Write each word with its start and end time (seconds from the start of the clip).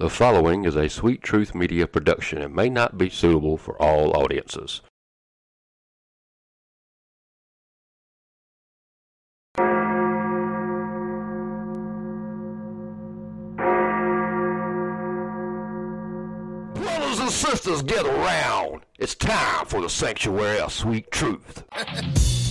The 0.00 0.08
following 0.08 0.64
is 0.64 0.76
a 0.76 0.88
Sweet 0.88 1.20
Truth 1.20 1.54
Media 1.54 1.86
production 1.86 2.40
and 2.40 2.54
may 2.54 2.70
not 2.70 2.96
be 2.96 3.10
suitable 3.10 3.58
for 3.58 3.76
all 3.82 4.16
audiences. 4.16 4.80
Brothers 16.74 17.18
and 17.18 17.30
sisters, 17.30 17.82
get 17.82 18.06
around. 18.06 18.86
It's 18.98 19.14
time 19.14 19.66
for 19.66 19.82
the 19.82 19.90
Sanctuary 19.90 20.60
of 20.60 20.72
Sweet 20.72 21.10
Truth. 21.10 21.64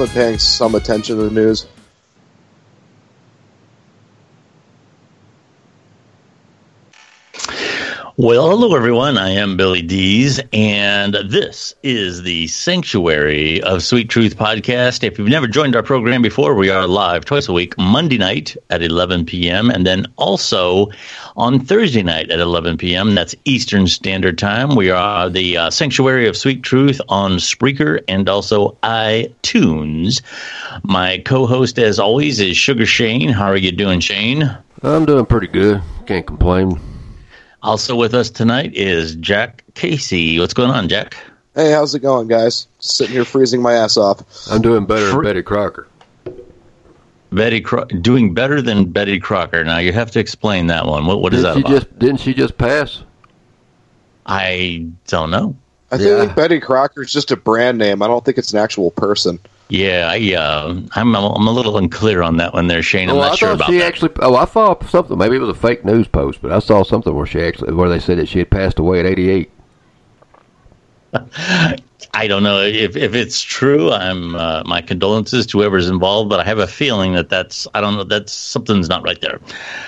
I've 0.00 0.06
been 0.06 0.14
paying 0.14 0.38
some 0.38 0.76
attention 0.76 1.18
to 1.18 1.24
the 1.24 1.30
news. 1.30 1.66
Well, 8.22 8.50
hello 8.50 8.76
everyone. 8.76 9.16
I 9.16 9.30
am 9.30 9.56
Billy 9.56 9.80
Dees, 9.80 10.42
and 10.52 11.14
this 11.24 11.74
is 11.82 12.22
the 12.22 12.48
Sanctuary 12.48 13.62
of 13.62 13.82
Sweet 13.82 14.10
Truth 14.10 14.36
podcast. 14.36 15.02
If 15.02 15.18
you've 15.18 15.28
never 15.28 15.46
joined 15.46 15.74
our 15.74 15.82
program 15.82 16.20
before, 16.20 16.54
we 16.54 16.68
are 16.68 16.86
live 16.86 17.24
twice 17.24 17.48
a 17.48 17.54
week, 17.54 17.78
Monday 17.78 18.18
night 18.18 18.58
at 18.68 18.82
11 18.82 19.24
p.m., 19.24 19.70
and 19.70 19.86
then 19.86 20.04
also 20.16 20.90
on 21.38 21.60
Thursday 21.60 22.02
night 22.02 22.30
at 22.30 22.40
11 22.40 22.76
p.m. 22.76 23.14
That's 23.14 23.34
Eastern 23.46 23.86
Standard 23.86 24.36
Time. 24.36 24.76
We 24.76 24.90
are 24.90 25.30
the 25.30 25.56
uh, 25.56 25.70
Sanctuary 25.70 26.28
of 26.28 26.36
Sweet 26.36 26.62
Truth 26.62 27.00
on 27.08 27.38
Spreaker 27.38 28.04
and 28.06 28.28
also 28.28 28.76
iTunes. 28.82 30.20
My 30.82 31.22
co-host, 31.24 31.78
as 31.78 31.98
always, 31.98 32.38
is 32.38 32.54
Sugar 32.54 32.84
Shane. 32.84 33.30
How 33.30 33.46
are 33.46 33.56
you 33.56 33.72
doing, 33.72 34.00
Shane? 34.00 34.58
I'm 34.82 35.06
doing 35.06 35.24
pretty 35.24 35.46
good. 35.46 35.80
Can't 36.04 36.26
complain. 36.26 36.89
Also 37.62 37.94
with 37.94 38.14
us 38.14 38.30
tonight 38.30 38.74
is 38.74 39.14
Jack 39.16 39.64
Casey. 39.74 40.38
What's 40.40 40.54
going 40.54 40.70
on, 40.70 40.88
Jack? 40.88 41.16
Hey, 41.54 41.72
how's 41.72 41.94
it 41.94 42.00
going, 42.00 42.28
guys? 42.28 42.66
Just 42.78 42.96
Sitting 42.96 43.12
here 43.14 43.24
freezing 43.24 43.60
my 43.60 43.74
ass 43.74 43.96
off. 43.96 44.22
I'm 44.50 44.62
doing 44.62 44.86
better 44.86 45.06
Fr- 45.10 45.16
than 45.16 45.24
Betty 45.24 45.42
Crocker. 45.42 45.86
Betty 47.32 47.60
Cro- 47.60 47.84
doing 47.84 48.34
better 48.34 48.62
than 48.62 48.90
Betty 48.90 49.20
Crocker. 49.20 49.62
Now 49.62 49.78
you 49.78 49.92
have 49.92 50.10
to 50.12 50.20
explain 50.20 50.68
that 50.68 50.86
one. 50.86 51.06
What 51.06 51.20
what 51.20 51.34
is 51.34 51.42
Didn't 51.42 51.62
that 51.62 51.68
she 51.68 51.74
about? 51.74 51.82
just 51.84 51.98
didn't 51.98 52.20
she 52.20 52.34
just 52.34 52.56
pass? 52.58 53.02
I 54.26 54.86
don't 55.08 55.30
know. 55.30 55.56
I 55.92 55.96
Yeah. 55.96 56.20
think 56.20 56.36
Betty 56.36 56.62
is 57.02 57.12
just 57.12 57.30
a 57.30 57.36
brand 57.36 57.78
name. 57.78 58.02
I 58.02 58.06
don't 58.06 58.24
think 58.24 58.38
it's 58.38 58.52
an 58.52 58.58
actual 58.58 58.90
person. 58.92 59.38
Yeah, 59.70 60.08
I 60.12 60.34
uh, 60.34 60.80
I'm 60.96 61.14
I'm 61.16 61.46
a 61.46 61.50
little 61.52 61.78
unclear 61.78 62.22
on 62.22 62.38
that 62.38 62.52
one 62.52 62.66
there, 62.66 62.82
Shane. 62.82 63.08
I'm 63.08 63.16
oh, 63.16 63.20
not 63.20 63.32
I 63.32 63.34
sure 63.36 63.48
thought 63.50 63.54
about 63.54 63.70
she 63.70 63.78
that. 63.78 63.86
actually. 63.86 64.10
Oh, 64.20 64.34
I 64.34 64.44
saw 64.44 64.78
something. 64.86 65.16
Maybe 65.16 65.36
it 65.36 65.40
was 65.40 65.48
a 65.48 65.54
fake 65.54 65.84
news 65.84 66.08
post, 66.08 66.42
but 66.42 66.50
I 66.50 66.58
saw 66.58 66.82
something 66.82 67.14
where 67.14 67.26
she 67.26 67.40
actually 67.40 67.72
where 67.72 67.88
they 67.88 68.00
said 68.00 68.18
that 68.18 68.28
she 68.28 68.40
had 68.40 68.50
passed 68.50 68.78
away 68.80 69.00
at 69.00 69.06
88. 69.06 69.50
I 72.12 72.26
don't 72.26 72.42
know 72.42 72.60
if 72.60 72.96
if 72.96 73.14
it's 73.14 73.40
true. 73.40 73.92
I'm 73.92 74.34
uh, 74.34 74.64
my 74.64 74.80
condolences 74.82 75.46
to 75.46 75.58
whoever's 75.58 75.88
involved, 75.88 76.28
but 76.30 76.40
I 76.40 76.44
have 76.44 76.58
a 76.58 76.66
feeling 76.66 77.14
that 77.14 77.28
that's 77.28 77.68
I 77.72 77.80
don't 77.80 77.96
know 77.96 78.04
that's 78.04 78.32
something's 78.32 78.88
not 78.88 79.02
right 79.04 79.20
there. 79.20 79.40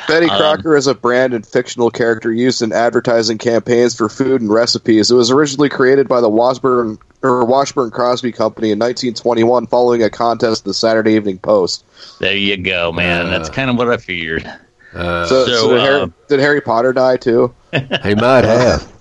Betty 0.07 0.29
Um, 0.29 0.39
Crocker 0.39 0.77
is 0.77 0.87
a 0.87 0.95
brand 0.95 1.35
and 1.35 1.45
fictional 1.47 1.91
character 1.91 2.33
used 2.33 2.63
in 2.63 2.73
advertising 2.73 3.39
campaigns 3.39 3.97
for 3.97 4.09
food 4.09 4.41
and 4.41 4.53
recipes. 4.53 5.11
It 5.11 5.15
was 5.15 5.31
originally 5.31 5.69
created 5.69 6.07
by 6.07 6.21
the 6.21 6.29
Washburn 6.29 6.99
or 7.23 7.45
Washburn 7.45 7.91
Crosby 7.91 8.33
Company 8.33 8.71
in 8.73 8.79
1921 8.79 9.67
following 9.67 10.03
a 10.03 10.11
contest 10.11 10.63
at 10.63 10.65
the 10.65 10.75
Saturday 10.75 11.15
Evening 11.15 11.39
Post. 11.39 11.85
There 12.19 12.37
you 12.37 12.57
go, 12.57 12.93
man. 12.93 13.31
that's 13.31 13.49
kind 13.49 13.71
of 13.71 13.77
what 13.77 13.89
I 13.89 13.97
figured. 13.97 14.45
Uh, 14.95 15.27
So, 15.27 15.47
So, 15.47 15.53
so 15.55 15.69
did, 15.71 15.79
uh, 15.79 15.85
Harry, 15.85 16.13
did 16.29 16.41
Harry 16.41 16.61
Potter 16.61 16.93
die 16.93 17.17
too? 17.17 17.55
he 17.73 18.15
might 18.15 18.45
have. 18.45 18.93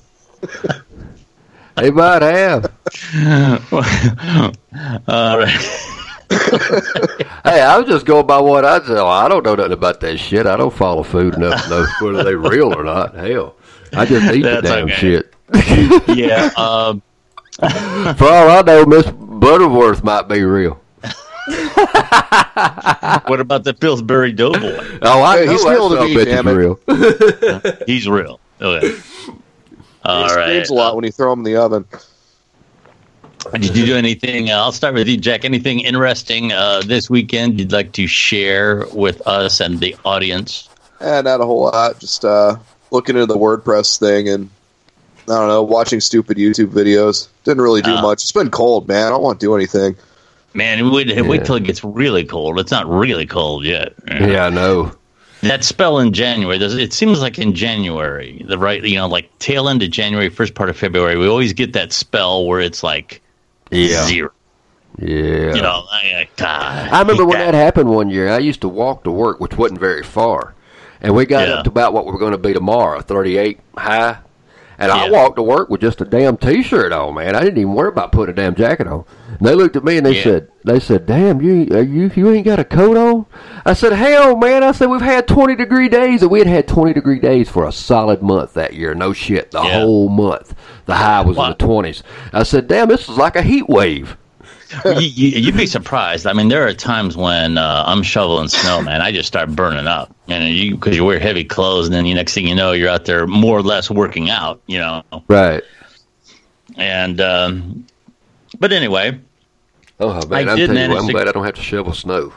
he 1.79 1.91
might 1.91 2.21
have. 2.21 2.71
All 5.07 5.37
right. 5.39 5.87
Hey, 7.43 7.59
I 7.61 7.77
was 7.77 7.87
just 7.87 8.05
going 8.05 8.25
by 8.25 8.39
what 8.39 8.63
I 8.63 8.79
said. 8.85 8.97
I 8.97 9.27
don't 9.27 9.43
know 9.43 9.55
nothing 9.55 9.73
about 9.73 9.99
that 10.01 10.17
shit. 10.17 10.45
I 10.45 10.55
don't 10.55 10.73
follow 10.73 11.03
food 11.03 11.35
enough 11.35 11.63
to 11.63 11.69
know 11.69 11.85
whether 11.99 12.23
they 12.23 12.35
real 12.35 12.73
or 12.73 12.83
not. 12.83 13.15
Hell, 13.15 13.55
I 13.93 14.05
just 14.05 14.33
eat 14.33 14.43
the 14.43 14.61
damn 14.61 14.85
okay. 14.85 14.93
shit. 14.93 15.33
yeah. 16.17 16.51
Um, 16.55 17.01
For 18.17 18.25
all 18.27 18.49
I 18.49 18.61
know, 18.65 18.85
Miss 18.85 19.05
Butterworth 19.11 20.03
might 20.03 20.27
be 20.27 20.43
real. 20.43 20.79
what 23.25 23.39
about 23.39 23.63
the 23.63 23.73
Pillsbury 23.79 24.31
Doughboy? 24.31 24.99
Oh, 25.01 25.21
I 25.21 25.39
Hey, 25.39 25.45
know 25.45 25.51
he's 25.51 25.63
that 25.63 25.69
real 25.71 25.89
to 25.89 25.95
son 25.95 26.03
of 26.05 26.09
me, 26.09 26.15
a 26.15 26.19
bitch 26.19 26.25
damn 26.25 26.47
is 26.47 26.53
it. 26.53 26.57
real. 26.57 27.83
He's 27.87 28.07
real. 28.09 28.39
Okay. 28.61 28.95
All 30.03 30.17
he 30.29 30.35
right. 30.35 30.47
screams 30.49 30.69
a 30.69 30.73
lot 30.73 30.95
when 30.95 31.05
you 31.05 31.11
throw 31.11 31.33
him 31.33 31.39
in 31.39 31.43
the 31.45 31.55
oven. 31.57 31.85
Did 33.53 33.75
you 33.75 33.85
do 33.85 33.95
anything? 33.95 34.49
Uh, 34.51 34.57
I'll 34.57 34.71
start 34.71 34.93
with 34.93 35.07
you, 35.07 35.17
Jack. 35.17 35.45
Anything 35.45 35.79
interesting 35.81 36.51
uh, 36.51 36.81
this 36.85 37.09
weekend 37.09 37.59
you'd 37.59 37.71
like 37.71 37.91
to 37.93 38.05
share 38.07 38.85
with 38.93 39.25
us 39.27 39.59
and 39.59 39.79
the 39.79 39.95
audience? 40.05 40.69
And 40.99 41.25
not 41.25 41.41
a 41.41 41.45
whole 41.45 41.63
lot. 41.63 41.99
Just 41.99 42.23
uh, 42.23 42.57
looking 42.91 43.15
into 43.15 43.25
the 43.25 43.37
WordPress 43.39 43.99
thing 43.99 44.29
and 44.29 44.49
I 45.27 45.33
don't 45.33 45.47
know, 45.47 45.61
watching 45.63 45.99
stupid 46.01 46.37
YouTube 46.37 46.67
videos. 46.67 47.27
Didn't 47.43 47.61
really 47.63 47.81
do 47.81 47.91
Ah. 47.91 48.01
much. 48.01 48.23
It's 48.23 48.31
been 48.31 48.49
cold, 48.49 48.87
man. 48.87 49.05
I 49.07 49.09
don't 49.09 49.21
want 49.21 49.39
to 49.39 49.45
do 49.45 49.55
anything. 49.55 49.95
Man, 50.53 50.91
wait, 50.91 51.07
Yeah. 51.07 51.21
wait 51.21 51.45
till 51.45 51.55
it 51.55 51.63
gets 51.63 51.83
really 51.83 52.23
cold. 52.25 52.59
It's 52.59 52.71
not 52.71 52.89
really 52.89 53.25
cold 53.25 53.63
yet. 53.63 53.93
Yeah, 54.09 54.45
I 54.47 54.49
know. 54.49 54.91
That 55.43 55.63
spell 55.63 55.97
in 55.99 56.11
January, 56.13 56.57
there's- 56.57 56.73
it 56.75 56.93
seems 56.93 57.21
like 57.21 57.39
in 57.39 57.53
January, 57.53 58.43
the 58.47 58.57
right, 58.57 58.83
you 58.83 58.97
know, 58.97 59.07
like 59.07 59.27
tail 59.39 59.69
end 59.69 59.81
of 59.81 59.89
January, 59.89 60.29
first 60.29 60.53
part 60.53 60.69
of 60.69 60.75
February, 60.77 61.15
we 61.17 61.27
always 61.27 61.53
get 61.53 61.73
that 61.73 61.93
spell 61.93 62.45
where 62.45 62.59
it's 62.59 62.83
like 62.83 63.21
Yeah, 63.71 64.05
zero. 64.05 64.29
yeah. 64.99 65.55
You 65.55 65.61
know, 65.61 65.85
I, 65.91 65.97
I, 65.97 66.27
God, 66.35 66.89
I 66.91 66.99
remember 66.99 67.23
hate 67.23 67.29
when 67.29 67.39
that 67.39 67.53
happened 67.53 67.89
one 67.89 68.09
year. 68.09 68.29
I 68.29 68.37
used 68.39 68.61
to 68.61 68.67
walk 68.67 69.03
to 69.05 69.11
work, 69.11 69.39
which 69.39 69.57
wasn't 69.57 69.79
very 69.79 70.03
far, 70.03 70.53
and 71.01 71.15
we 71.15 71.25
got 71.25 71.47
Yeah. 71.47 71.53
up 71.55 71.63
to 71.63 71.69
about 71.71 71.93
what 71.93 72.05
we 72.05 72.11
were 72.11 72.19
going 72.19 72.33
to 72.33 72.37
be 72.37 72.53
tomorrow, 72.53 72.99
thirty-eight 73.01 73.59
high. 73.77 74.17
And 74.81 74.91
I 74.91 75.05
Yeah. 75.05 75.11
walked 75.11 75.35
to 75.35 75.43
work 75.43 75.69
with 75.69 75.79
just 75.79 76.01
a 76.01 76.05
damn 76.05 76.37
t-shirt 76.37 76.91
on, 76.91 77.13
man. 77.13 77.35
I 77.35 77.41
didn't 77.41 77.59
even 77.59 77.73
worry 77.75 77.89
about 77.89 78.11
putting 78.11 78.33
a 78.33 78.35
damn 78.35 78.55
jacket 78.55 78.87
on. 78.87 79.03
And 79.37 79.47
they 79.47 79.53
looked 79.53 79.75
at 79.75 79.83
me 79.83 79.97
and 79.97 80.05
they 80.05 80.15
Yeah. 80.15 80.23
said, 80.23 80.47
"They 80.65 80.79
said, 80.79 81.05
damn, 81.05 81.39
you 81.39 81.67
you 81.71 82.09
you 82.15 82.31
ain't 82.31 82.45
got 82.45 82.57
a 82.57 82.63
coat 82.63 82.97
on." 82.97 83.27
I 83.63 83.73
said, 83.73 83.93
"Hell, 83.93 84.35
man!" 84.35 84.63
I 84.63 84.71
said, 84.71 84.89
"We've 84.89 84.99
had 84.99 85.27
twenty 85.27 85.55
degree 85.55 85.87
days, 85.87 86.23
and 86.23 86.31
we 86.31 86.39
had 86.39 86.47
had 86.47 86.67
twenty 86.67 86.93
degree 86.93 87.19
days 87.19 87.47
for 87.47 87.65
a 87.67 87.71
solid 87.71 88.23
month 88.23 88.55
that 88.55 88.73
year. 88.73 88.95
No 88.95 89.13
shit, 89.13 89.51
the 89.51 89.61
Yeah. 89.61 89.81
whole 89.81 90.09
month. 90.09 90.55
The 90.87 90.95
high 90.95 91.21
was 91.21 91.37
in 91.37 91.49
the 91.49 91.53
twenties. 91.53 92.01
I 92.33 92.41
said, 92.43 92.67
"Damn, 92.67 92.89
this 92.89 93.07
is 93.07 93.17
like 93.17 93.35
a 93.35 93.43
heat 93.43 93.69
wave." 93.69 94.17
You, 94.85 94.93
you, 95.01 95.27
you'd 95.39 95.57
be 95.57 95.65
surprised. 95.65 96.25
I 96.27 96.33
mean, 96.33 96.47
there 96.49 96.65
are 96.67 96.73
times 96.73 97.15
when 97.17 97.57
uh, 97.57 97.83
I'm 97.87 98.03
shoveling 98.03 98.47
snow, 98.47 98.81
man. 98.81 99.01
I 99.01 99.11
just 99.11 99.27
start 99.27 99.49
burning 99.55 99.87
up, 99.87 100.15
and 100.27 100.53
you 100.53 100.71
because 100.75 100.95
you 100.95 101.03
wear 101.05 101.19
heavy 101.19 101.43
clothes, 101.43 101.85
and 101.87 101.93
then 101.95 102.03
the 102.05 102.13
next 102.13 102.33
thing 102.33 102.47
you 102.47 102.55
know, 102.55 102.71
you're 102.71 102.89
out 102.89 103.05
there 103.05 103.27
more 103.27 103.57
or 103.57 103.61
less 103.63 103.89
working 103.89 104.29
out, 104.29 104.61
you 104.67 104.77
know. 104.79 105.03
Right. 105.27 105.63
And 106.77 107.19
um, 107.19 107.85
but 108.59 108.71
anyway, 108.71 109.19
Oh 109.99 110.25
man, 110.27 110.47
I 110.49 110.51
I'm 110.51 110.57
did 110.57 110.69
what, 110.69 110.97
I'm 110.99 111.07
to- 111.07 111.13
glad 111.13 111.27
I 111.27 111.31
don't 111.31 111.45
have 111.45 111.55
to 111.55 111.61
shovel 111.61 111.93
snow. 111.93 112.33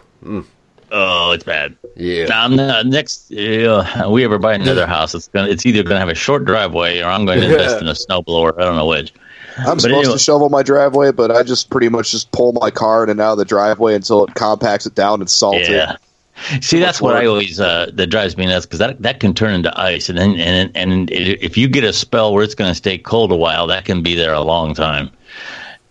oh, 0.92 1.32
it's 1.32 1.44
bad. 1.44 1.76
Yeah. 1.96 2.26
Now, 2.26 2.48
no, 2.48 2.82
next, 2.82 3.32
uh, 3.32 4.08
we 4.10 4.24
ever 4.24 4.38
buy 4.38 4.54
another 4.54 4.86
house, 4.86 5.14
it's 5.14 5.28
gonna, 5.28 5.48
it's 5.48 5.64
either 5.64 5.82
going 5.82 5.94
to 5.94 6.00
have 6.00 6.08
a 6.08 6.14
short 6.14 6.44
driveway, 6.44 7.00
or 7.00 7.06
I'm 7.06 7.24
going 7.24 7.40
to 7.40 7.50
invest 7.50 7.80
in 7.80 7.88
a 7.88 7.92
snowblower. 7.92 8.54
I 8.58 8.64
don't 8.64 8.76
know 8.76 8.86
which. 8.86 9.12
I'm 9.58 9.64
But 9.64 9.80
supposed 9.82 9.86
anyway- 9.86 10.12
to 10.14 10.18
shovel 10.18 10.48
my 10.48 10.62
driveway, 10.62 11.12
but 11.12 11.30
I 11.30 11.42
just 11.42 11.70
pretty 11.70 11.88
much 11.88 12.10
just 12.10 12.30
pull 12.32 12.52
my 12.54 12.70
car 12.70 13.04
in 13.04 13.10
and 13.10 13.20
out 13.20 13.32
of 13.32 13.38
the 13.38 13.44
driveway 13.44 13.94
until 13.94 14.24
it 14.24 14.34
compacts 14.34 14.86
it 14.86 14.94
down 14.94 15.20
and 15.20 15.30
salts 15.30 15.68
Yeah. 15.68 15.92
it. 15.94 16.64
See, 16.64 16.80
that's 16.80 17.00
what. 17.00 17.14
I 17.14 17.26
always 17.26 17.60
uh, 17.60 17.90
that 17.94 18.08
drives 18.08 18.36
me 18.36 18.46
nuts 18.46 18.66
because 18.66 18.80
that 18.80 19.00
that 19.02 19.20
can 19.20 19.34
turn 19.34 19.54
into 19.54 19.72
ice, 19.80 20.08
and 20.08 20.18
then 20.18 20.34
and 20.34 20.70
and 20.74 21.08
if 21.12 21.56
you 21.56 21.68
get 21.68 21.84
a 21.84 21.92
spell 21.92 22.32
where 22.34 22.42
it's 22.42 22.56
going 22.56 22.70
to 22.72 22.74
stay 22.74 22.98
cold 22.98 23.30
a 23.30 23.36
while, 23.36 23.68
that 23.68 23.84
can 23.84 24.02
be 24.02 24.16
there 24.16 24.32
a 24.34 24.40
long 24.40 24.74
time, 24.74 25.10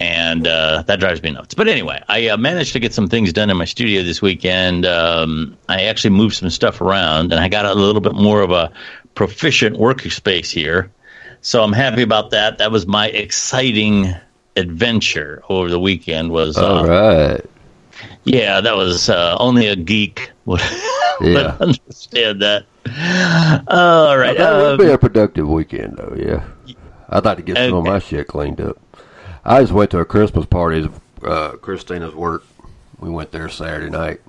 and 0.01 0.45
uh, 0.45 0.83
that 0.87 0.99
drives 0.99 1.23
me 1.23 1.31
nuts. 1.31 1.53
But 1.53 1.69
anyway, 1.69 2.03
I 2.09 2.27
uh, 2.27 2.35
managed 2.35 2.73
to 2.73 2.79
get 2.81 2.93
some 2.93 3.07
things 3.07 3.31
done 3.31 3.49
in 3.49 3.55
my 3.55 3.63
studio 3.63 4.03
this 4.03 4.21
weekend. 4.21 4.85
Um, 4.85 5.55
I 5.69 5.83
actually 5.83 6.09
moved 6.11 6.35
some 6.35 6.49
stuff 6.49 6.81
around, 6.81 7.31
and 7.31 7.39
I 7.41 7.47
got 7.47 7.65
a 7.65 7.73
little 7.73 8.01
bit 8.01 8.13
more 8.13 8.41
of 8.41 8.51
a 8.51 8.69
proficient 9.15 9.77
workspace 9.77 10.51
here, 10.51 10.91
so 11.43 11.63
I'm 11.63 11.73
happy 11.73 12.01
about 12.01 12.31
that. 12.31 12.57
That 12.57 12.71
was 12.71 12.87
my 12.87 13.07
exciting 13.09 14.13
adventure 14.55 15.43
over 15.49 15.69
the 15.69 15.79
weekend. 15.79 16.31
Was 16.31 16.57
uh, 16.57 16.65
All 16.65 16.87
right. 16.87 17.41
yeah, 18.23 18.59
that 18.61 18.75
was 18.75 19.09
uh, 19.09 19.37
only 19.39 19.67
a 19.67 19.75
geek 19.75 20.31
would, 20.45 20.61
would 21.21 21.27
Yeah. 21.33 21.57
understand 21.59 22.41
that. 22.41 22.65
All 23.67 24.17
right. 24.17 24.35
It'll 24.35 24.71
Um, 24.71 24.77
be 24.77 24.89
a 24.89 24.97
productive 24.97 25.47
weekend, 25.47 25.97
though. 25.97 26.15
Yeah, 26.17 26.43
I'd 27.09 27.23
like 27.25 27.37
to 27.37 27.43
get 27.43 27.57
some 27.57 27.73
of 27.77 27.83
my 27.85 27.99
shit 27.99 28.27
cleaned 28.27 28.59
up. 28.59 28.77
I 29.45 29.61
just 29.61 29.73
went 29.73 29.91
to 29.91 29.99
a 29.99 30.05
Christmas 30.05 30.45
party. 30.45 30.89
Uh, 31.23 31.51
Christina's 31.51 32.15
work. 32.15 32.43
We 32.99 33.09
went 33.09 33.31
there 33.31 33.49
Saturday 33.49 33.89
night 33.89 34.21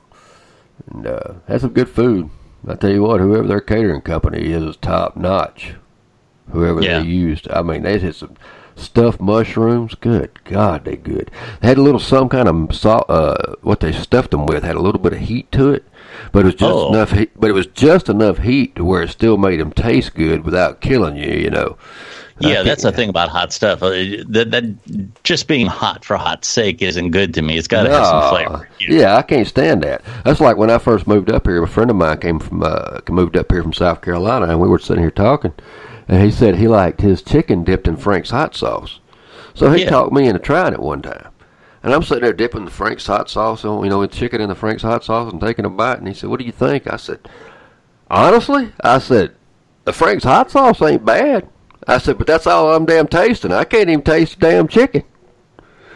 and 0.91 1.07
uh, 1.07 1.35
had 1.47 1.61
some 1.61 1.71
good 1.73 1.89
food. 1.89 2.31
I 2.67 2.75
tell 2.75 2.91
you 2.91 3.03
what, 3.03 3.21
whoever 3.21 3.47
their 3.47 3.61
catering 3.61 4.01
company 4.01 4.41
is 4.53 4.63
is 4.63 4.77
top 4.77 5.17
notch. 5.17 5.75
Whoever 6.51 6.83
Yeah. 6.83 7.01
they 7.01 7.07
used, 7.07 7.49
I 7.51 7.63
mean, 7.63 7.83
they 7.83 7.99
had 7.99 8.15
some 8.15 8.35
stuffed 8.77 9.21
mushrooms. 9.21 9.95
Good 9.95 10.31
God, 10.45 10.85
they 10.85 10.97
good. 10.97 11.31
They 11.61 11.69
had 11.69 11.79
a 11.79 11.83
little 11.83 12.01
some 12.01 12.29
kind 12.29 12.49
of 12.49 12.75
salt. 12.75 13.07
Uh, 13.09 13.55
what 13.63 13.81
they 13.81 13.93
stuffed 13.93 14.31
them 14.33 14.47
with 14.47 14.63
had 14.65 14.77
a 14.77 14.81
little 14.83 15.01
bit 15.01 15.13
of 15.15 15.21
heat 15.21 15.51
to 15.53 15.71
it, 15.73 15.85
but 16.33 16.41
it 16.41 16.47
was 16.47 16.55
just 16.55 16.73
Oh. 16.75 16.89
enough. 16.93 17.13
Heat, 17.13 17.31
but 17.39 17.51
it 17.51 17.55
was 17.55 17.67
just 17.67 18.09
enough 18.09 18.39
heat 18.39 18.75
to 18.77 18.85
where 18.85 19.03
it 19.03 19.11
still 19.11 19.37
made 19.37 19.61
them 19.61 19.73
taste 19.73 20.15
good 20.15 20.45
without 20.45 20.81
killing 20.81 21.17
you. 21.17 21.33
You 21.33 21.51
know. 21.51 21.77
yeah, 22.41 22.65
that's 22.65 22.83
the 22.83 22.91
thing 22.91 23.09
about 23.09 23.29
hot 23.29 23.53
stuff. 23.53 23.81
Uh, 23.81 23.91
That, 24.29 24.51
that 24.51 24.65
just 25.23 25.47
being 25.47 25.67
hot 25.69 26.05
for 26.05 26.17
hot's 26.17 26.49
sake 26.49 26.83
isn't 26.83 27.13
good 27.13 27.33
to 27.35 27.43
me. 27.43 27.57
It's 27.57 27.69
got 27.69 27.85
to 27.85 27.91
have 27.91 28.07
some 28.07 28.29
flavor. 28.31 28.69
you 28.81 28.89
know? 28.89 28.97
Yeah, 28.97 29.17
I 29.17 29.23
can't 29.23 29.47
stand 29.47 29.83
that. 29.85 30.03
That's 30.25 30.41
like 30.41 30.57
when 30.57 30.69
I 30.69 30.79
first 30.79 31.07
moved 31.07 31.31
up 31.31 31.47
here. 31.47 31.63
A 31.63 31.69
friend 31.69 31.91
of 31.91 31.97
mine 31.97 32.19
came 32.19 32.41
from 32.41 32.65
uh, 32.65 32.99
moved 33.09 33.37
up 33.37 33.53
here 33.53 33.63
from 33.63 33.73
South 33.73 34.01
Carolina, 34.03 34.47
and 34.47 34.59
we 34.61 34.67
were 34.69 34.81
sitting 34.81 35.03
here 35.03 35.13
talking, 35.13 35.53
and 36.09 36.23
he 36.23 36.31
said 36.31 36.57
he 36.57 36.69
liked 36.69 37.01
his 37.01 37.23
chicken 37.23 37.65
dipped 37.65 37.89
in 37.89 37.97
Frank's 37.97 38.31
hot 38.31 38.55
sauce. 38.55 39.01
So 39.55 39.71
he 39.71 39.83
Yeah. 39.83 39.91
talked 39.91 40.13
me 40.13 40.27
into 40.27 40.41
trying 40.41 40.73
it 40.73 40.81
one 40.81 41.03
time. 41.03 41.29
And 41.83 41.93
I'm 41.93 42.03
sitting 42.03 42.25
there 42.25 42.33
dipping 42.33 42.65
the 42.65 42.71
Frank's 42.71 43.07
hot 43.07 43.29
sauce, 43.29 43.65
on, 43.65 43.85
you 43.85 43.91
know, 43.91 43.99
with 44.01 44.11
chicken 44.13 44.41
in 44.41 44.49
the 44.49 44.55
Frank's 44.55 44.83
hot 44.83 45.05
sauce 45.05 45.31
and 45.31 45.41
taking 45.41 45.65
a 45.65 45.71
bite. 45.71 45.99
And 45.99 46.09
he 46.09 46.15
said, 46.15 46.31
"What 46.31 46.41
do 46.41 46.47
you 46.47 46.53
think?" 46.53 46.91
I 46.91 46.97
said, 46.97 47.21
"Honestly," 48.11 48.73
I 48.83 48.99
said, 48.99 49.33
"the 49.85 49.93
Frank's 49.93 50.25
hot 50.25 50.51
sauce 50.51 50.81
ain't 50.81 51.05
bad." 51.05 51.47
I 51.87 51.99
said, 51.99 52.17
"But 52.17 52.27
that's 52.27 52.47
all 52.47 52.75
I'm 52.75 52.87
damn 52.87 53.07
tasting. 53.07 53.53
I 53.53 53.65
can't 53.65 53.91
even 53.91 54.03
taste 54.03 54.41
the 54.41 54.47
damn 54.51 54.69
chicken." 54.69 55.03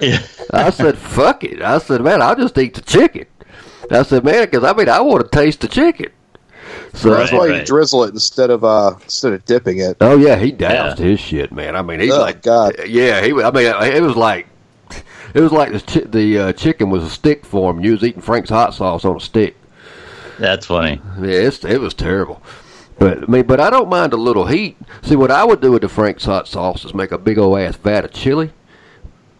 Yeah. 0.00 0.20
I 0.52 0.70
said, 0.70 0.96
fuck 0.96 1.42
it. 1.42 1.60
I 1.60 1.78
said, 1.78 2.02
man, 2.02 2.22
I'll 2.22 2.36
just 2.36 2.56
eat 2.56 2.74
the 2.74 2.82
chicken. 2.82 3.26
I 3.90 4.02
said, 4.02 4.24
man, 4.24 4.44
because 4.44 4.62
I 4.62 4.72
mean, 4.72 4.88
I 4.88 5.00
want 5.00 5.24
to 5.24 5.38
taste 5.38 5.60
the 5.60 5.68
chicken. 5.68 6.10
So 6.94 7.10
That's 7.10 7.30
why 7.32 7.48
right. 7.48 7.60
you 7.60 7.64
drizzle 7.66 8.04
it 8.04 8.10
instead 8.10 8.50
of 8.50 8.64
uh 8.64 8.94
instead 9.02 9.32
of 9.32 9.44
dipping 9.44 9.78
it. 9.78 9.96
Oh 10.00 10.16
yeah, 10.16 10.36
he 10.36 10.50
doused 10.52 10.98
his 10.98 11.20
shit, 11.20 11.52
man. 11.52 11.76
I 11.76 11.82
mean, 11.82 12.00
he's 12.00 12.12
Oh, 12.12 12.20
like, 12.20 12.42
God. 12.42 12.74
yeah, 12.86 13.22
he. 13.22 13.32
I 13.32 13.50
mean, 13.50 13.66
it 13.94 14.02
was 14.02 14.16
like, 14.16 14.46
it 15.34 15.40
was 15.40 15.52
like 15.52 15.72
the 15.72 15.80
chi- 15.80 16.08
the 16.08 16.38
uh, 16.38 16.52
chicken 16.54 16.90
was 16.90 17.04
a 17.04 17.10
stick 17.10 17.44
for 17.46 17.70
him. 17.70 17.80
You 17.84 17.92
was 17.92 18.02
eating 18.02 18.22
Frank's 18.22 18.50
hot 18.50 18.74
sauce 18.74 19.04
on 19.04 19.16
a 19.16 19.20
stick. 19.20 19.56
That's 20.38 20.66
funny. 20.66 21.00
Yeah, 21.20 21.26
it's, 21.48 21.64
it 21.64 21.80
was 21.80 21.94
terrible. 21.94 22.42
But 22.98 23.22
I 23.24 23.26
mean, 23.26 23.46
but 23.46 23.60
I 23.60 23.70
don't 23.70 23.88
mind 23.88 24.12
a 24.12 24.16
little 24.16 24.46
heat. 24.46 24.76
See, 25.02 25.14
what 25.16 25.30
I 25.30 25.44
would 25.44 25.60
do 25.60 25.70
with 25.72 25.82
the 25.82 25.88
Frank's 25.88 26.24
hot 26.24 26.48
sauce 26.48 26.84
is 26.84 26.94
make 26.94 27.12
a 27.12 27.18
big 27.18 27.38
old 27.38 27.58
ass 27.58 27.76
vat 27.76 28.04
of 28.04 28.12
chili, 28.12 28.50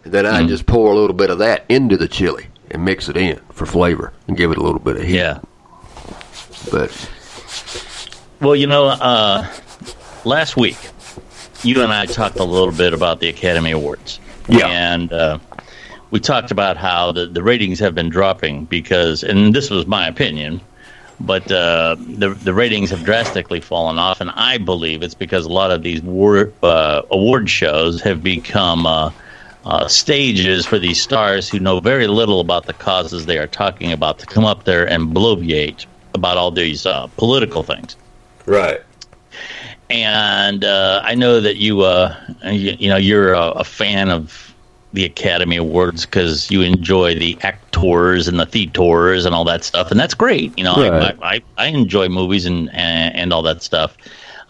and 0.05 0.13
then 0.13 0.25
I 0.25 0.39
would 0.41 0.49
just 0.49 0.65
pour 0.65 0.91
a 0.91 0.95
little 0.95 1.15
bit 1.15 1.29
of 1.29 1.39
that 1.39 1.65
into 1.67 1.97
the 1.97 2.07
chili 2.07 2.47
and 2.71 2.85
mix 2.85 3.09
it 3.09 3.17
in 3.17 3.39
for 3.51 3.65
flavor 3.65 4.13
and 4.27 4.37
give 4.37 4.51
it 4.51 4.57
a 4.57 4.63
little 4.63 4.79
bit 4.79 4.95
of 4.97 5.03
heat. 5.03 5.15
Yeah. 5.15 5.39
But 6.71 7.09
Well, 8.41 8.55
you 8.55 8.67
know, 8.67 8.85
uh, 8.85 9.47
last 10.23 10.55
week 10.55 10.77
you 11.63 11.81
and 11.81 11.91
I 11.91 12.05
talked 12.05 12.37
a 12.37 12.43
little 12.43 12.73
bit 12.73 12.93
about 12.93 13.19
the 13.19 13.27
Academy 13.27 13.71
Awards. 13.71 14.19
Yeah. 14.47 14.67
And 14.67 15.11
uh, 15.11 15.39
we 16.11 16.19
talked 16.19 16.51
about 16.51 16.77
how 16.77 17.11
the, 17.11 17.25
the 17.25 17.43
ratings 17.43 17.79
have 17.79 17.93
been 17.93 18.09
dropping 18.09 18.65
because, 18.65 19.23
and 19.23 19.53
this 19.53 19.69
was 19.69 19.85
my 19.85 20.07
opinion, 20.07 20.61
but 21.19 21.51
uh, 21.51 21.95
the, 21.99 22.29
the 22.29 22.53
ratings 22.53 22.89
have 22.91 23.03
drastically 23.03 23.59
fallen 23.59 23.99
off. 23.99 24.21
And 24.21 24.31
I 24.31 24.57
believe 24.57 25.03
it's 25.03 25.15
because 25.15 25.45
a 25.45 25.51
lot 25.51 25.71
of 25.71 25.83
these 25.83 26.01
war, 26.01 26.51
uh, 26.63 27.01
award 27.11 27.49
shows 27.49 28.01
have 28.01 28.23
become. 28.23 28.85
Uh, 28.85 29.11
uh, 29.65 29.85
stages 29.89 30.65
for 30.65 30.79
these 30.79 31.03
stars 31.03 31.49
who 31.49 31.59
know 31.59 31.81
very 31.81 32.07
little 32.07 32.39
about 32.39 32.65
the 32.65 32.73
causes 32.73 33.25
they 33.25 33.37
are 33.37 33.45
talking 33.45 33.91
about 33.91 34.17
to 34.17 34.25
come 34.25 34.45
up 34.45 34.63
there 34.63 34.89
and 34.89 35.13
bloviate 35.13 35.85
about 36.13 36.37
all 36.37 36.51
these 36.51 36.85
uh, 36.85 37.07
political 37.17 37.63
things 37.63 37.95
right. 38.45 38.81
and 39.89 40.63
uh, 40.63 41.01
I 41.03 41.15
know 41.15 41.39
that 41.39 41.57
you, 41.57 41.81
uh, 41.81 42.15
you, 42.43 42.75
you 42.79 42.89
know, 42.89 42.97
you're 42.97 43.33
a, 43.33 43.49
a 43.49 43.63
fan 43.63 44.09
of 44.09 44.53
the 44.93 45.05
Academy 45.05 45.55
Awards 45.55 46.05
because 46.05 46.49
you 46.49 46.61
enjoy 46.61 47.15
the 47.15 47.37
actors 47.41 48.27
and 48.27 48.39
the 48.39 48.45
theaters 48.45 49.25
and 49.25 49.35
all 49.35 49.43
that 49.45 49.63
stuff, 49.63 49.91
and 49.91 49.99
that's 49.99 50.13
great. 50.13 50.57
You 50.57 50.63
know, 50.63 50.75
Right. 50.75 51.15
I, 51.21 51.35
I, 51.35 51.41
I 51.57 51.67
enjoy 51.67 52.09
movies 52.09 52.45
and, 52.45 52.69
and 52.73 53.15
and 53.15 53.33
all 53.33 53.43
that 53.43 53.61
stuff. 53.61 53.97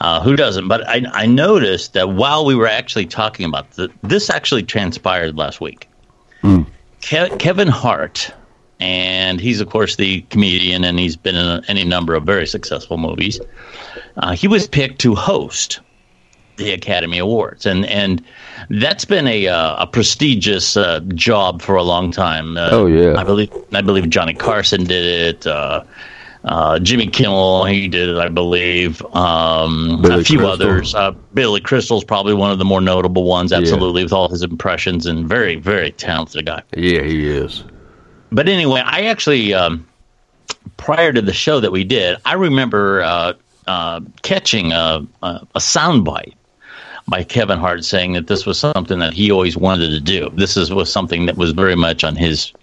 Uh, 0.01 0.22
who 0.22 0.38
doesn't? 0.38 0.69
But 0.69 0.88
I, 0.88 1.03
I 1.12 1.25
noticed 1.25 1.91
that 1.93 2.10
while 2.12 2.45
we 2.45 2.55
were 2.55 2.67
actually 2.67 3.05
talking 3.05 3.45
about 3.45 3.72
the, 3.72 3.91
this, 4.01 4.29
actually 4.29 4.63
transpired 4.63 5.38
last 5.38 5.60
week. 5.60 5.89
Ke- 7.01 7.38
Kevin 7.38 7.67
Hart, 7.67 8.31
and 8.79 9.39
he's 9.41 9.59
of 9.62 9.69
course 9.69 9.95
the 9.98 10.21
comedian, 10.29 10.83
and 10.83 11.00
he's 11.00 11.15
been 11.15 11.36
in 11.36 11.63
any 11.67 11.83
number 11.83 12.13
of 12.15 12.24
very 12.24 12.48
successful 12.48 12.98
movies. 12.98 13.39
Uh, 14.17 14.33
he 14.33 14.48
was 14.48 14.67
picked 14.67 15.00
to 15.01 15.15
host 15.15 15.79
the 16.57 16.71
Academy 16.71 17.17
Awards, 17.17 17.65
and 17.65 17.86
and 17.86 18.24
that's 18.69 19.05
been 19.05 19.27
a 19.27 19.48
uh, 19.48 19.83
a 19.83 19.88
prestigious 19.88 20.75
uh, 20.77 21.00
job 21.15 21.62
for 21.62 21.75
a 21.75 21.83
long 21.83 22.12
time. 22.12 22.57
Uh, 22.57 22.69
Oh, 22.71 22.86
yeah. 22.86 23.15
I 23.17 23.24
believe 23.24 23.50
I 23.74 23.81
believe 23.81 24.09
Johnny 24.09 24.33
Carson 24.33 24.83
did 24.83 25.05
it. 25.05 25.48
Uh, 25.48 25.83
uh, 26.45 26.79
Jimmy 26.79 27.07
Kimmel, 27.07 27.65
he 27.65 27.89
did 27.89 28.07
it, 28.07 28.17
I 28.17 28.29
believe. 28.29 29.01
Um, 29.13 30.01
a 30.05 30.24
few 30.24 30.38
Crystal. 30.39 30.45
others. 30.48 30.95
Uh, 30.95 31.12
Billy 31.33 31.59
Crystal's 31.59 32.05
probably 32.05 32.33
one 32.33 32.50
of 32.50 32.59
the 32.59 32.63
more 32.65 32.79
notable 32.79 33.25
ones, 33.25 33.51
absolutely, 33.51 34.03
with 34.03 34.13
all 34.13 34.29
his 34.29 34.41
impressions 34.41 35.05
and 35.05 35.27
very, 35.27 35.57
very 35.57 35.91
talented 35.91 36.45
guy. 36.45 36.63
Yeah, 36.77 37.01
he 37.03 37.27
is. 37.27 37.65
But 38.31 38.48
anyway, 38.48 38.81
I 38.86 39.05
actually 39.05 39.53
um, 39.53 39.88
prior 40.77 41.12
to 41.13 41.21
the 41.21 41.33
show 41.33 41.59
that 41.59 41.71
we 41.71 41.83
did, 41.83 42.17
I 42.25 42.33
remember 42.33 43.01
uh, 43.01 43.33
uh, 43.67 44.01
catching 44.21 44.71
a, 44.71 45.05
a, 45.24 45.48
a 45.55 45.59
soundbite 45.59 46.33
by 47.07 47.24
Kevin 47.24 47.59
Hart 47.59 47.83
saying 47.83 48.13
that 48.13 48.27
this 48.27 48.45
was 48.45 48.59
something 48.59 49.00
that 49.00 49.13
he 49.13 49.31
always 49.31 49.57
wanted 49.57 49.89
to 49.89 50.00
do. 50.00 50.29
This 50.36 50.55
is, 50.57 50.71
was 50.71 50.91
something 50.91 51.25
that 51.25 51.38
was 51.38 51.51
very 51.51 51.75
much 51.75 52.03
on 52.03 52.15
his 52.15 52.53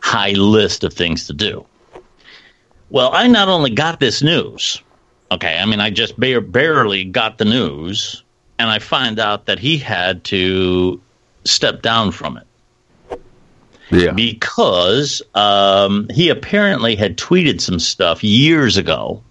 high 0.00 0.32
list 0.32 0.84
of 0.84 0.92
things 0.92 1.26
to 1.26 1.32
do. 1.32 1.64
Well, 2.90 3.10
I 3.12 3.28
not 3.28 3.48
only 3.48 3.70
got 3.70 4.00
this 4.00 4.22
news, 4.22 4.82
okay, 5.30 5.58
I 5.58 5.64
mean, 5.66 5.80
I 5.80 5.90
just 5.90 6.18
bare, 6.18 6.40
barely 6.40 7.04
got 7.04 7.38
the 7.38 7.44
news, 7.44 8.24
and 8.58 8.68
I 8.68 8.80
find 8.80 9.20
out 9.20 9.46
that 9.46 9.60
he 9.60 9.78
had 9.78 10.24
to 10.24 11.00
step 11.44 11.82
down 11.82 12.10
from 12.10 12.36
it. 12.36 12.46
Yeah. 13.90 14.12
Because 14.12 15.22
um, 15.34 16.08
he 16.10 16.28
apparently 16.28 16.96
had 16.96 17.16
tweeted 17.16 17.60
some 17.60 17.78
stuff 17.78 18.22
years 18.22 18.76
ago. 18.76 19.22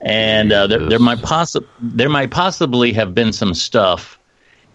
And 0.00 0.50
uh, 0.50 0.66
there, 0.66 0.88
there 0.88 0.98
might 0.98 1.18
possi- 1.18 1.66
there 1.80 2.08
might 2.08 2.30
possibly 2.30 2.92
have 2.94 3.14
been 3.14 3.32
some 3.32 3.52
stuff 3.52 4.18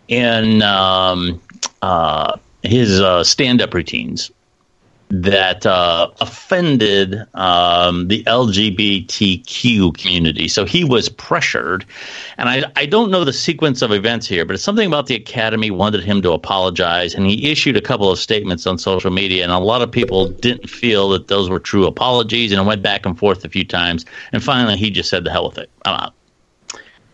in 0.07 0.61
um, 0.61 1.41
uh, 1.81 2.37
his 2.61 3.01
uh, 3.01 3.23
stand 3.23 3.61
up 3.61 3.73
routines 3.73 4.31
that 5.09 5.65
uh, 5.65 6.09
offended 6.19 7.21
um, 7.35 8.07
the 8.07 8.23
LGBTQ 8.23 9.97
community. 9.97 10.47
So 10.47 10.65
he 10.65 10.83
was 10.83 11.09
pressured. 11.09 11.85
And 12.37 12.49
I, 12.49 12.71
I 12.75 12.85
don't 12.85 13.11
know 13.11 13.23
the 13.23 13.33
sequence 13.33 13.81
of 13.81 13.91
events 13.91 14.27
here, 14.27 14.45
but 14.45 14.55
it's 14.55 14.63
something 14.63 14.87
about 14.87 15.05
the 15.05 15.15
Academy 15.15 15.69
wanted 15.69 16.03
him 16.03 16.21
to 16.23 16.31
apologize. 16.31 17.13
And 17.13 17.27
he 17.27 17.51
issued 17.51 17.77
a 17.77 17.81
couple 17.81 18.11
of 18.11 18.17
statements 18.17 18.65
on 18.65 18.77
social 18.79 19.11
media. 19.11 19.43
And 19.43 19.51
a 19.51 19.59
lot 19.59 19.81
of 19.81 19.91
people 19.91 20.29
didn't 20.29 20.69
feel 20.69 21.09
that 21.09 21.27
those 21.27 21.49
were 21.49 21.59
true 21.59 21.85
apologies. 21.85 22.51
And 22.51 22.59
it 22.59 22.65
went 22.65 22.81
back 22.81 23.05
and 23.05 23.17
forth 23.17 23.45
a 23.45 23.49
few 23.49 23.65
times. 23.65 24.05
And 24.31 24.43
finally, 24.43 24.75
he 24.75 24.89
just 24.89 25.09
said, 25.09 25.23
the 25.23 25.31
hell 25.31 25.47
with 25.47 25.59
it. 25.59 25.69
I'm 25.85 25.95
out. 25.95 26.13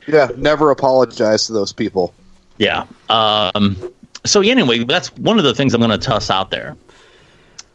Yeah, 0.08 0.30
never 0.38 0.72
apologize 0.72 1.46
to 1.48 1.54
those 1.54 1.74
people. 1.74 2.14
Yeah. 2.58 2.86
Um, 3.10 3.76
so 4.26 4.42
anyway, 4.42 4.84
that's 4.84 5.16
one 5.18 5.38
of 5.38 5.44
the 5.44 5.54
things 5.54 5.74
I'm 5.74 5.82
going 5.82 5.92
to 5.92 5.98
toss 5.98 6.30
out 6.30 6.52
there 6.52 6.78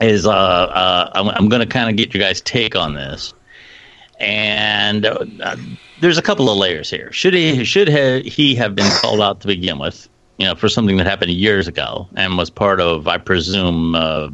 is 0.00 0.26
uh, 0.26 0.30
uh, 0.30 1.10
I'm, 1.14 1.28
I'm 1.28 1.48
going 1.48 1.60
to 1.60 1.66
kind 1.66 1.90
of 1.90 1.96
get 1.96 2.14
you 2.14 2.20
guys' 2.20 2.40
take 2.40 2.76
on 2.76 2.94
this. 2.94 3.34
And 4.18 5.04
uh, 5.04 5.56
there's 6.00 6.18
a 6.18 6.22
couple 6.22 6.48
of 6.48 6.56
layers 6.56 6.88
here. 6.88 7.12
Should 7.12 7.34
he 7.34 7.64
should 7.64 7.88
ha- 7.88 8.22
he 8.22 8.54
have 8.54 8.74
been 8.74 8.90
called 9.00 9.20
out 9.20 9.40
to 9.40 9.46
begin 9.46 9.78
with? 9.78 10.08
You 10.38 10.46
know, 10.46 10.54
for 10.54 10.68
something 10.68 10.96
that 10.98 11.06
happened 11.06 11.30
years 11.30 11.66
ago 11.66 12.08
and 12.14 12.36
was 12.36 12.50
part 12.50 12.80
of, 12.80 13.08
I 13.08 13.16
presume, 13.18 13.94
uh, 13.94 14.28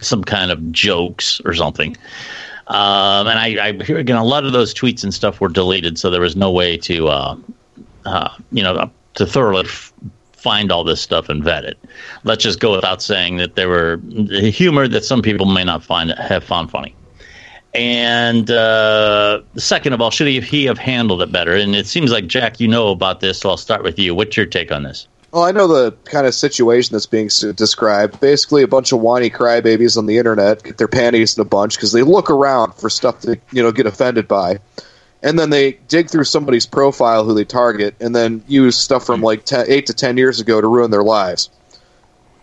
some 0.00 0.24
kind 0.24 0.50
of 0.50 0.72
jokes 0.72 1.40
or 1.44 1.54
something. 1.54 1.96
Um, 2.66 3.26
and 3.26 3.38
I, 3.38 3.68
I 3.68 3.84
hear 3.84 3.98
again 3.98 4.16
a 4.16 4.24
lot 4.24 4.44
of 4.44 4.52
those 4.52 4.72
tweets 4.72 5.02
and 5.02 5.12
stuff 5.12 5.40
were 5.40 5.48
deleted, 5.48 5.98
so 5.98 6.10
there 6.10 6.20
was 6.20 6.36
no 6.36 6.50
way 6.50 6.76
to, 6.78 7.08
uh, 7.08 7.36
uh, 8.04 8.28
you 8.52 8.62
know, 8.62 8.90
to 9.14 9.26
thoroughly 9.26 9.64
f- 9.64 9.92
find 10.40 10.72
all 10.72 10.84
this 10.84 11.00
stuff 11.00 11.28
and 11.28 11.44
vet 11.44 11.64
it. 11.64 11.78
Let's 12.24 12.42
just 12.42 12.60
go 12.60 12.72
without 12.72 13.02
saying 13.02 13.36
that 13.36 13.56
there 13.56 13.68
were 13.68 14.00
humor 14.28 14.88
that 14.88 15.04
some 15.04 15.22
people 15.22 15.46
may 15.46 15.64
not 15.64 15.84
find 15.84 16.10
have 16.12 16.44
found 16.44 16.70
funny. 16.70 16.94
And 17.72 18.50
uh, 18.50 19.42
second 19.56 19.92
of 19.92 20.00
all, 20.00 20.10
should 20.10 20.26
he, 20.26 20.40
he 20.40 20.64
have 20.64 20.78
handled 20.78 21.22
it 21.22 21.30
better? 21.30 21.54
And 21.54 21.76
it 21.76 21.86
seems 21.86 22.10
like 22.10 22.26
Jack, 22.26 22.58
you 22.58 22.66
know 22.66 22.88
about 22.88 23.20
this, 23.20 23.38
so 23.38 23.50
I'll 23.50 23.56
start 23.56 23.84
with 23.84 23.98
you. 23.98 24.14
What's 24.14 24.36
your 24.36 24.46
take 24.46 24.72
on 24.72 24.82
this? 24.82 25.06
Well, 25.32 25.44
I 25.44 25.52
know 25.52 25.68
the 25.68 25.92
kind 26.06 26.26
of 26.26 26.34
situation 26.34 26.94
that's 26.94 27.06
being 27.06 27.28
described. 27.54 28.18
Basically, 28.18 28.64
a 28.64 28.68
bunch 28.68 28.90
of 28.90 29.00
whiny 29.00 29.30
crybabies 29.30 29.96
on 29.96 30.06
the 30.06 30.18
internet 30.18 30.64
get 30.64 30.78
their 30.78 30.88
panties 30.88 31.38
in 31.38 31.42
a 31.42 31.44
bunch 31.44 31.76
because 31.76 31.92
they 31.92 32.02
look 32.02 32.30
around 32.30 32.74
for 32.74 32.90
stuff 32.90 33.20
to 33.20 33.38
you 33.52 33.62
know 33.62 33.70
get 33.70 33.86
offended 33.86 34.26
by, 34.26 34.58
and 35.22 35.38
then 35.38 35.50
they 35.50 35.72
dig 35.88 36.10
through 36.10 36.24
somebody's 36.24 36.66
profile 36.66 37.24
who 37.24 37.34
they 37.34 37.44
target, 37.44 37.94
and 38.00 38.14
then 38.14 38.42
use 38.48 38.76
stuff 38.76 39.04
from 39.04 39.20
like 39.22 39.44
10, 39.44 39.66
eight 39.68 39.86
to 39.86 39.94
ten 39.94 40.16
years 40.16 40.40
ago 40.40 40.60
to 40.60 40.66
ruin 40.66 40.90
their 40.90 41.02
lives, 41.02 41.50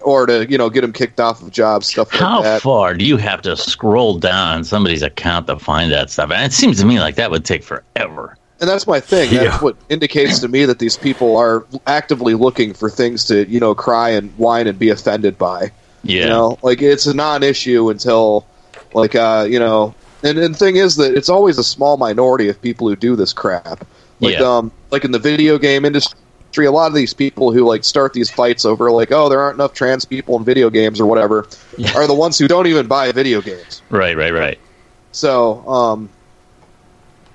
or 0.01 0.25
to 0.25 0.49
you 0.49 0.57
know 0.57 0.69
get 0.69 0.81
them 0.81 0.93
kicked 0.93 1.19
off 1.19 1.41
of 1.41 1.51
jobs, 1.51 1.87
stuff 1.87 2.11
like 2.13 2.21
How 2.21 2.41
that. 2.41 2.61
far 2.61 2.93
do 2.93 3.05
you 3.05 3.17
have 3.17 3.41
to 3.43 3.57
scroll 3.57 4.17
down 4.19 4.63
somebody's 4.63 5.01
account 5.01 5.47
to 5.47 5.57
find 5.59 5.91
that 5.91 6.09
stuff? 6.09 6.31
And 6.31 6.43
it 6.43 6.53
seems 6.53 6.79
to 6.79 6.85
me 6.85 6.99
like 6.99 7.15
that 7.15 7.31
would 7.31 7.45
take 7.45 7.63
forever. 7.63 8.37
And 8.59 8.67
that's 8.67 8.87
my 8.87 8.99
thing. 8.99 9.29
That's 9.31 9.43
Yeah. 9.43 9.59
what 9.59 9.75
indicates 9.89 10.39
to 10.39 10.47
me 10.47 10.65
that 10.65 10.79
these 10.79 10.97
people 10.97 11.37
are 11.37 11.63
actively 11.85 12.33
looking 12.33 12.73
for 12.73 12.89
things 12.89 13.23
to, 13.25 13.47
you 13.47 13.59
know, 13.59 13.75
cry 13.75 14.09
and 14.09 14.31
whine 14.37 14.65
and 14.65 14.79
be 14.79 14.89
offended 14.89 15.37
by. 15.37 15.71
Yeah. 16.03 16.21
You 16.23 16.25
know, 16.29 16.59
like 16.63 16.81
it's 16.81 17.05
a 17.05 17.13
non-issue 17.13 17.89
until, 17.91 18.47
like, 18.93 19.13
uh, 19.13 19.45
you 19.47 19.59
know, 19.59 19.93
and, 20.23 20.37
and 20.37 20.53
the 20.55 20.57
thing 20.57 20.75
is 20.77 20.95
that 20.97 21.15
it's 21.15 21.29
always 21.29 21.57
a 21.57 21.63
small 21.63 21.97
minority 21.97 22.49
of 22.49 22.61
people 22.61 22.87
who 22.87 22.95
do 22.95 23.15
this 23.15 23.33
crap. 23.33 23.85
Like, 24.19 24.39
Yeah. 24.39 24.57
um, 24.57 24.71
like 24.91 25.05
in 25.05 25.11
the 25.11 25.19
video 25.19 25.57
game 25.57 25.85
industry, 25.85 26.15
a 26.65 26.71
lot 26.71 26.87
of 26.87 26.93
these 26.95 27.13
people 27.13 27.51
who 27.51 27.65
like 27.65 27.83
start 27.83 28.13
these 28.13 28.29
fights 28.31 28.65
over 28.65 28.89
like, 28.91 29.11
oh, 29.11 29.29
there 29.29 29.39
aren't 29.39 29.55
enough 29.55 29.73
trans 29.73 30.05
people 30.05 30.37
in 30.37 30.43
video 30.43 30.69
games 30.69 30.99
or 30.99 31.05
whatever, 31.05 31.47
Yeah. 31.77 31.95
are 31.95 32.07
the 32.07 32.15
ones 32.15 32.37
who 32.37 32.47
don't 32.47 32.67
even 32.67 32.87
buy 32.87 33.11
video 33.11 33.41
games. 33.41 33.81
Right, 33.89 34.17
right, 34.17 34.33
right. 34.33 34.57
So, 35.11 35.67
um, 35.67 36.09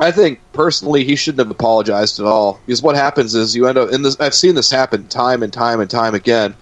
I 0.01 0.11
think 0.11 0.41
personally 0.53 1.05
he 1.05 1.15
shouldn't 1.15 1.39
have 1.39 1.51
apologized 1.51 2.19
at 2.19 2.27
all 2.27 2.59
because 2.67 2.83
what 2.83 2.97
happens 2.97 3.37
is 3.37 3.55
you 3.55 3.69
end 3.69 3.79
up 3.79 3.93
in 3.93 4.03
this. 4.03 4.19
I've 4.19 4.35
seen 4.35 4.57
this 4.57 4.69
happen 4.69 5.07
time 5.07 5.45
and 5.45 5.53
time 5.53 5.81
and 5.81 5.89
time 5.89 6.15
again. 6.15 6.55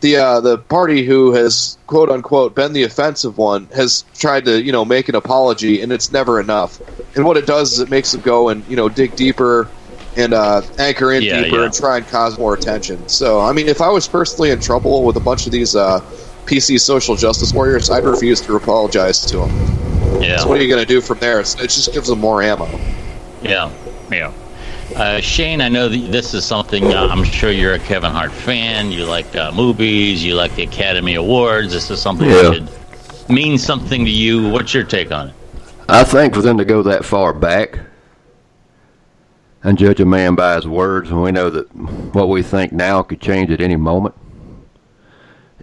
The 0.00 0.16
uh, 0.16 0.40
the 0.40 0.58
party 0.58 1.04
who 1.04 1.32
has 1.32 1.78
quote 1.86 2.10
unquote 2.10 2.54
been 2.54 2.72
the 2.74 2.82
offensive 2.82 3.38
one 3.38 3.66
has 3.74 4.04
tried 4.14 4.44
to 4.44 4.62
you 4.62 4.70
know 4.72 4.84
make 4.84 5.08
an 5.08 5.14
apology 5.14 5.80
and 5.80 5.90
it's 5.90 6.12
never 6.12 6.38
enough. 6.38 6.80
And 7.16 7.24
what 7.24 7.36
it 7.36 7.46
does 7.46 7.72
is 7.72 7.80
it 7.80 7.90
makes 7.90 8.12
them 8.12 8.20
go 8.20 8.48
and 8.50 8.62
you 8.68 8.76
know 8.76 8.88
dig 8.88 9.16
deeper 9.16 9.68
and 10.16 10.32
uh, 10.34 10.62
anchor 10.78 11.12
in 11.12 11.22
Yeah, 11.22 11.42
deeper 11.42 11.56
yeah. 11.56 11.64
and 11.64 11.74
try 11.74 11.96
and 11.98 12.06
cause 12.08 12.38
more 12.38 12.54
attention. 12.54 13.08
So 13.08 13.40
I 13.40 13.52
mean, 13.52 13.68
if 13.68 13.80
I 13.80 13.88
was 13.88 14.06
personally 14.06 14.50
in 14.50 14.60
trouble 14.60 15.02
with 15.02 15.16
a 15.16 15.20
bunch 15.20 15.46
of 15.46 15.52
these 15.52 15.74
uh, 15.74 16.00
PC 16.44 16.78
social 16.80 17.16
justice 17.16 17.52
warriors, 17.52 17.90
I'd 17.90 18.04
refuse 18.04 18.40
to 18.42 18.54
apologize 18.56 19.24
to 19.26 19.38
them. 19.38 20.22
Yeah. 20.22 20.38
So 20.38 20.48
what 20.48 20.58
are 20.58 20.62
you 20.62 20.68
going 20.68 20.80
to 20.84 20.86
do 20.88 21.00
from 21.00 21.18
there? 21.18 21.40
It's, 21.40 21.54
it 21.56 21.68
just 21.70 21.92
gives 21.92 22.08
them 22.08 22.20
more 22.20 22.42
ammo. 22.42 22.66
Yeah, 23.42 23.70
yeah. 24.10 24.32
Uh, 24.96 25.20
Shane, 25.20 25.60
I 25.60 25.68
know 25.68 25.90
that 25.90 26.10
this 26.10 26.32
is 26.32 26.44
something. 26.46 26.94
Uh, 26.94 27.08
I'm 27.10 27.22
sure 27.22 27.50
you're 27.50 27.74
a 27.74 27.78
Kevin 27.78 28.10
Hart 28.10 28.32
fan. 28.32 28.90
You 28.90 29.04
like 29.04 29.36
uh, 29.36 29.52
movies. 29.52 30.24
You 30.24 30.34
like 30.34 30.54
the 30.54 30.62
Academy 30.62 31.16
Awards. 31.16 31.70
This 31.70 31.90
is 31.90 32.00
something 32.00 32.26
Yeah. 32.30 32.42
that 32.42 32.54
should 32.54 33.28
mean 33.30 33.58
something 33.58 34.06
to 34.06 34.10
you. 34.10 34.48
What's 34.48 34.72
your 34.72 34.84
take 34.84 35.12
on 35.12 35.28
it? 35.28 35.34
I 35.88 36.02
think 36.02 36.34
for 36.34 36.40
them 36.40 36.56
to 36.56 36.64
go 36.64 36.82
that 36.82 37.04
far 37.04 37.34
back 37.34 37.78
and 39.62 39.76
judge 39.76 40.00
a 40.00 40.06
man 40.06 40.34
by 40.34 40.54
his 40.56 40.66
words 40.66 41.10
and 41.10 41.22
we 41.22 41.30
know 41.30 41.50
that 41.50 41.64
what 42.14 42.28
we 42.30 42.42
think 42.42 42.72
now 42.72 43.02
could 43.02 43.20
change 43.20 43.50
at 43.50 43.60
any 43.60 43.76
moment 43.76 44.14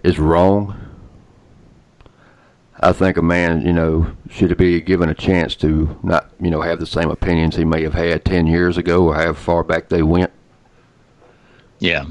is 0.04 0.18
wrong. 0.18 0.83
I 2.80 2.92
think 2.92 3.16
a 3.16 3.22
man, 3.22 3.64
you 3.64 3.72
know, 3.72 4.08
should 4.28 4.56
be 4.56 4.80
given 4.80 5.08
a 5.08 5.14
chance 5.14 5.54
to 5.56 5.98
not, 6.02 6.30
you 6.40 6.50
know, 6.50 6.60
have 6.60 6.80
the 6.80 6.86
same 6.86 7.10
opinions 7.10 7.56
he 7.56 7.64
may 7.64 7.82
have 7.82 7.94
had 7.94 8.24
10 8.24 8.46
years 8.46 8.76
ago 8.76 9.06
or 9.06 9.14
how 9.14 9.32
far 9.32 9.62
back 9.62 9.88
they 9.88 10.02
went. 10.02 10.32
Yeah, 11.78 12.06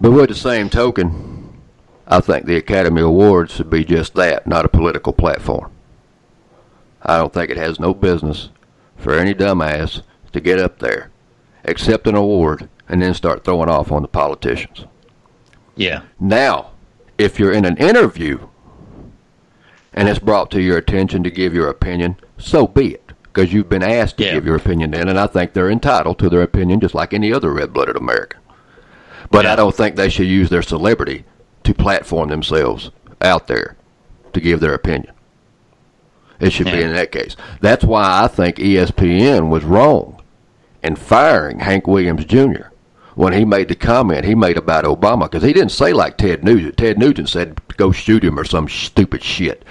But 0.00 0.12
with 0.12 0.28
the 0.28 0.34
same 0.34 0.70
token, 0.70 1.60
I 2.06 2.20
think 2.20 2.46
the 2.46 2.56
Academy 2.56 3.00
Awards 3.02 3.54
should 3.54 3.70
be 3.70 3.84
just 3.84 4.14
that, 4.14 4.46
not 4.46 4.64
a 4.64 4.68
political 4.68 5.12
platform. 5.12 5.70
I 7.02 7.18
don't 7.18 7.32
think 7.32 7.50
it 7.50 7.56
has 7.56 7.80
no 7.80 7.94
business 7.94 8.50
for 8.96 9.14
any 9.14 9.34
dumbass 9.34 10.02
to 10.32 10.40
get 10.40 10.58
up 10.58 10.78
there, 10.78 11.10
accept 11.64 12.06
an 12.06 12.14
award, 12.14 12.68
and 12.88 13.02
then 13.02 13.14
start 13.14 13.44
throwing 13.44 13.68
off 13.68 13.90
on 13.90 14.02
the 14.02 14.08
politicians. 14.08 14.84
yeah, 15.76 16.02
Now, 16.20 16.72
if 17.18 17.38
you're 17.38 17.52
in 17.52 17.64
an 17.64 17.76
interview 17.78 18.46
and 19.94 20.08
it's 20.08 20.18
brought 20.18 20.50
to 20.50 20.60
your 20.60 20.76
attention 20.76 21.22
to 21.22 21.30
give 21.30 21.54
your 21.54 21.68
opinion, 21.68 22.16
so 22.36 22.66
be 22.66 22.94
it, 22.94 23.12
because 23.22 23.52
you've 23.52 23.68
been 23.68 23.82
asked 23.82 24.18
to 24.18 24.24
Yeah. 24.24 24.34
give 24.34 24.44
your 24.46 24.56
opinion 24.56 24.90
then, 24.90 25.08
and 25.08 25.18
I 25.18 25.26
think 25.26 25.52
they're 25.52 25.70
entitled 25.70 26.18
to 26.18 26.28
their 26.28 26.42
opinion 26.42 26.80
just 26.80 26.94
like 26.94 27.14
any 27.14 27.32
other 27.32 27.50
red 27.52 27.72
blooded 27.72 27.96
American. 27.96 28.40
But 29.30 29.44
Yeah. 29.44 29.52
I 29.52 29.56
don't 29.56 29.74
think 29.74 29.96
they 29.96 30.08
should 30.08 30.26
use 30.26 30.50
their 30.50 30.62
celebrity 30.62 31.24
to 31.64 31.72
platform 31.74 32.28
themselves 32.28 32.90
out 33.22 33.46
there 33.46 33.76
to 34.32 34.40
give 34.40 34.60
their 34.60 34.74
opinion. 34.74 35.12
It 36.40 36.52
should 36.52 36.66
be 36.66 36.82
in 36.82 36.92
that 36.92 37.12
case. 37.12 37.36
That's 37.60 37.84
why 37.84 38.22
I 38.24 38.26
think 38.28 38.56
ESPN 38.58 39.48
was 39.48 39.64
wrong 39.64 40.20
in 40.82 40.96
firing 40.96 41.60
Hank 41.60 41.86
Williams 41.86 42.24
Jr. 42.24 42.66
when 43.14 43.32
he 43.32 43.44
made 43.44 43.68
the 43.68 43.74
comment 43.74 44.24
he 44.24 44.34
made 44.34 44.56
about 44.56 44.84
Obama 44.84 45.22
because 45.30 45.42
he 45.42 45.52
didn't 45.52 45.72
say 45.72 45.92
like 45.92 46.16
Ted 46.16 46.44
Nugent. 46.44 46.76
Ted 46.76 46.98
Nugent 46.98 47.28
said 47.28 47.60
go 47.76 47.92
shoot 47.92 48.24
him 48.24 48.38
or 48.38 48.44
some 48.44 48.68
stupid 48.68 49.22
shit. 49.22 49.64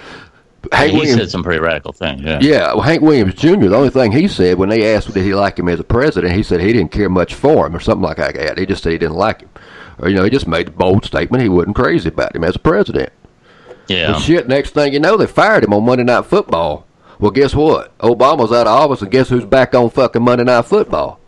Hank 0.72 0.92
he 0.92 0.98
Williams, 0.98 1.20
said 1.20 1.30
some 1.32 1.44
pretty 1.44 1.60
radical 1.60 1.92
things. 1.92 2.22
Yeah, 2.22 2.40
yeah, 2.42 2.68
well, 2.74 2.82
Hank 2.82 3.02
Williams 3.02 3.34
Jr. 3.36 3.56
The 3.68 3.76
only 3.76 3.90
thing 3.90 4.14
he 4.14 4.28
said 4.30 4.58
when 4.58 4.70
they 4.70 4.96
asked 4.96 5.14
did 5.14 5.24
he 5.24 5.34
like 5.36 5.60
him 5.60 5.68
as 5.68 5.80
a 5.80 5.84
president, 5.84 6.34
he 6.34 6.42
said 6.44 6.62
he 6.62 6.72
didn't 6.72 6.92
care 6.92 7.10
much 7.10 7.34
for 7.34 7.68
him 7.68 7.76
or 7.76 7.82
something 7.82 8.04
like 8.04 8.18
that. 8.18 8.58
He 8.58 8.66
just 8.66 8.82
said 8.84 8.94
he 8.94 8.98
didn't 8.98 9.18
like 9.18 9.42
him, 9.42 9.50
or 10.00 10.08
you 10.08 10.16
know, 10.16 10.24
he 10.24 10.30
just 10.30 10.48
made 10.48 10.70
a 10.70 10.72
bold 10.72 11.04
statement 11.04 11.44
he 11.44 11.50
wasn't 11.50 11.76
crazy 11.76 12.08
about 12.08 12.34
him 12.34 12.46
as 12.46 12.56
a 12.56 12.60
president. 12.60 13.12
yeah, 13.88 14.14
But 14.14 14.20
shit, 14.20 14.48
next 14.48 14.70
thing 14.72 14.94
you 14.94 15.02
know, 15.02 15.18
they 15.18 15.28
fired 15.28 15.66
him 15.66 15.74
on 15.74 15.84
Monday 15.84 16.06
Night 16.06 16.26
Football. 16.26 16.88
Well, 17.20 17.32
guess 17.32 17.54
what? 17.54 17.98
Obama's 17.98 18.52
out 18.54 18.68
of 18.68 18.74
office, 18.80 19.02
and 19.02 19.12
guess 19.12 19.28
who's 19.30 19.46
back 19.46 19.76
on 19.76 19.90
fucking 19.90 20.24
Monday 20.24 20.46
Night 20.46 20.66
Football? 20.66 21.20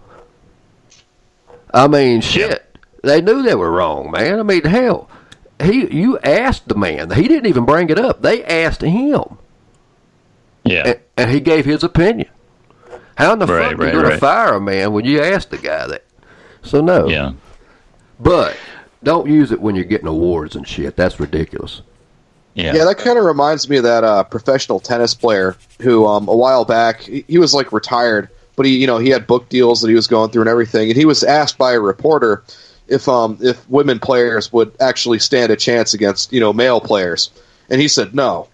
I 1.75 1.87
mean, 1.87 2.21
shit. 2.21 2.63
They 3.03 3.21
knew 3.21 3.43
they 3.43 3.53
were 3.53 3.69
wrong, 3.71 4.09
man. 4.09 4.39
I 4.39 4.43
mean, 4.43 4.63
hell, 4.63 5.09
he 5.61 5.93
you 5.95 6.17
asked 6.19 6.67
the 6.67 6.75
man. 6.75 7.11
He 7.11 7.27
didn't 7.27 7.45
even 7.45 7.65
bring 7.65 7.89
it 7.89 7.99
up. 7.99 8.23
They 8.23 8.43
asked 8.43 8.81
him, 8.81 9.37
yeah, 10.63 10.87
and, 10.87 10.99
and 11.17 11.29
he 11.31 11.39
gave 11.39 11.65
his 11.65 11.83
opinion. 11.83 12.29
How 13.17 13.33
in 13.33 13.39
the 13.39 13.45
Right, 13.45 13.69
fuck 13.71 13.79
right, 13.79 13.83
are 13.83 13.85
you 13.87 13.91
going 13.91 14.05
right. 14.05 14.13
to 14.13 14.19
fire 14.19 14.55
a 14.55 14.61
man 14.61 14.91
when 14.93 15.05
you 15.05 15.21
asked 15.21 15.51
the 15.51 15.57
guy 15.57 15.85
that? 15.87 16.03
So 16.63 16.81
no. 16.81 17.07
yeah. 17.07 17.33
But 18.19 18.57
don't 19.03 19.29
use 19.29 19.51
it 19.51 19.61
when 19.61 19.75
you're 19.75 19.85
getting 19.85 20.07
awards 20.07 20.55
and 20.55 20.67
shit. 20.67 20.95
That's 20.95 21.19
ridiculous. 21.19 21.81
Yeah. 22.55 22.73
Yeah, 22.73 22.85
that 22.85 22.97
kind 22.97 23.19
of 23.19 23.25
reminds 23.25 23.69
me 23.69 23.77
of 23.77 23.83
that 23.83 24.03
uh, 24.03 24.23
professional 24.23 24.79
tennis 24.79 25.13
player 25.13 25.57
who, 25.81 26.07
um, 26.07 26.27
a 26.29 26.35
while 26.35 26.63
back, 26.65 27.01
he, 27.01 27.23
he 27.27 27.37
was 27.37 27.53
like 27.53 27.71
retired, 27.73 28.29
but 28.55 28.65
he, 28.65 28.77
you 28.77 28.87
know, 28.87 28.97
he 28.97 29.09
had 29.09 29.27
book 29.27 29.49
deals 29.49 29.81
that 29.81 29.89
he 29.89 29.95
was 29.95 30.07
going 30.07 30.31
through 30.31 30.43
and 30.43 30.49
everything, 30.49 30.89
and 30.89 30.97
he 30.97 31.05
was 31.05 31.23
asked 31.23 31.57
by 31.57 31.73
a 31.73 31.79
reporter 31.79 32.43
if, 32.87 33.07
um, 33.07 33.37
if 33.41 33.67
women 33.69 33.99
players 33.99 34.53
would 34.53 34.71
actually 34.79 35.19
stand 35.19 35.51
a 35.51 35.55
chance 35.55 35.93
against, 35.93 36.31
you 36.31 36.39
know, 36.39 36.53
male 36.53 36.79
players, 36.79 37.29
and 37.69 37.81
he 37.81 37.87
said 37.87 38.13
no. 38.15 38.47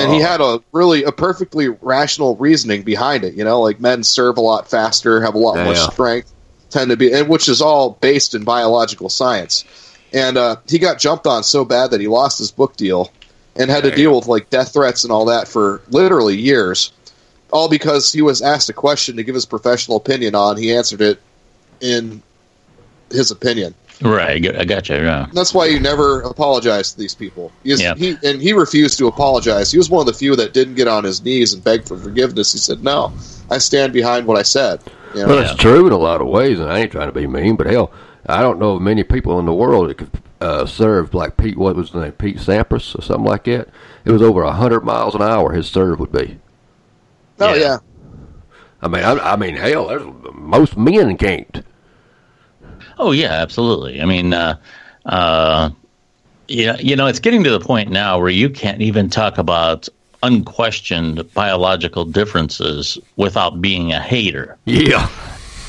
And 0.00 0.12
he 0.12 0.20
had 0.20 0.40
a 0.40 0.62
really 0.72 1.04
a 1.04 1.12
perfectly 1.12 1.68
rational 1.68 2.36
reasoning 2.36 2.82
behind 2.82 3.22
it. 3.22 3.34
You 3.34 3.44
know, 3.44 3.60
like 3.60 3.80
men 3.80 4.02
serve 4.02 4.38
a 4.38 4.40
lot 4.40 4.68
faster, 4.68 5.20
have 5.20 5.34
a 5.34 5.38
lot 5.38 5.62
more 5.62 5.74
Yeah. 5.74 5.90
strength, 5.90 6.32
tend 6.70 6.90
to 6.90 6.96
be, 6.96 7.12
and 7.12 7.28
which 7.28 7.48
is 7.48 7.60
all 7.60 7.90
based 8.00 8.34
in 8.34 8.44
biological 8.44 9.08
science. 9.08 9.64
And 10.12 10.38
uh, 10.38 10.56
he 10.68 10.78
got 10.78 10.98
jumped 10.98 11.26
on 11.26 11.42
so 11.44 11.64
bad 11.64 11.90
that 11.90 12.00
he 12.00 12.08
lost 12.08 12.38
his 12.38 12.50
book 12.50 12.76
deal 12.76 13.12
and 13.56 13.70
had 13.70 13.84
to 13.84 13.90
deal 13.90 14.16
with 14.16 14.26
like 14.26 14.48
death 14.50 14.72
threats 14.72 15.04
and 15.04 15.12
all 15.12 15.26
that 15.26 15.48
for 15.48 15.82
literally 15.90 16.36
years, 16.36 16.90
all 17.52 17.68
because 17.68 18.12
he 18.12 18.22
was 18.22 18.42
asked 18.42 18.68
a 18.68 18.72
question 18.72 19.16
to 19.16 19.22
give 19.22 19.34
his 19.34 19.46
professional 19.46 19.96
opinion 19.96 20.34
on. 20.34 20.56
He 20.56 20.74
answered 20.74 21.00
it 21.00 21.20
in 21.80 22.22
his 23.10 23.30
opinion. 23.30 23.74
Right. 24.00 24.30
I 24.30 24.38
got- 24.38 24.56
I 24.56 24.64
got 24.64 24.88
you. 24.88 24.96
Yeah. 24.96 25.26
That's 25.32 25.52
why 25.52 25.66
you 25.66 25.80
never 25.80 26.20
apologize 26.22 26.92
to 26.92 26.98
these 26.98 27.14
people. 27.14 27.50
He, 27.64 27.72
is- 27.72 27.80
Yeah. 27.80 27.94
he 27.96 28.16
and 28.22 28.40
he 28.40 28.52
refused 28.52 28.96
to 28.98 29.08
apologize. 29.08 29.72
He 29.72 29.78
was 29.78 29.90
one 29.90 30.00
of 30.00 30.06
the 30.06 30.12
few 30.12 30.36
that 30.36 30.52
didn't 30.52 30.74
get 30.74 30.86
on 30.86 31.02
his 31.04 31.22
knees 31.24 31.52
and 31.52 31.64
beg 31.64 31.84
for 31.84 31.96
forgiveness. 31.96 32.52
He 32.52 32.58
said, 32.58 32.84
"No, 32.84 33.12
I 33.50 33.58
stand 33.58 33.92
behind 33.92 34.26
what 34.26 34.38
I 34.38 34.42
said." 34.42 34.80
You 35.14 35.22
know? 35.22 35.28
Well, 35.28 35.38
it's 35.38 35.54
true 35.56 35.86
in 35.86 35.92
a 35.92 35.96
lot 35.98 36.20
of 36.20 36.28
ways, 36.28 36.60
and 36.60 36.70
I 36.70 36.78
ain't 36.80 36.92
trying 36.92 37.08
to 37.08 37.12
be 37.12 37.26
mean, 37.26 37.56
but 37.56 37.66
hell, 37.66 37.90
I 38.26 38.40
don't 38.42 38.58
know 38.60 38.76
of 38.76 38.82
many 38.82 39.02
people 39.02 39.38
in 39.40 39.46
the 39.46 39.54
world 39.54 39.88
that 39.88 39.96
could 39.98 40.10
uh, 40.40 40.66
serve 40.66 41.12
like 41.14 41.36
Pete. 41.36 41.56
What 41.58 41.74
was 41.74 41.88
his 41.90 42.00
name? 42.00 42.12
Pete 42.12 42.36
Sampras 42.36 42.96
or 42.96 43.02
something 43.02 43.24
like 43.24 43.44
that. 43.44 43.68
It 44.04 44.12
was 44.12 44.22
over 44.22 44.42
a 44.42 44.52
hundred 44.52 44.84
miles 44.84 45.14
an 45.16 45.22
hour. 45.22 45.52
His 45.52 45.66
serve 45.66 45.98
would 45.98 46.12
be. 46.12 46.38
Oh 47.40 47.54
yeah. 47.54 47.60
yeah. 47.60 47.78
I 48.80 48.88
mean, 48.88 49.02
I, 49.02 49.32
I 49.32 49.36
mean, 49.36 49.56
hell, 49.56 49.88
there's, 49.88 50.04
most 50.32 50.76
men 50.76 51.16
can't. 51.16 51.64
Oh 52.98 53.12
yeah, 53.12 53.32
absolutely. 53.32 54.00
I 54.00 54.04
mean, 54.04 54.32
uh, 54.32 54.56
uh, 55.06 55.70
yeah, 56.48 56.76
you 56.78 56.96
know, 56.96 57.06
it's 57.06 57.18
getting 57.18 57.44
to 57.44 57.50
the 57.50 57.60
point 57.60 57.90
now 57.90 58.18
where 58.18 58.30
you 58.30 58.48
can't 58.48 58.80
even 58.80 59.10
talk 59.10 59.38
about 59.38 59.88
unquestioned 60.22 61.32
biological 61.34 62.04
differences 62.04 62.98
without 63.16 63.60
being 63.60 63.92
a 63.92 64.00
hater. 64.00 64.56
Yeah. 64.64 65.08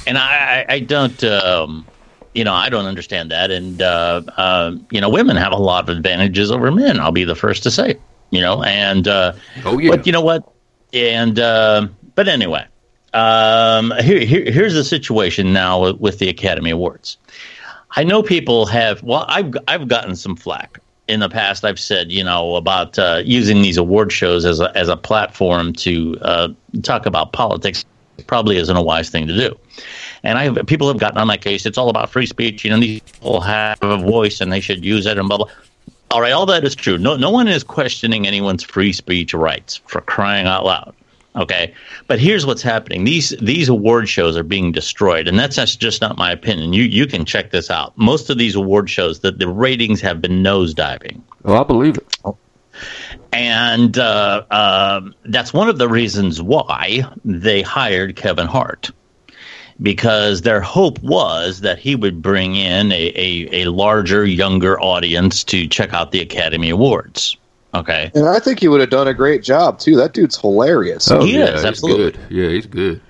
and 0.08 0.18
I, 0.18 0.66
I, 0.70 0.74
I 0.76 0.80
don't, 0.80 1.24
um, 1.24 1.86
you 2.34 2.44
know, 2.44 2.54
I 2.54 2.70
don't 2.70 2.86
understand 2.86 3.32
that. 3.32 3.52
And 3.52 3.82
uh, 3.82 4.22
uh, 4.38 4.76
you 4.92 5.02
know, 5.02 5.10
women 5.10 5.36
have 5.36 5.52
a 5.52 5.58
lot 5.58 5.90
of 5.90 5.96
advantages 5.96 6.52
over 6.52 6.72
men. 6.72 7.00
I'll 7.00 7.12
be 7.12 7.24
the 7.24 7.36
first 7.36 7.64
to 7.64 7.72
say, 7.72 7.98
you 8.32 8.42
know, 8.42 8.64
and 8.64 9.08
uh, 9.08 9.34
Oh 9.66 9.78
yeah. 9.78 9.92
but 9.92 10.06
you 10.06 10.12
know 10.12 10.22
what? 10.22 10.52
And 10.94 11.40
uh, 11.40 11.88
but 12.16 12.28
anyway, 12.28 12.66
um, 13.14 13.94
here, 14.02 14.20
here 14.20 14.52
here's 14.52 14.74
the 14.74 14.84
situation 14.84 15.54
now 15.54 15.94
with, 15.94 16.20
the 16.20 16.30
Academy 16.30 16.72
Awards. 16.72 17.18
I 17.92 18.04
know 18.04 18.24
people 18.24 18.66
have. 18.68 19.02
Well, 19.04 19.26
I've 19.28 19.54
I've 19.68 19.88
gotten 19.88 20.16
some 20.16 20.36
flack 20.36 20.80
in 21.08 21.20
the 21.20 21.30
past. 21.30 21.66
I've 21.66 21.80
said 21.80 22.12
you 22.12 22.24
know 22.24 22.56
about 22.56 22.98
uh, 22.98 23.22
using 23.24 23.62
these 23.62 23.78
award 23.78 24.12
shows 24.12 24.46
as 24.46 24.60
a 24.60 24.76
as 24.78 24.90
a 24.90 24.98
platform 24.98 25.74
to 25.74 26.18
uh, 26.22 26.50
talk 26.84 27.06
about 27.06 27.34
politics. 27.34 27.86
Probably 28.28 28.58
isn't 28.58 28.76
a 28.76 28.82
wise 28.82 29.10
thing 29.10 29.28
to 29.28 29.34
do. 29.34 29.58
And 30.24 30.38
I 30.38 30.44
have, 30.44 30.68
people 30.68 30.90
have 30.90 30.98
gotten 30.98 31.18
on 31.18 31.28
my 31.28 31.38
case. 31.38 31.66
It's 31.66 31.78
all 31.78 31.90
about 31.90 32.10
free 32.10 32.26
speech. 32.26 32.66
You 32.66 32.72
know, 32.72 32.80
these 32.80 33.00
people 33.00 33.40
have 33.40 33.82
a 33.82 33.98
voice 33.98 34.42
and 34.42 34.52
they 34.52 34.60
should 34.60 34.84
use 34.84 35.06
it 35.06 35.18
and 35.18 35.28
blah 35.30 35.38
blah. 35.38 35.48
All 36.12 36.22
right, 36.22 36.32
all 36.32 36.48
that 36.48 36.64
is 36.64 36.76
true. 36.76 36.98
No, 36.98 37.16
no 37.18 37.30
one 37.30 37.48
is 37.48 37.64
questioning 37.64 38.26
anyone's 38.26 38.64
free 38.64 38.94
speech 38.94 39.34
rights 39.34 39.82
for 39.86 40.02
crying 40.02 40.48
out 40.48 40.66
loud. 40.66 40.96
Okay, 41.36 41.74
but 42.08 42.20
here's 42.20 42.46
what's 42.46 42.64
happening: 42.64 43.04
these 43.04 43.30
these 43.40 43.70
award 43.70 44.10
shows 44.10 44.36
are 44.36 44.44
being 44.44 44.72
destroyed, 44.72 45.28
and 45.28 45.38
that's, 45.38 45.56
that's 45.56 45.76
just 45.76 46.02
not 46.02 46.18
my 46.18 46.32
opinion. 46.32 46.74
You 46.74 46.84
you 46.84 47.06
can 47.06 47.26
check 47.26 47.52
this 47.52 47.70
out. 47.70 47.96
Most 47.96 48.32
of 48.32 48.40
these 48.40 48.56
award 48.56 48.90
shows, 48.90 49.20
that 49.20 49.38
the 49.38 49.48
ratings 49.48 50.02
have 50.02 50.20
been 50.22 50.42
nosediving, 50.44 51.22
oh, 51.46 51.62
I 51.62 51.64
believe 51.64 51.98
it. 51.98 52.36
and 53.32 53.96
uh, 53.98 54.44
um 54.50 55.14
that's 55.26 55.54
one 55.54 55.70
of 55.70 55.78
the 55.78 55.88
reasons 55.88 56.42
why 56.42 57.04
they 57.24 57.62
hired 57.62 58.16
Kevin 58.16 58.48
Hart. 58.48 58.90
Because 59.82 60.42
their 60.42 60.60
hope 60.60 61.00
was 61.00 61.62
that 61.62 61.80
he 61.80 61.96
would 61.96 62.22
bring 62.22 62.56
in 62.56 62.92
a, 62.92 63.14
a, 63.16 63.64
a 63.64 63.72
larger, 63.72 64.26
younger 64.26 64.80
audience 64.82 65.44
to 65.46 65.68
check 65.68 65.94
out 65.94 66.12
the 66.12 66.20
Academy 66.20 66.70
Awards. 66.70 67.38
Okay. 67.74 68.12
And 68.16 68.28
I 68.28 68.40
think 68.40 68.60
he 68.60 68.68
would 68.68 68.82
have 68.82 68.90
done 68.90 69.08
a 69.08 69.14
great 69.14 69.44
job 69.44 69.80
too. 69.80 69.96
That 69.96 70.14
dude's 70.14 70.38
hilarious. 70.38 71.10
Oh 71.12 71.24
He 71.24 71.38
yeah, 71.38 71.46
is, 71.46 71.54
he's 71.56 71.66
absolutely. 71.66 72.12
good. 72.12 72.20
Yeah, 72.30 72.50
he's 72.50 72.66
good. 72.66 73.02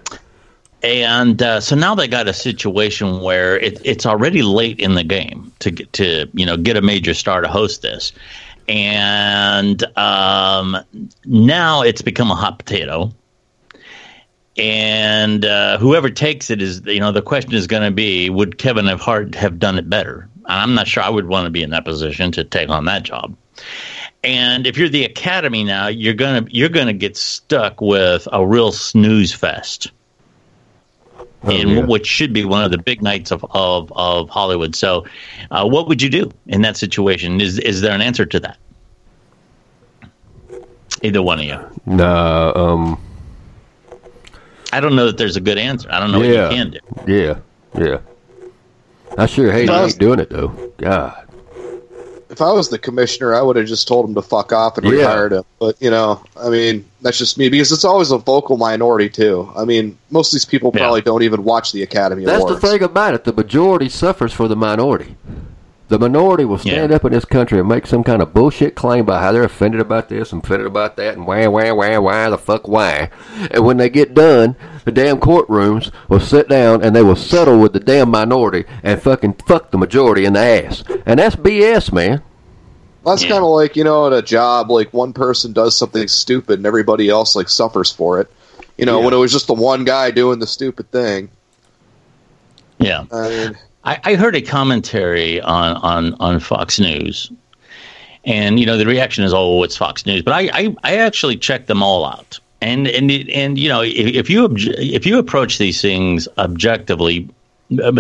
And 0.82 1.42
uh, 1.42 1.60
so 1.60 1.76
now 1.76 1.96
they 1.96 2.08
got 2.08 2.28
a 2.28 2.34
situation 2.34 3.22
where 3.22 3.60
it, 3.60 3.82
it's 3.84 4.06
already 4.06 4.44
late 4.44 4.80
in 4.80 4.96
the 4.96 5.04
game 5.04 5.52
to 5.60 5.72
get 5.72 5.92
to 5.94 6.30
you 6.34 6.46
know 6.46 6.56
get 6.56 6.78
a 6.78 6.82
major 6.82 7.14
star 7.14 7.42
to 7.42 7.50
host 7.50 7.82
this, 7.82 8.14
and 8.70 9.84
um, 9.98 10.78
now 11.26 11.82
it's 11.82 12.02
become 12.02 12.32
a 12.32 12.36
hot 12.36 12.60
potato. 12.60 13.12
And 14.60 15.46
uh, 15.46 15.78
whoever 15.78 16.10
takes 16.10 16.50
it 16.50 16.62
is 16.62 16.82
you 16.86 17.00
know 17.00 17.12
the 17.12 17.22
question 17.22 17.54
is 17.54 17.66
going 17.68 17.84
to 17.84 17.92
be 17.92 18.30
would 18.30 18.58
Kevin 18.58 18.86
have 18.88 19.00
Hart 19.00 19.34
have 19.36 19.58
done 19.60 19.78
it 19.78 19.90
better? 19.90 20.28
I'm 20.46 20.74
not 20.76 20.88
sure 20.88 21.02
I 21.04 21.10
would 21.10 21.28
want 21.28 21.46
to 21.46 21.50
be 21.52 21.64
in 21.64 21.70
that 21.70 21.86
position 21.86 22.32
to 22.34 22.44
take 22.44 22.70
on 22.70 22.86
that 22.86 23.04
job. 23.04 23.36
And 24.24 24.68
if 24.68 24.78
you're 24.78 24.90
the 24.90 25.06
Academy 25.06 25.64
now, 25.64 25.88
you're 25.88 26.14
gonna 26.14 26.46
you're 26.50 26.70
gonna 26.70 26.94
get 26.94 27.16
stuck 27.16 27.80
with 27.80 28.28
a 28.34 28.46
real 28.46 28.72
snooze 28.72 29.34
fest 29.34 29.92
Oh, 31.42 31.50
in 31.52 31.70
yeah. 31.70 31.86
which 31.86 32.06
should 32.06 32.34
be 32.34 32.44
one 32.44 32.66
of 32.66 32.72
the 32.72 32.78
big 32.78 33.02
nights 33.02 33.32
of 33.32 33.46
of, 33.52 33.94
of 33.96 34.30
Hollywood. 34.30 34.76
So, 34.76 35.06
uh, 35.52 35.66
what 35.66 35.88
would 35.88 36.02
you 36.02 36.10
do 36.10 36.30
in 36.48 36.64
that 36.64 36.76
situation? 36.76 37.40
Is 37.40 37.60
is 37.60 37.80
there 37.80 37.94
an 37.94 38.02
answer 38.02 38.26
to 38.26 38.40
that? 38.42 38.58
Either 41.02 41.22
one 41.22 41.40
of 41.40 41.46
you. 41.46 41.58
Nah, 41.86 42.52
um, 42.56 43.02
I 44.72 44.80
don't 44.80 44.96
know 44.96 45.08
that 45.08 45.18
there's 45.18 45.36
a 45.36 45.42
good 45.42 45.58
answer. 45.58 45.90
I 45.92 46.00
don't 46.00 46.12
know 46.12 46.22
yeah, 46.22 46.48
what 46.48 46.56
you 46.56 46.64
can 46.64 46.72
do. 46.72 47.14
yeah, 47.14 47.40
yeah. 47.78 47.98
I 49.18 49.26
sure 49.26 49.52
hate 49.52 49.62
he 49.62 49.66
No. 49.68 49.90
doing 49.90 50.20
it 50.20 50.30
though. 50.30 50.50
God. 50.78 51.26
If 52.30 52.42
I 52.44 52.52
was 52.54 52.70
the 52.70 52.78
commissioner, 52.78 53.34
I 53.34 53.42
would 53.42 53.56
have 53.56 53.66
just 53.66 53.88
told 53.88 54.08
him 54.08 54.14
to 54.14 54.22
fuck 54.22 54.54
off 54.54 54.78
and 54.78 54.86
Yeah. 54.86 54.92
rehired 55.06 55.32
him. 55.32 55.44
But 55.60 55.76
you 55.82 55.90
know, 55.90 56.22
I 56.40 56.50
mean, 56.50 56.86
that's 57.02 57.18
just 57.18 57.38
me 57.40 57.50
because 57.50 57.72
it's 57.72 57.84
always 57.84 58.12
a 58.12 58.20
vocal 58.20 58.56
minority 58.58 59.10
too. 59.10 59.50
I 59.58 59.66
mean, 59.66 59.98
most 60.12 60.32
of 60.32 60.36
these 60.38 60.46
people 60.46 60.72
Yeah. 60.74 60.82
probably 60.82 61.02
don't 61.02 61.24
even 61.24 61.44
watch 61.44 61.72
the 61.72 61.82
Academy 61.82 62.26
That's 62.26 62.44
Awards. 62.44 62.62
the 62.62 62.68
thing 62.68 62.84
about 62.84 63.16
it. 63.16 63.24
The 63.24 63.34
majority 63.34 63.90
suffers 63.90 64.32
for 64.32 64.48
the 64.48 64.56
minority. 64.56 65.16
The 65.90 65.98
minority 66.00 66.46
will 66.46 66.60
stand 66.60 66.92
Yeah. 66.92 66.96
up 66.98 67.06
in 67.06 67.12
this 67.14 67.26
country 67.26 67.60
and 67.60 67.68
make 67.68 67.88
some 67.88 68.04
kind 68.04 68.22
of 68.22 68.32
bullshit 68.34 68.76
claim 68.76 69.02
about 69.02 69.22
how 69.22 69.32
they're 69.32 69.44
offended 69.44 69.82
about 69.82 70.08
this 70.08 70.32
and 70.32 70.44
offended 70.44 70.68
about 70.68 70.96
that 70.98 71.16
and 71.18 71.26
why, 71.26 71.48
why, 71.48 71.72
why, 71.72 71.98
why, 71.98 72.30
the 72.30 72.38
fuck, 72.38 72.68
why. 72.68 73.10
And 73.52 73.66
when 73.66 73.78
they 73.78 73.90
get 73.90 74.14
done, 74.14 74.56
the 74.86 74.92
damn 74.92 75.20
courtrooms 75.20 75.92
will 76.08 76.20
sit 76.20 76.48
down 76.48 76.84
and 76.84 76.96
they 76.96 77.02
will 77.02 77.16
settle 77.16 77.60
with 77.60 77.74
the 77.74 77.80
damn 77.80 78.10
minority 78.12 78.66
and 78.84 79.02
fucking 79.02 79.34
fuck 79.48 79.72
the 79.72 79.78
majority 79.80 80.26
in 80.26 80.34
the 80.34 80.40
ass. 80.40 80.84
And 81.08 81.20
that's 81.20 81.36
BS, 81.36 81.92
man. 81.92 82.22
That's 83.04 83.24
Yeah. 83.24 83.30
kind 83.30 83.44
of 83.44 83.50
like 83.50 83.76
you 83.76 83.84
know, 83.84 84.06
at 84.08 84.14
a 84.14 84.22
job, 84.22 84.70
like 84.70 84.94
one 84.94 85.12
person 85.14 85.54
does 85.54 85.76
something 85.76 86.08
stupid 86.08 86.60
and 86.60 86.68
everybody 86.68 87.10
else 87.10 87.36
like 87.36 87.50
suffers 87.50 87.92
for 87.92 88.20
it. 88.22 88.30
You 88.78 88.86
know, 88.86 89.00
Yeah. 89.00 89.06
when 89.06 89.14
it 89.16 89.18
was 89.18 89.32
just 89.32 89.48
the 89.48 89.54
one 89.56 89.86
guy 89.86 90.12
doing 90.12 90.38
the 90.38 90.46
stupid 90.48 90.92
thing. 90.92 91.30
Yeah. 92.78 93.06
I 93.12 93.30
mean, 93.30 93.58
I, 93.84 94.00
I 94.04 94.16
heard 94.16 94.36
a 94.36 94.42
commentary 94.42 95.40
on, 95.42 95.78
on, 95.78 96.14
on 96.16 96.40
Fox 96.40 96.80
News, 96.80 97.32
and 98.26 98.60
you 98.60 98.66
know 98.66 98.78
the 98.78 98.86
reaction 98.86 99.24
is, 99.24 99.34
"Oh, 99.34 99.64
it's 99.64 99.78
Fox 99.78 100.06
News," 100.06 100.22
but 100.22 100.34
I, 100.34 100.50
I, 100.54 100.76
I 100.84 100.98
actually 100.98 101.38
checked 101.38 101.68
them 101.68 101.82
all 101.82 102.06
out, 102.06 102.40
and 102.62 102.88
and 102.88 103.10
and 103.12 103.58
you 103.58 103.70
know 103.70 103.82
if, 103.82 103.96
if 104.16 104.30
you 104.30 104.44
obj- 104.44 104.68
if 104.78 105.06
you 105.06 105.18
approach 105.18 105.58
these 105.58 105.82
things 105.82 106.28
objectively, 106.38 107.30
uh, 107.82 107.94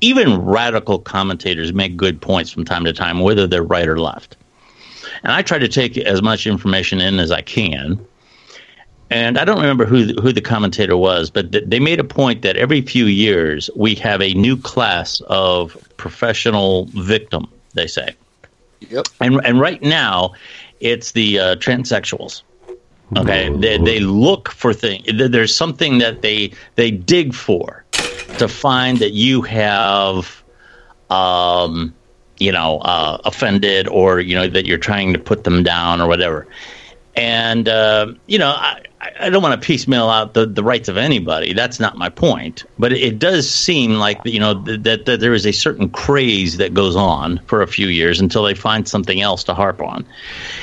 even 0.00 0.38
radical 0.38 0.98
commentators 0.98 1.72
make 1.72 1.96
good 1.96 2.20
points 2.20 2.50
from 2.50 2.64
time 2.64 2.84
to 2.84 2.92
time, 2.92 3.20
whether 3.20 3.46
they're 3.46 3.62
right 3.62 3.88
or 3.88 4.00
left. 4.00 4.36
And 5.22 5.32
I 5.32 5.42
try 5.42 5.58
to 5.58 5.68
take 5.68 5.98
as 5.98 6.22
much 6.22 6.46
information 6.46 7.00
in 7.00 7.18
as 7.18 7.30
I 7.30 7.42
can. 7.42 7.98
And 9.10 9.38
I 9.38 9.44
don't 9.44 9.60
remember 9.60 9.86
who 9.86 10.04
the, 10.04 10.20
who 10.20 10.32
the 10.32 10.40
commentator 10.40 10.96
was, 10.96 11.30
but 11.30 11.52
th- 11.52 11.64
they 11.66 11.80
made 11.80 11.98
a 11.98 12.04
point 12.04 12.42
that 12.42 12.56
every 12.56 12.82
few 12.82 13.06
years 13.06 13.70
we 13.74 13.94
have 13.96 14.20
a 14.20 14.34
new 14.34 14.56
class 14.56 15.22
of 15.28 15.76
professional 15.96 16.86
victim. 16.86 17.48
They 17.72 17.86
say, 17.86 18.14
yep. 18.80 19.06
and 19.20 19.40
and 19.46 19.60
right 19.60 19.80
now, 19.80 20.34
it's 20.80 21.12
the 21.12 21.38
uh, 21.38 21.56
transsexuals. 21.56 22.42
Okay, 23.16 23.48
they, 23.56 23.78
they 23.78 24.00
look 24.00 24.50
for 24.50 24.74
things. 24.74 25.06
There's 25.14 25.54
something 25.54 25.98
that 25.98 26.20
they 26.20 26.52
they 26.74 26.90
dig 26.90 27.32
for 27.32 27.84
to 28.36 28.48
find 28.48 28.98
that 28.98 29.12
you 29.12 29.40
have, 29.42 30.42
um, 31.08 31.94
you 32.38 32.52
know, 32.52 32.80
uh, 32.80 33.18
offended 33.24 33.88
or 33.88 34.20
you 34.20 34.34
know 34.34 34.46
that 34.46 34.66
you're 34.66 34.76
trying 34.76 35.14
to 35.14 35.18
put 35.18 35.44
them 35.44 35.62
down 35.62 36.02
or 36.02 36.08
whatever. 36.08 36.46
And 37.18 37.68
uh, 37.68 38.12
you 38.26 38.38
know, 38.38 38.50
I, 38.50 38.80
I 39.20 39.30
don't 39.30 39.42
want 39.42 39.60
to 39.60 39.66
piecemeal 39.66 40.08
out 40.08 40.34
the, 40.34 40.46
the 40.46 40.62
rights 40.62 40.88
of 40.88 40.96
anybody. 40.96 41.52
That's 41.52 41.80
not 41.80 41.96
my 41.96 42.08
point. 42.08 42.64
But 42.78 42.92
it, 42.92 43.18
does 43.18 43.50
seem 43.50 43.94
like 43.94 44.20
you 44.24 44.38
know 44.38 44.62
th- 44.62 44.82
that, 44.82 45.06
that 45.06 45.20
there 45.20 45.34
is 45.34 45.46
a 45.46 45.52
certain 45.52 45.88
craze 45.88 46.56
that 46.58 46.74
goes 46.74 46.94
on 46.94 47.38
for 47.46 47.62
a 47.62 47.66
few 47.66 47.88
years 47.88 48.20
until 48.20 48.44
they 48.44 48.54
find 48.54 48.86
something 48.86 49.20
else 49.20 49.42
to 49.44 49.54
harp 49.54 49.82
on. 49.82 50.06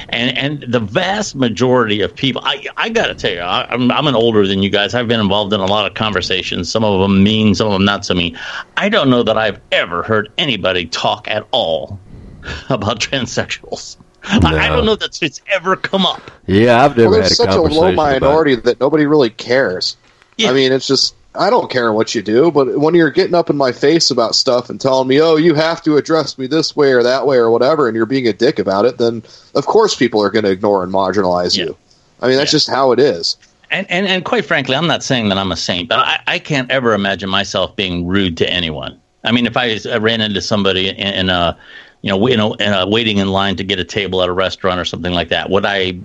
And 0.09 0.37
and 0.37 0.71
the 0.71 0.79
vast 0.79 1.35
majority 1.35 2.01
of 2.01 2.15
people, 2.15 2.41
I 2.45 2.65
I 2.77 2.89
got 2.89 3.07
to 3.07 3.15
tell 3.15 3.31
you, 3.31 3.41
I, 3.41 3.67
I'm 3.69 3.91
I'm 3.91 4.07
an 4.07 4.15
older 4.15 4.47
than 4.47 4.63
you 4.63 4.69
guys. 4.69 4.93
I've 4.93 5.07
been 5.07 5.19
involved 5.19 5.51
in 5.53 5.59
a 5.59 5.65
lot 5.65 5.85
of 5.85 5.93
conversations. 5.93 6.71
Some 6.71 6.83
of 6.83 7.01
them 7.01 7.23
mean, 7.23 7.55
some 7.55 7.67
of 7.67 7.73
them 7.73 7.85
not 7.85 8.05
so 8.05 8.13
mean. 8.13 8.37
I 8.77 8.89
don't 8.89 9.09
know 9.09 9.23
that 9.23 9.37
I've 9.37 9.59
ever 9.71 10.03
heard 10.03 10.31
anybody 10.37 10.85
talk 10.85 11.27
at 11.27 11.47
all 11.51 11.99
about 12.69 12.99
transsexuals. 12.99 13.97
I, 14.27 14.38
I 14.65 14.67
don't 14.69 14.85
know 14.85 14.95
that 14.95 15.21
it's 15.21 15.41
ever 15.51 15.75
come 15.75 16.05
up. 16.05 16.31
Yeah, 16.47 16.83
I've 16.83 16.97
never 16.97 17.11
Well, 17.11 17.21
had 17.21 17.31
a 17.31 17.35
such 17.35 17.47
a 17.49 17.51
conversation 17.53 17.81
low 17.83 17.93
about 17.93 18.21
minority 18.21 18.55
that 18.55 18.79
nobody 18.79 19.05
really 19.05 19.29
cares. 19.29 19.97
Yeah. 20.38 20.49
I 20.49 20.53
mean, 20.53 20.71
it's 20.71 20.88
just 20.88 21.15
I 21.35 21.49
don't 21.49 21.69
care 21.69 21.91
what 21.91 22.15
you 22.15 22.21
do, 22.21 22.49
but 22.51 22.79
when 22.79 22.95
you're 22.95 23.09
getting 23.11 23.35
up 23.35 23.49
in 23.49 23.57
my 23.57 23.71
face 23.71 24.09
about 24.09 24.35
stuff 24.35 24.69
and 24.69 24.79
telling 24.79 25.07
me, 25.07 25.21
"Oh, 25.21 25.35
you 25.35 25.53
have 25.53 25.81
to 25.83 25.97
address 25.97 26.38
me 26.38 26.47
this 26.47 26.75
way 26.75 26.93
or 26.93 27.03
that 27.03 27.27
way 27.27 27.38
or 27.38 27.49
whatever," 27.49 27.88
and 27.88 27.95
you're 27.95 28.05
being 28.05 28.27
a 28.27 28.33
dick 28.33 28.57
about 28.59 28.85
it, 28.85 28.97
then 28.97 29.21
of 29.53 29.65
course 29.65 29.95
people 29.95 30.21
are 30.21 30.29
going 30.29 30.45
to 30.45 30.51
ignore 30.51 30.83
and 30.83 30.93
marginalize 30.93 31.55
Yeah. 31.57 31.65
you. 31.65 31.77
I 32.21 32.27
mean, 32.27 32.38
that's 32.38 32.51
Yeah. 32.51 32.57
just 32.57 32.69
how 32.69 32.91
it 32.93 32.99
is. 32.99 33.38
And, 33.71 33.89
and 33.89 34.07
and 34.07 34.23
quite 34.23 34.45
frankly, 34.45 34.75
I'm 34.75 34.88
not 34.88 35.03
saying 35.03 35.29
that 35.29 35.38
I'm 35.38 35.51
a 35.51 35.57
saint, 35.57 35.89
but 35.89 35.99
I, 35.99 36.19
I 36.27 36.39
can't 36.39 36.69
ever 36.71 36.93
imagine 36.93 37.29
myself 37.29 37.75
being 37.75 38.05
rude 38.07 38.38
to 38.38 38.49
anyone. 38.49 38.97
I 39.23 39.31
mean, 39.31 39.47
if 39.47 39.57
I, 39.57 39.79
I 39.91 39.97
ran 39.97 40.21
into 40.21 40.39
somebody 40.39 40.89
in, 40.89 40.95
in 40.95 41.29
a, 41.29 41.57
you 42.01 42.12
know, 42.12 42.17
a, 42.27 42.55
in 42.58 42.73
a 42.73 42.88
waiting 42.88 43.17
in 43.17 43.29
line 43.29 43.55
to 43.58 43.63
get 43.63 43.79
a 43.79 43.84
table 43.84 44.21
at 44.21 44.29
a 44.29 44.34
restaurant 44.34 44.79
or 44.79 44.86
something 44.86 45.13
like 45.13 45.29
that, 45.29 45.49
would 45.49 45.65
I, 45.65 45.99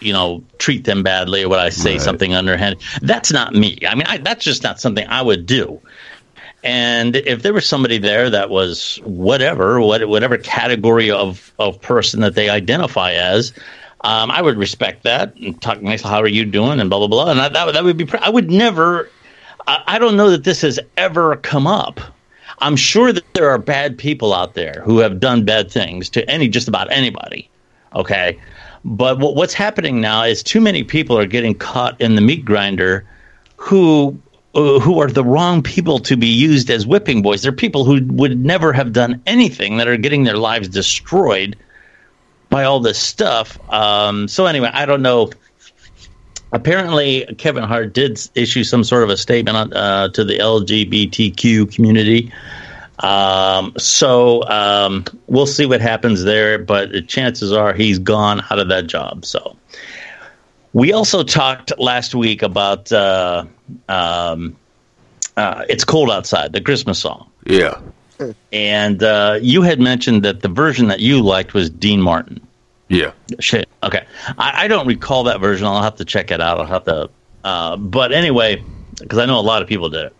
you 0.00 0.12
know, 0.12 0.44
treat 0.58 0.84
them 0.84 1.02
badly 1.02 1.44
or 1.44 1.48
would 1.48 1.58
I 1.58 1.70
say 1.70 1.92
Right. 1.92 2.00
something 2.00 2.34
underhanded? 2.34 2.82
That's 3.02 3.32
not 3.32 3.54
me. 3.54 3.78
I 3.88 3.94
mean, 3.94 4.06
I, 4.06 4.18
that's 4.18 4.44
just 4.44 4.62
not 4.62 4.80
something 4.80 5.06
I 5.08 5.22
would 5.22 5.46
do. 5.46 5.82
And 6.62 7.16
if 7.16 7.42
there 7.42 7.52
was 7.52 7.66
somebody 7.66 7.98
there 7.98 8.28
that 8.30 8.50
was 8.50 9.00
whatever, 9.04 9.80
what, 9.80 10.06
whatever 10.08 10.36
category 10.36 11.10
of, 11.10 11.52
of 11.58 11.80
person 11.80 12.20
that 12.20 12.34
they 12.34 12.48
identify 12.48 13.12
as, 13.12 13.52
um, 14.02 14.30
I 14.30 14.42
would 14.42 14.58
respect 14.58 15.04
that 15.04 15.34
and 15.36 15.60
talk 15.60 15.80
nice. 15.80 16.02
How 16.02 16.20
are 16.20 16.28
you 16.28 16.44
doing? 16.44 16.80
And 16.80 16.90
blah 16.90 16.98
blah 16.98 17.08
blah. 17.08 17.30
And 17.30 17.40
I, 17.40 17.48
that 17.48 17.72
that 17.72 17.84
would 17.84 17.96
be. 17.96 18.06
I 18.20 18.28
would 18.28 18.50
never. 18.50 19.14
I, 19.66 19.82
I 19.86 19.98
don't 19.98 20.16
know 20.16 20.30
that 20.30 20.44
this 20.44 20.60
has 20.62 20.78
ever 20.96 21.36
come 21.36 21.66
up. 21.66 22.15
I'm 22.58 22.76
sure 22.76 23.12
that 23.12 23.24
there 23.34 23.50
are 23.50 23.58
bad 23.58 23.98
people 23.98 24.32
out 24.32 24.54
there 24.54 24.82
who 24.84 24.98
have 24.98 25.20
done 25.20 25.44
bad 25.44 25.70
things 25.70 26.08
to 26.10 26.28
any 26.30 26.48
just 26.48 26.68
about 26.68 26.90
anybody. 26.90 27.48
Okay, 27.94 28.38
but 28.84 29.18
what, 29.18 29.34
what's 29.34 29.54
happening 29.54 30.00
now 30.00 30.22
is 30.22 30.42
too 30.42 30.60
many 30.60 30.84
people 30.84 31.18
are 31.18 31.26
getting 31.26 31.54
caught 31.54 32.00
in 32.00 32.14
the 32.14 32.20
meat 32.20 32.44
grinder, 32.44 33.04
who 33.56 34.18
uh, 34.54 34.78
who 34.80 35.00
are 35.00 35.10
the 35.10 35.24
wrong 35.24 35.62
people 35.62 35.98
to 35.98 36.16
be 36.16 36.26
used 36.28 36.70
as 36.70 36.86
whipping 36.86 37.20
boys. 37.20 37.42
They're 37.42 37.52
people 37.52 37.84
who 37.84 38.02
would 38.14 38.38
never 38.38 38.72
have 38.72 38.92
done 38.92 39.20
anything 39.26 39.76
that 39.76 39.86
are 39.86 39.98
getting 39.98 40.24
their 40.24 40.38
lives 40.38 40.68
destroyed 40.68 41.56
by 42.48 42.64
all 42.64 42.80
this 42.80 42.98
stuff. 42.98 43.58
Um, 43.70 44.28
so 44.28 44.46
anyway, 44.46 44.70
I 44.72 44.86
don't 44.86 45.02
know. 45.02 45.30
Apparently, 46.56 47.26
Kevin 47.36 47.64
Hart 47.64 47.92
did 47.92 48.18
issue 48.34 48.64
some 48.64 48.82
sort 48.82 49.02
of 49.02 49.10
a 49.10 49.16
statement 49.18 49.74
uh, 49.76 50.08
to 50.14 50.24
the 50.24 50.38
LGBTQ 50.38 51.70
community. 51.74 52.32
Um, 53.00 53.74
so 53.76 54.42
um, 54.48 55.04
we'll 55.26 55.46
see 55.46 55.66
what 55.66 55.82
happens 55.82 56.24
there, 56.24 56.58
but 56.58 56.92
the 56.92 57.02
chances 57.02 57.52
are 57.52 57.74
he's 57.74 57.98
gone 57.98 58.42
out 58.50 58.58
of 58.58 58.70
that 58.70 58.86
job. 58.86 59.26
So 59.26 59.54
we 60.72 60.94
also 60.94 61.22
talked 61.22 61.78
last 61.78 62.14
week 62.14 62.42
about 62.42 62.90
uh, 62.90 63.44
um, 63.90 64.56
uh, 65.36 65.66
"It's 65.68 65.84
Cold 65.84 66.10
Outside," 66.10 66.54
the 66.54 66.62
Christmas 66.62 66.98
song. 66.98 67.30
Yeah. 67.44 67.78
And 68.50 69.02
uh, 69.02 69.40
you 69.42 69.60
had 69.60 69.78
mentioned 69.78 70.22
that 70.22 70.40
the 70.40 70.48
version 70.48 70.88
that 70.88 71.00
you 71.00 71.20
liked 71.20 71.52
was 71.52 71.68
Dean 71.68 72.00
Martin. 72.00 72.40
Yeah. 72.88 73.12
Shit. 73.40 73.68
Okay. 73.82 74.04
I, 74.38 74.64
I 74.64 74.68
don't 74.68 74.86
recall 74.86 75.24
that 75.24 75.40
version. 75.40 75.66
I'll 75.66 75.82
have 75.82 75.96
to 75.96 76.04
check 76.04 76.30
it 76.30 76.40
out. 76.40 76.60
I'll 76.60 76.66
have 76.66 76.84
to. 76.84 77.10
Uh, 77.44 77.76
but 77.76 78.12
anyway, 78.12 78.62
because 79.00 79.18
I 79.18 79.26
know 79.26 79.38
a 79.38 79.42
lot 79.42 79.62
of 79.62 79.68
people 79.68 79.88
did 79.88 80.06
it. 80.06 80.16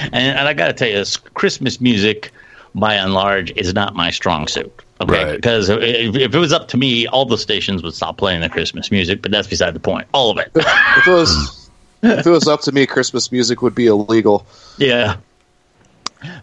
And, 0.00 0.14
and 0.14 0.48
I 0.48 0.54
got 0.54 0.68
to 0.68 0.72
tell 0.72 0.88
you, 0.88 0.94
this 0.94 1.16
Christmas 1.16 1.80
music, 1.80 2.32
by 2.74 2.94
and 2.94 3.14
large, 3.14 3.52
is 3.52 3.74
not 3.74 3.94
my 3.94 4.10
strong 4.10 4.48
suit. 4.48 4.72
Okay. 5.00 5.24
Right. 5.24 5.36
Because 5.36 5.68
if, 5.68 6.14
if 6.14 6.34
it 6.34 6.38
was 6.38 6.52
up 6.52 6.68
to 6.68 6.76
me, 6.76 7.06
all 7.06 7.24
the 7.24 7.38
stations 7.38 7.82
would 7.82 7.94
stop 7.94 8.16
playing 8.16 8.40
the 8.40 8.48
Christmas 8.48 8.90
music, 8.90 9.22
but 9.22 9.30
that's 9.30 9.48
beside 9.48 9.74
the 9.74 9.80
point. 9.80 10.06
All 10.14 10.30
of 10.30 10.38
it. 10.38 10.50
If 10.54 11.06
it 11.06 11.12
was 11.12 11.70
if 12.02 12.26
it 12.26 12.30
was 12.30 12.46
up 12.46 12.60
to 12.62 12.72
me, 12.72 12.86
Christmas 12.86 13.32
music 13.32 13.62
would 13.62 13.74
be 13.74 13.86
illegal. 13.86 14.46
Yeah. 14.78 15.16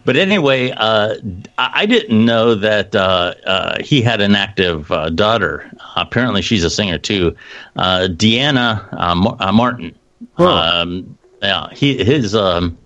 But 0.04 0.16
anyway, 0.16 0.70
uh, 0.70 1.16
I 1.58 1.70
I 1.82 1.86
didn't 1.86 2.24
know 2.24 2.54
that 2.54 2.94
uh, 2.94 3.34
uh, 3.46 3.82
he 3.82 4.00
had 4.02 4.20
an 4.20 4.34
active 4.36 4.90
uh, 4.92 5.10
daughter. 5.10 5.68
apparently, 5.96 6.40
she's 6.42 6.62
a 6.64 6.70
singer 6.70 6.98
too, 6.98 7.34
uh, 7.76 8.06
Deana 8.08 8.88
uh, 8.92 9.14
Mar- 9.14 9.36
uh, 9.40 9.52
Martin. 9.52 9.94
Um, 10.38 11.18
yeah, 11.42 11.68
he, 11.72 12.02
his 12.04 12.34
um, 12.34 12.78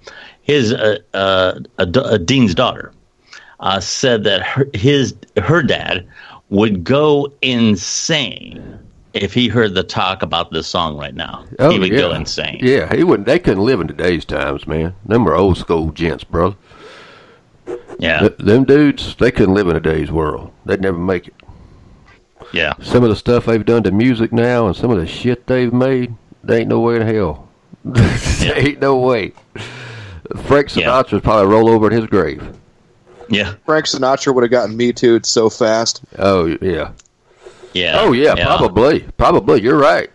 his 0.43 0.73
uh, 0.73 0.99
uh, 1.13 1.61
uh, 1.79 1.87
uh, 1.95 2.17
Dean's 2.19 2.55
daughter 2.55 2.93
uh, 3.61 3.81
said 3.81 4.25
that 4.25 4.43
her, 4.43 4.67
his 4.73 5.15
her 5.37 5.63
dad 5.63 6.07
would 6.49 6.83
go 6.85 7.31
insane 7.43 8.79
if 9.13 9.33
he 9.35 9.49
heard 9.49 9.75
the 9.75 9.83
talk 9.83 10.23
about 10.23 10.51
this 10.53 10.67
song 10.67 10.97
right 10.97 11.15
now. 11.15 11.45
he 11.71 11.79
would 11.79 11.91
Oh, 11.93 11.95
yeah. 11.95 12.01
go 12.01 12.13
insane. 12.13 12.59
Yeah, 12.63 12.95
he 12.95 13.03
wouldn't. 13.05 13.27
They 13.27 13.39
couldn't 13.39 13.65
live 13.65 13.81
in 13.81 13.89
today's 13.89 14.25
times, 14.25 14.67
man. 14.67 14.95
Them 15.07 15.25
were 15.25 15.35
old 15.35 15.57
school 15.59 15.91
gents, 15.91 16.25
bro. 16.25 16.55
Yeah, 17.99 18.21
Th- 18.21 18.37
them 18.39 18.65
dudes, 18.65 19.17
they 19.17 19.31
couldn't 19.31 19.55
live 19.55 19.69
in 19.69 19.75
today's 19.75 20.11
world. 20.11 20.53
They'd 20.65 20.81
never 20.81 20.99
make 20.99 21.29
it. 21.29 21.35
yeah. 22.53 22.75
Some 22.83 23.03
of 23.03 23.11
the 23.11 23.17
stuff 23.17 23.47
they've 23.47 23.65
done 23.65 23.83
to 23.85 23.91
music 23.91 24.33
now, 24.33 24.67
and 24.67 24.77
some 24.77 24.91
of 24.91 24.99
the 24.99 25.07
shit 25.07 25.47
they've 25.47 25.73
made, 25.73 26.15
there 26.45 26.61
ain't 26.61 26.69
no 26.69 26.81
way 26.81 26.97
in 26.97 27.03
hell. 27.07 27.49
there 27.85 28.59
ain't 28.59 28.81
no 28.81 28.97
way. 28.97 29.33
Frank 30.45 30.75
Yeah. 30.77 30.87
Sinatra's 30.91 31.23
probably 31.23 31.47
roll 31.53 31.69
over 31.69 31.91
in 31.91 31.97
his 32.01 32.07
grave. 32.09 32.43
Yeah. 33.29 33.55
Frank 33.65 33.87
Sinatra 33.87 34.35
would 34.35 34.43
have 34.45 34.51
gotten 34.51 34.77
me 34.77 34.93
too 34.93 35.21
so 35.23 35.49
fast. 35.51 36.03
Oh 36.19 36.47
yeah. 36.61 36.93
Yeah. 37.73 37.97
Oh 38.01 38.13
yeah, 38.13 38.35
probably. 38.35 39.01
Probably. 39.17 39.61
You're 39.63 39.79
right. 39.79 40.11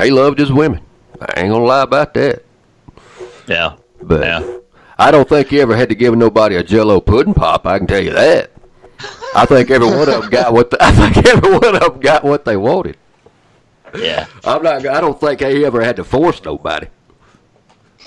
He 0.00 0.10
loved 0.10 0.38
his 0.38 0.52
women. 0.52 0.80
I 1.20 1.40
ain't 1.40 1.52
gonna 1.52 1.64
lie 1.64 1.82
about 1.82 2.14
that. 2.14 2.42
Yeah. 3.46 3.74
But 4.02 4.20
Yeah. 4.22 4.58
I 4.98 5.10
don't 5.10 5.28
think 5.28 5.48
he 5.48 5.60
ever 5.60 5.74
had 5.76 5.88
to 5.88 5.94
give 5.94 6.14
nobody 6.16 6.56
a 6.56 6.62
Jello 6.62 7.00
pudding 7.00 7.34
pop. 7.34 7.66
I 7.66 7.78
can 7.78 7.86
tell 7.86 8.02
you 8.02 8.12
that. 8.12 8.50
I 9.34 9.46
think 9.46 9.70
every 9.70 9.86
one 9.88 10.00
of 10.08 10.20
them 10.22 10.30
got 10.30 10.52
what 10.52 10.70
the, 10.70 10.76
I 10.82 10.92
think 10.92 11.26
every 11.26 11.50
one 11.50 11.74
of 11.74 11.80
them 11.80 12.00
got 12.00 12.24
what 12.24 12.44
they 12.44 12.56
wanted. 12.56 12.96
Yeah. 13.98 14.26
I'm 14.44 14.62
not. 14.62 14.86
I 14.86 15.00
don't 15.00 15.18
think 15.20 15.40
he 15.40 15.64
ever 15.64 15.82
had 15.82 15.96
to 15.96 16.04
force 16.04 16.42
nobody. 16.44 16.86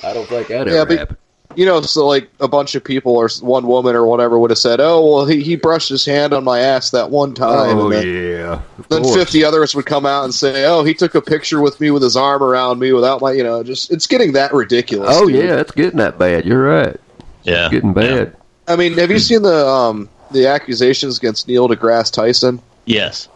I 0.04 0.14
don't 0.14 0.28
think 0.28 0.48
that 0.50 0.68
Yeah, 0.68 0.74
ever 0.74 0.86
but- 0.86 0.98
happened. 1.00 1.18
You 1.56 1.66
know, 1.66 1.82
so 1.82 2.06
like 2.06 2.30
a 2.40 2.48
bunch 2.48 2.76
of 2.76 2.84
people 2.84 3.16
or 3.16 3.30
one 3.42 3.68
woman 3.68 3.96
or 3.96 4.06
whatever 4.06 4.38
would 4.38 4.52
have 4.52 4.58
said, 4.58 4.80
"Oh, 4.82 5.16
well, 5.16 5.26
he, 5.26 5.42
he 5.42 5.56
brushed 5.56 5.90
his 5.90 6.04
hand 6.04 6.34
on 6.34 6.44
my 6.44 6.60
ass 6.60 6.90
that 6.92 7.12
one 7.12 7.34
time." 7.34 7.78
Oh 7.78 7.86
and 7.86 7.94
then, 7.94 8.08
yeah. 8.08 8.62
Of 8.78 8.90
then 8.90 9.04
course. 9.04 9.16
fifty 9.16 9.44
others 9.44 9.74
would 9.74 9.86
come 9.86 10.06
out 10.06 10.26
and 10.26 10.34
say, 10.34 10.66
"Oh, 10.66 10.84
he 10.84 10.94
took 10.94 11.16
a 11.16 11.22
picture 11.22 11.62
with 11.62 11.80
me 11.80 11.92
with 11.92 12.04
his 12.04 12.18
arm 12.18 12.44
around 12.44 12.80
me 12.80 12.92
without 12.92 13.22
my," 13.22 13.32
you 13.32 13.44
know, 13.44 13.64
just 13.64 13.92
it's 13.92 14.08
getting 14.08 14.34
that 14.34 14.54
ridiculous. 14.54 15.10
Oh 15.12 15.28
dude. 15.28 15.46
yeah, 15.46 15.60
it's 15.60 15.72
getting 15.72 15.98
that 16.00 16.20
bad. 16.20 16.46
You're 16.46 16.64
right. 16.64 17.00
Yeah. 17.44 17.70
Getting 17.70 17.94
bad. 17.94 18.36
I 18.68 18.76
mean, 18.76 18.94
have 18.94 19.12
you 19.12 19.20
seen 19.20 19.44
the 19.44 19.68
um 19.68 20.10
the 20.32 20.48
accusations 20.48 21.18
against 21.18 21.48
Neil 21.48 21.70
deGrasse 21.70 22.12
Tyson? 22.12 22.62
Yes. 22.86 23.30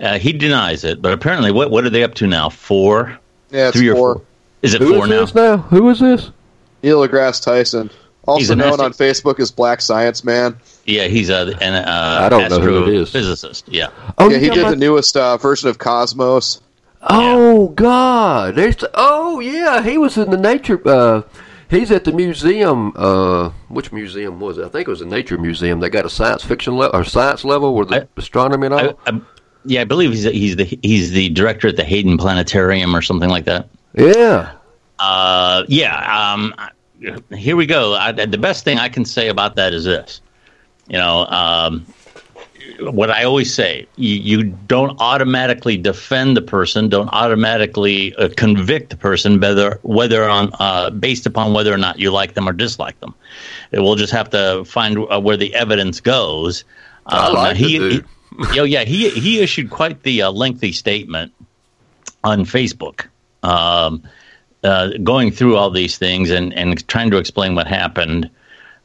Uh, 0.00 0.18
he 0.18 0.32
denies 0.32 0.84
it, 0.84 1.02
but 1.02 1.12
apparently, 1.12 1.50
what 1.50 1.70
what 1.70 1.84
are 1.84 1.90
they 1.90 2.04
up 2.04 2.14
to 2.14 2.26
now? 2.26 2.48
Four, 2.48 3.18
Yeah, 3.50 3.68
it's 3.68 3.76
three 3.76 3.88
or 3.88 3.96
four. 3.96 4.22
Four? 4.60 4.66
Is 4.66 4.74
it 4.74 4.80
Who 4.80 4.94
four 4.94 5.04
is 5.04 5.10
now? 5.10 5.20
this 5.20 5.34
now? 5.34 5.56
Who 5.58 5.88
is 5.90 6.00
this? 6.00 6.30
Neil 6.82 7.06
deGrasse 7.06 7.42
Tyson, 7.42 7.88
He's 7.88 7.96
also 8.26 8.52
an 8.52 8.58
known 8.58 8.68
astro- 8.74 8.84
on 8.86 8.92
Facebook 8.92 9.40
as 9.40 9.50
Black 9.50 9.80
Science 9.80 10.22
Man. 10.24 10.56
Yeah, 10.84 11.04
he's 11.08 11.28
a 11.30 11.56
an 11.60 11.74
uh, 11.74 12.18
I 12.22 12.28
don't 12.28 12.48
know 12.50 12.60
who 12.60 12.84
it 12.84 12.88
is. 12.94 13.10
Astrophysicist. 13.12 13.64
Yeah. 13.66 13.88
Oh, 14.18 14.28
yeah, 14.30 14.38
he 14.38 14.48
talking 14.48 14.62
did 14.64 14.72
the 14.72 14.76
newest 14.76 15.16
uh, 15.16 15.36
version 15.38 15.68
of 15.68 15.78
Cosmos. 15.78 16.60
Oh 17.02 17.68
God! 17.68 18.54
There's 18.56 18.76
the, 18.76 18.90
oh 18.94 19.40
yeah, 19.40 19.82
he 19.82 19.98
was 19.98 20.16
in 20.18 20.30
the 20.30 20.36
nature. 20.36 20.80
Uh, 20.86 21.22
he's 21.70 21.90
at 21.92 22.04
the 22.04 22.12
museum. 22.12 22.92
Uh, 22.96 23.50
which 23.68 23.92
museum 23.92 24.40
was 24.40 24.58
it? 24.58 24.64
I 24.64 24.68
think 24.68 24.88
it 24.88 24.90
was 24.90 24.98
the 25.00 25.06
Nature 25.06 25.38
Museum. 25.38 25.78
They 25.80 25.90
got 25.90 26.04
a 26.04 26.10
science 26.10 26.42
fiction 26.44 26.76
level 26.76 26.98
or 27.00 27.04
science 27.04 27.44
level 27.44 27.74
with 27.76 27.88
the 27.90 28.02
I- 28.02 28.08
astronomy 28.16 28.66
and 28.66 28.74
all. 28.74 28.80
I, 28.80 29.10
I, 29.10 29.20
yeah, 29.64 29.82
I 29.82 29.84
believe 29.84 30.10
he's 30.10 30.24
he's 30.24 30.56
the 30.56 30.64
he's 30.82 31.12
the 31.12 31.28
director 31.30 31.68
at 31.68 31.76
the 31.76 31.84
Hayden 31.84 32.18
Planetarium 32.18 32.94
or 32.96 33.00
something 33.02 33.28
like 33.30 33.44
that. 33.44 33.68
Yeah, 33.98 34.52
Uh, 34.98 35.64
yeah. 35.68 36.32
Um, 36.32 36.54
here 37.34 37.56
we 37.56 37.66
go. 37.66 37.94
I, 37.94 38.12
the 38.12 38.38
best 38.38 38.64
thing 38.64 38.78
I 38.78 38.88
can 38.88 39.04
say 39.04 39.28
about 39.28 39.56
that 39.56 39.72
is 39.72 39.84
this: 39.84 40.20
You 40.88 40.98
know, 40.98 41.26
um, 41.26 41.86
what 42.80 43.10
I 43.10 43.24
always 43.24 43.52
say, 43.52 43.86
you, 43.96 44.14
you, 44.16 44.44
don't 44.44 44.96
automatically 45.00 45.76
defend 45.76 46.36
the 46.36 46.42
person, 46.42 46.88
don't 46.88 47.08
automatically 47.08 48.14
uh, 48.16 48.28
convict 48.36 48.90
the 48.90 48.96
person, 48.96 49.40
whether 49.40 49.78
whether 49.82 50.28
on 50.28 50.50
uh, 50.58 50.90
based 50.90 51.26
upon 51.26 51.52
whether 51.52 51.72
or 51.72 51.78
not 51.78 51.98
you 51.98 52.10
like 52.10 52.34
them 52.34 52.48
or 52.48 52.52
dislike 52.52 52.98
them. 53.00 53.14
We'll 53.72 53.96
just 53.96 54.12
have 54.12 54.30
to 54.30 54.64
find 54.64 54.98
uh, 55.10 55.20
where 55.20 55.36
the 55.36 55.54
evidence 55.54 56.00
goes. 56.00 56.64
I 57.06 57.28
um, 57.28 57.34
like 57.34 57.56
he, 57.56 57.78
he, 57.78 58.60
oh 58.60 58.64
yeah, 58.64 58.84
he 58.84 59.10
he 59.10 59.40
issued 59.40 59.70
quite 59.70 60.02
the 60.02 60.22
uh, 60.22 60.30
lengthy 60.30 60.72
statement 60.72 61.32
on 62.22 62.44
Facebook, 62.44 63.06
um, 63.42 64.02
uh, 64.64 64.90
going 65.02 65.30
through 65.30 65.56
all 65.56 65.70
these 65.70 65.98
things 65.98 66.30
and 66.30 66.52
and 66.54 66.86
trying 66.88 67.10
to 67.10 67.18
explain 67.18 67.54
what 67.54 67.66
happened. 67.66 68.30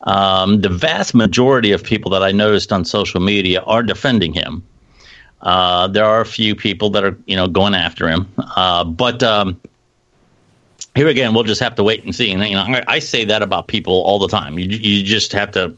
Um, 0.01 0.61
the 0.61 0.69
vast 0.69 1.15
majority 1.15 1.71
of 1.71 1.83
people 1.83 2.11
that 2.11 2.23
I 2.23 2.31
noticed 2.31 2.73
on 2.73 2.83
social 2.83 3.21
media 3.21 3.61
are 3.61 3.83
defending 3.83 4.33
him. 4.33 4.63
Uh, 5.41 5.87
there 5.87 6.05
are 6.05 6.21
a 6.21 6.25
few 6.25 6.55
people 6.55 6.89
that 6.91 7.03
are, 7.03 7.17
you 7.25 7.35
know, 7.35 7.47
going 7.47 7.75
after 7.75 8.07
him. 8.07 8.27
Uh, 8.37 8.83
but 8.83 9.21
um, 9.23 9.59
here 10.95 11.07
again, 11.07 11.33
we'll 11.33 11.43
just 11.43 11.61
have 11.61 11.75
to 11.75 11.83
wait 11.83 12.03
and 12.03 12.15
see. 12.15 12.31
And 12.31 12.41
you 12.43 12.55
know, 12.55 12.61
I, 12.61 12.83
I, 12.87 12.99
say 12.99 13.25
that 13.25 13.41
about 13.41 13.67
people 13.67 13.93
all 13.93 14.19
the 14.19 14.29
time. 14.29 14.57
You, 14.57 14.67
you 14.67 15.03
just 15.03 15.33
have 15.33 15.51
to, 15.51 15.75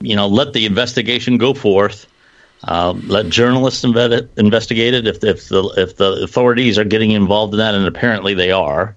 you 0.00 0.16
know, 0.16 0.26
let 0.26 0.52
the 0.52 0.66
investigation 0.66 1.38
go 1.38 1.54
forth. 1.54 2.06
Uh, 2.64 2.92
let 3.06 3.28
journalists 3.28 3.84
inve- 3.84 4.28
investigate 4.36 4.92
it 4.92 5.06
if, 5.06 5.24
if 5.24 5.48
the 5.48 5.64
if 5.78 5.96
the 5.96 6.22
authorities 6.22 6.78
are 6.78 6.84
getting 6.84 7.12
involved 7.12 7.54
in 7.54 7.58
that, 7.58 7.74
and 7.74 7.86
apparently 7.86 8.34
they 8.34 8.50
are 8.50 8.94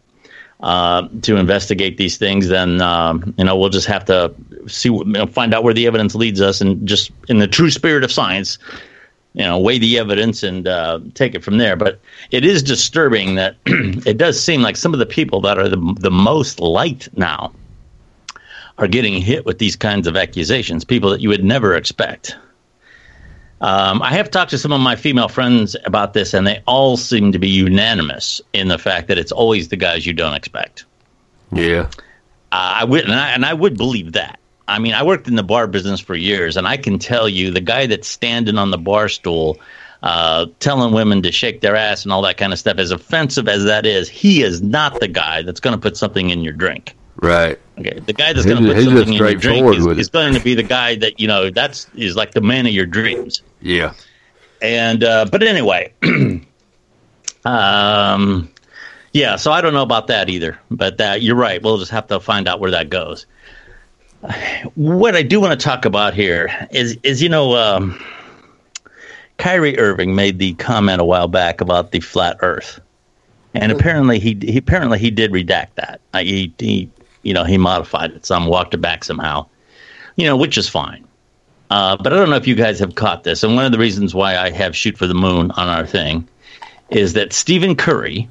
uh, 0.63 1.07
to 1.21 1.37
investigate 1.37 1.97
these 1.97 2.17
things, 2.17 2.49
then 2.49 2.81
um, 2.81 3.33
you 3.37 3.43
know 3.45 3.55
we'll 3.55 3.69
just 3.69 3.87
have 3.87 4.03
to 4.05 4.33
see, 4.67 4.89
you 4.89 5.03
know, 5.05 5.25
find 5.27 5.53
out 5.53 5.63
where 5.63 5.73
the 5.73 5.87
evidence 5.87 6.15
leads 6.15 6.41
us, 6.41 6.59
and 6.61 6.85
just 6.87 7.11
in 7.29 7.39
the 7.39 7.47
true 7.47 7.69
spirit 7.69 8.03
of 8.03 8.11
science, 8.11 8.57
you 9.33 9.43
know, 9.43 9.57
weigh 9.59 9.77
the 9.77 9.97
evidence 9.97 10.43
and 10.43 10.67
uh, 10.67 10.99
take 11.13 11.33
it 11.33 11.43
from 11.43 11.57
there. 11.57 11.77
But 11.77 11.99
it 12.31 12.45
is 12.45 12.63
disturbing 12.63 13.35
that 13.35 13.55
it 13.65 14.17
does 14.17 14.41
seem 14.41 14.61
like 14.61 14.75
some 14.75 14.93
of 14.93 14.99
the 14.99 15.05
people 15.05 15.39
that 15.41 15.57
are 15.57 15.69
the 15.69 15.95
the 15.99 16.11
most 16.11 16.59
liked 16.59 17.09
now 17.17 17.53
are 18.77 18.87
getting 18.87 19.21
hit 19.21 19.45
with 19.45 19.59
these 19.59 19.75
kinds 19.75 20.07
of 20.07 20.17
accusations. 20.17 20.83
People 20.83 21.09
that 21.11 21.21
you 21.21 21.29
would 21.29 21.43
never 21.43 21.75
expect. 21.75 22.35
Um, 23.63 24.01
I 24.01 24.09
have 24.11 24.29
talked 24.29 24.51
to 24.51 24.57
some 24.57 24.73
of 24.73 24.81
my 24.81 24.97
female 24.97 25.29
friends 25.29 25.77
about 25.85 26.11
this, 26.11 26.33
and 26.33 26.45
they 26.45 26.61
all 26.67 26.97
seem 26.97 27.31
to 27.31 27.39
be 27.39 27.47
unanimous 27.47 28.41
in 28.51 28.67
the 28.67 28.77
fact 28.77 29.07
that 29.07 29.17
it's 29.17 29.31
always 29.31 29.69
the 29.69 29.77
guys 29.77 30.05
you 30.05 30.11
don't 30.11 30.33
expect. 30.33 30.83
Yeah, 31.53 31.89
uh, 32.51 32.81
I 32.81 32.83
would, 32.83 33.05
and 33.05 33.13
I, 33.13 33.29
and 33.29 33.45
I 33.45 33.53
would 33.53 33.77
believe 33.77 34.11
that. 34.11 34.37
I 34.67 34.79
mean, 34.79 34.93
I 34.93 35.03
worked 35.03 35.29
in 35.29 35.35
the 35.35 35.43
bar 35.43 35.67
business 35.67 36.01
for 36.01 36.13
years, 36.13 36.57
and 36.57 36.67
I 36.67 36.75
can 36.75 36.99
tell 36.99 37.29
you 37.29 37.51
the 37.51 37.61
guy 37.61 37.87
that's 37.87 38.07
standing 38.07 38.57
on 38.57 38.69
the 38.69 38.77
bar 38.77 39.07
stool, 39.07 39.61
uh, 40.01 40.47
telling 40.59 40.93
women 40.93 41.21
to 41.21 41.31
shake 41.31 41.61
their 41.61 41.77
ass 41.77 42.03
and 42.03 42.11
all 42.11 42.23
that 42.23 42.35
kind 42.35 42.51
of 42.51 42.59
stuff, 42.59 42.79
as 42.79 42.91
offensive 42.91 43.47
as 43.47 43.63
that 43.63 43.85
is, 43.85 44.09
he 44.09 44.43
is 44.43 44.61
not 44.61 44.99
the 44.99 45.07
guy 45.07 45.41
that's 45.41 45.61
going 45.61 45.73
to 45.73 45.79
put 45.79 45.95
something 45.95 46.31
in 46.31 46.43
your 46.43 46.53
drink. 46.53 46.95
Right. 47.17 47.59
Okay. 47.77 47.99
The 47.99 48.13
guy 48.13 48.33
that's 48.33 48.45
going 48.45 48.63
to 48.63 48.73
put 48.73 48.83
something 48.83 49.07
in 49.07 49.13
your 49.13 49.33
drink 49.35 49.75
is, 49.75 49.85
is 49.97 50.09
going 50.09 50.33
to 50.33 50.39
be 50.39 50.55
the 50.55 50.63
guy 50.63 50.95
that 50.95 51.19
you 51.19 51.27
know 51.27 51.49
that's 51.49 51.87
is 51.95 52.15
like 52.15 52.31
the 52.31 52.41
man 52.41 52.65
of 52.65 52.73
your 52.73 52.85
dreams. 52.85 53.41
Yeah. 53.61 53.93
And 54.61 55.03
uh, 55.03 55.25
but 55.31 55.43
anyway, 55.43 55.93
um, 57.45 58.49
yeah. 59.11 59.35
So 59.35 59.51
I 59.51 59.61
don't 59.61 59.73
know 59.73 59.83
about 59.83 60.07
that 60.07 60.29
either. 60.29 60.59
But 60.71 60.97
that 60.97 61.21
you're 61.21 61.35
right. 61.35 61.61
We'll 61.61 61.77
just 61.77 61.91
have 61.91 62.07
to 62.07 62.19
find 62.19 62.47
out 62.47 62.59
where 62.59 62.71
that 62.71 62.89
goes. 62.89 63.25
What 64.75 65.15
I 65.15 65.23
do 65.23 65.41
want 65.41 65.59
to 65.59 65.63
talk 65.63 65.85
about 65.85 66.13
here 66.13 66.67
is 66.71 66.97
is 67.03 67.21
you 67.21 67.29
know. 67.29 67.55
Um, 67.55 68.01
Kyrie 69.39 69.77
Irving 69.79 70.15
made 70.15 70.37
the 70.37 70.53
comment 70.53 71.01
a 71.01 71.03
while 71.03 71.27
back 71.27 71.59
about 71.59 71.91
the 71.91 71.99
flat 71.99 72.37
Earth, 72.41 72.79
and 73.55 73.71
apparently 73.71 74.19
he, 74.19 74.37
he 74.39 74.57
apparently 74.57 74.99
he 74.99 75.09
did 75.11 75.31
redact 75.31 75.69
that. 75.75 75.99
He, 76.13 76.53
he 76.59 76.89
you 77.23 77.33
know, 77.33 77.43
he 77.43 77.57
modified 77.57 78.11
it 78.11 78.25
some, 78.25 78.45
walked 78.45 78.73
it 78.73 78.77
back 78.77 79.03
somehow, 79.03 79.45
you 80.15 80.25
know, 80.25 80.37
which 80.37 80.57
is 80.57 80.69
fine. 80.69 81.05
Uh, 81.69 81.97
but 81.97 82.13
I 82.13 82.17
don't 82.17 82.29
know 82.29 82.35
if 82.35 82.47
you 82.47 82.55
guys 82.55 82.77
have 82.79 82.95
caught 82.95 83.23
this. 83.23 83.43
And 83.43 83.55
one 83.55 83.65
of 83.65 83.71
the 83.71 83.79
reasons 83.79 84.13
why 84.13 84.37
I 84.37 84.51
have 84.51 84.75
Shoot 84.75 84.97
for 84.97 85.07
the 85.07 85.15
Moon 85.15 85.49
on 85.51 85.67
our 85.67 85.85
thing 85.87 86.27
is 86.89 87.13
that 87.13 87.33
Stephen 87.33 87.75
Curry 87.75 88.29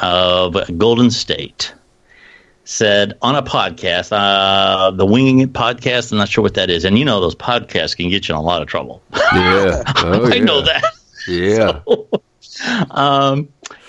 of 0.00 0.56
Golden 0.78 1.10
State 1.10 1.74
said 2.64 3.18
on 3.22 3.34
a 3.34 3.42
podcast, 3.42 4.10
uh, 4.12 4.92
the 4.92 5.04
Winging 5.04 5.40
It 5.40 5.52
podcast, 5.52 6.12
I'm 6.12 6.18
not 6.18 6.28
sure 6.28 6.42
what 6.42 6.54
that 6.54 6.70
is. 6.70 6.84
And 6.84 6.98
you 6.98 7.04
know, 7.04 7.20
those 7.20 7.34
podcasts 7.34 7.96
can 7.96 8.08
get 8.08 8.28
you 8.28 8.34
in 8.34 8.38
a 8.38 8.42
lot 8.42 8.62
of 8.62 8.68
trouble. 8.68 9.02
Yeah. 9.34 9.82
Oh, 10.04 10.30
I 10.30 10.34
yeah. 10.36 10.44
know 10.44 10.60
that. 10.60 10.84
Yeah. 11.26 11.80
So, 12.44 12.88
um, 12.90 13.48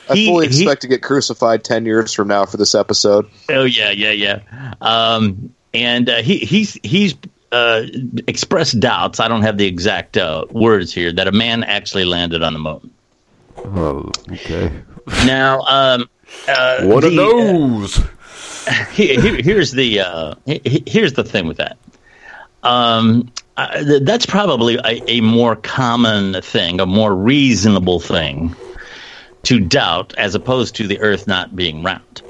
I 0.10 0.16
He- 0.16 0.28
fully 0.28 0.48
he- 0.48 0.64
expect 0.64 0.82
to 0.82 0.88
get 0.88 1.02
crucified 1.02 1.64
ten 1.64 1.86
years 1.86 2.14
from 2.14 2.28
now 2.28 2.46
for 2.46 2.58
this 2.58 2.76
episode. 2.76 3.28
Oh 3.50 3.64
yeah, 3.64 3.92
yeah, 3.92 4.12
yeah. 4.12 4.74
Um, 4.82 5.54
and 5.74 6.10
uh, 6.10 6.22
he 6.22 6.40
he's 6.40 6.78
he's 6.84 7.16
uh, 7.52 7.84
expressed 8.28 8.80
doubts. 8.80 9.20
I 9.20 9.28
don't 9.28 9.44
have 9.44 9.58
the 9.58 9.66
exact 9.66 10.18
uh, 10.18 10.46
words 10.52 10.94
here 10.94 11.12
that 11.14 11.28
a 11.28 11.32
man 11.32 11.64
actually 11.64 12.06
landed 12.06 12.44
on 12.44 12.54
the 12.54 12.60
moon. 12.60 12.92
Oh, 13.58 14.10
okay. 14.32 14.72
Now, 15.26 15.62
um, 15.62 16.10
uh, 16.48 16.84
One 16.84 17.04
of 17.04 17.12
the, 17.12 17.18
those. 17.18 18.00
uh, 18.00 18.72
he- 18.94 19.16
he- 19.16 19.42
here's 19.42 19.72
the 19.72 20.00
uh, 20.02 20.36
he- 20.46 20.62
he- 20.66 20.84
here's 20.88 21.14
the 21.14 21.24
thing 21.24 21.48
with 21.48 21.58
that. 21.58 21.78
Um, 22.64 23.32
uh, 23.58 23.84
th- 23.84 24.04
that's 24.04 24.26
probably 24.26 24.76
a, 24.84 25.02
a 25.08 25.22
more 25.22 25.56
common 25.56 26.42
thing, 26.42 26.80
a 26.80 26.86
more 26.86 27.14
reasonable 27.16 28.00
thing 28.00 28.56
to 29.44 29.60
doubt, 29.60 30.14
as 30.18 30.36
opposed 30.36 30.76
to 30.76 30.88
the 30.88 31.00
Earth 31.00 31.28
not 31.28 31.56
being 31.56 31.84
round. 31.84 32.22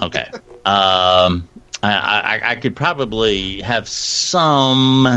Okay. 0.00 0.30
Um, 0.66 1.48
I, 1.82 2.40
I, 2.42 2.50
I 2.50 2.56
could 2.56 2.76
probably 2.76 3.62
have 3.62 3.88
some 3.88 5.08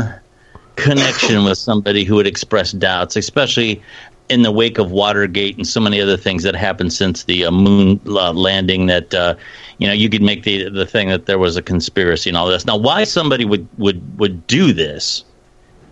connection 0.76 1.44
with 1.44 1.58
somebody 1.58 2.04
who 2.04 2.14
would 2.14 2.26
express 2.26 2.72
doubts, 2.72 3.16
especially 3.16 3.82
in 4.28 4.42
the 4.42 4.50
wake 4.50 4.78
of 4.78 4.90
Watergate 4.90 5.56
and 5.56 5.66
so 5.66 5.80
many 5.80 6.00
other 6.00 6.16
things 6.16 6.42
that 6.44 6.54
happened 6.54 6.92
since 6.92 7.24
the 7.24 7.44
uh, 7.44 7.50
moon 7.50 8.00
uh, 8.06 8.32
landing. 8.32 8.86
That 8.86 9.12
uh, 9.12 9.34
you 9.78 9.86
know, 9.86 9.92
you 9.92 10.08
could 10.08 10.22
make 10.22 10.44
the 10.44 10.70
the 10.70 10.86
thing 10.86 11.08
that 11.08 11.26
there 11.26 11.38
was 11.38 11.56
a 11.56 11.62
conspiracy 11.62 12.30
and 12.30 12.36
all 12.36 12.48
this. 12.48 12.64
Now, 12.64 12.76
why 12.76 13.04
somebody 13.04 13.44
would 13.44 13.68
would 13.78 14.18
would 14.18 14.46
do 14.46 14.72
this? 14.72 15.24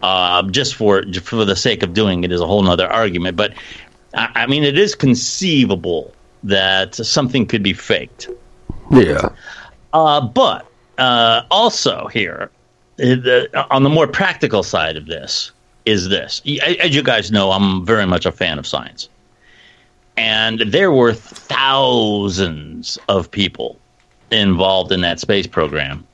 Uh, 0.02 0.42
just 0.44 0.74
for 0.74 1.02
just 1.02 1.26
for 1.26 1.44
the 1.44 1.56
sake 1.56 1.82
of 1.82 1.92
doing 1.92 2.24
it 2.24 2.32
is 2.32 2.40
a 2.40 2.46
whole 2.46 2.66
other 2.66 2.90
argument. 2.90 3.36
But 3.36 3.52
I, 4.14 4.28
I 4.34 4.46
mean, 4.46 4.64
it 4.64 4.78
is 4.78 4.94
conceivable 4.94 6.12
that 6.42 6.94
something 6.94 7.46
could 7.46 7.62
be 7.62 7.72
faked. 7.72 8.28
Yeah. 8.90 9.28
Uh, 9.92 10.20
but 10.20 10.66
uh, 10.98 11.42
also 11.50 12.08
here, 12.12 12.50
uh, 13.00 13.04
the, 13.04 13.66
on 13.70 13.82
the 13.82 13.88
more 13.90 14.06
practical 14.06 14.62
side 14.62 14.96
of 14.96 15.06
this 15.06 15.52
is 15.86 16.08
this. 16.08 16.40
As 16.78 16.94
you 16.94 17.02
guys 17.02 17.30
know, 17.30 17.50
I'm 17.52 17.84
very 17.84 18.06
much 18.06 18.26
a 18.26 18.32
fan 18.32 18.58
of 18.58 18.66
science, 18.66 19.08
and 20.16 20.60
there 20.60 20.92
were 20.92 21.12
thousands 21.14 22.98
of 23.08 23.30
people 23.30 23.78
involved 24.30 24.92
in 24.92 25.00
that 25.00 25.18
space 25.20 25.46
program, 25.46 26.06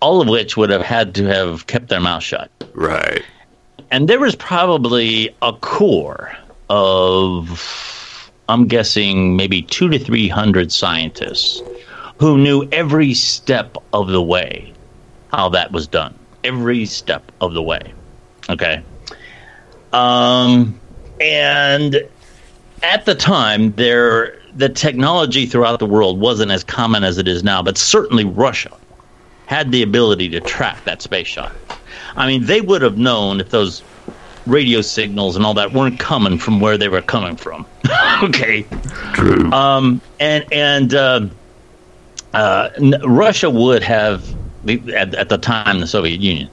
all 0.00 0.20
of 0.20 0.28
which 0.28 0.56
would 0.56 0.70
have 0.70 0.82
had 0.82 1.14
to 1.16 1.24
have 1.26 1.66
kept 1.66 1.88
their 1.88 2.00
mouth 2.00 2.22
shut 2.22 2.50
Right. 2.72 3.22
and 3.90 4.08
there 4.08 4.18
was 4.20 4.34
probably 4.34 5.34
a 5.42 5.52
core 5.52 6.34
of 6.70 8.32
i'm 8.48 8.66
guessing 8.66 9.36
maybe 9.36 9.60
two 9.60 9.88
to 9.88 9.98
three 9.98 10.28
hundred 10.28 10.72
scientists 10.72 11.60
who 12.18 12.38
knew 12.38 12.66
every 12.72 13.12
step 13.12 13.76
of 13.92 14.08
the 14.08 14.22
way 14.22 14.72
how 15.32 15.48
that 15.48 15.72
was 15.72 15.86
done. 15.86 16.14
Every 16.44 16.84
step 16.86 17.32
of 17.40 17.54
the 17.54 17.62
way. 17.62 17.92
Okay? 18.48 18.82
Um 19.92 20.78
and 21.20 22.08
at 22.82 23.04
the 23.04 23.14
time 23.14 23.72
there 23.72 24.38
the 24.54 24.68
technology 24.68 25.46
throughout 25.46 25.78
the 25.78 25.86
world 25.86 26.18
wasn't 26.18 26.50
as 26.50 26.64
common 26.64 27.04
as 27.04 27.18
it 27.18 27.28
is 27.28 27.44
now 27.44 27.62
but 27.62 27.76
certainly 27.76 28.24
russia 28.24 28.70
had 29.46 29.70
the 29.70 29.82
ability 29.82 30.28
to 30.30 30.40
track 30.40 30.82
that 30.84 31.02
space 31.02 31.26
shot. 31.26 31.52
I 32.16 32.26
mean, 32.26 32.46
they 32.46 32.60
would 32.60 32.82
have 32.82 32.96
known 32.96 33.40
if 33.40 33.50
those 33.50 33.82
radio 34.46 34.80
signals 34.80 35.36
and 35.36 35.44
all 35.44 35.54
that 35.54 35.72
weren't 35.72 35.98
coming 36.00 36.38
from 36.38 36.60
where 36.60 36.76
they 36.78 36.88
were 36.88 37.02
coming 37.02 37.36
from. 37.36 37.66
okay. 38.22 38.64
True. 39.12 39.50
Um, 39.52 40.00
and 40.18 40.44
and 40.52 40.94
uh, 40.94 41.26
uh, 42.34 42.70
n- 42.78 43.00
Russia 43.04 43.50
would 43.50 43.82
have, 43.82 44.24
at, 44.68 45.14
at 45.14 45.28
the 45.28 45.38
time, 45.38 45.80
the 45.80 45.86
Soviet 45.86 46.20
Union 46.20 46.48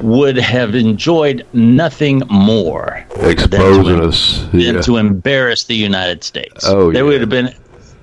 would 0.00 0.36
have 0.36 0.74
enjoyed 0.74 1.46
nothing 1.54 2.22
more 2.28 3.02
Exposing 3.20 3.96
to- 3.98 4.08
us. 4.08 4.46
than 4.52 4.60
Yeah. 4.60 4.80
to 4.82 4.98
embarrass 4.98 5.64
the 5.64 5.74
United 5.74 6.22
States. 6.22 6.64
Oh, 6.66 6.92
there 6.92 7.02
yeah. 7.02 7.10
would 7.10 7.20
have 7.22 7.30
been, 7.30 7.54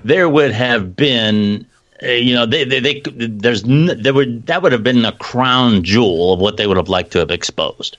there 0.04 0.28
would 0.28 0.50
have 0.52 0.96
been 0.96 1.64
uh, 2.02 2.08
you 2.08 2.34
know, 2.34 2.44
they, 2.44 2.64
they, 2.64 2.80
they 2.80 3.00
there's 3.16 3.62
n- 3.64 3.96
there 4.02 4.12
would 4.12 4.44
that 4.46 4.60
would 4.62 4.72
have 4.72 4.82
been 4.82 5.02
the 5.02 5.12
crown 5.12 5.82
jewel 5.84 6.34
of 6.34 6.40
what 6.40 6.56
they 6.56 6.66
would 6.66 6.76
have 6.76 6.88
liked 6.88 7.12
to 7.12 7.18
have 7.20 7.30
exposed. 7.30 7.96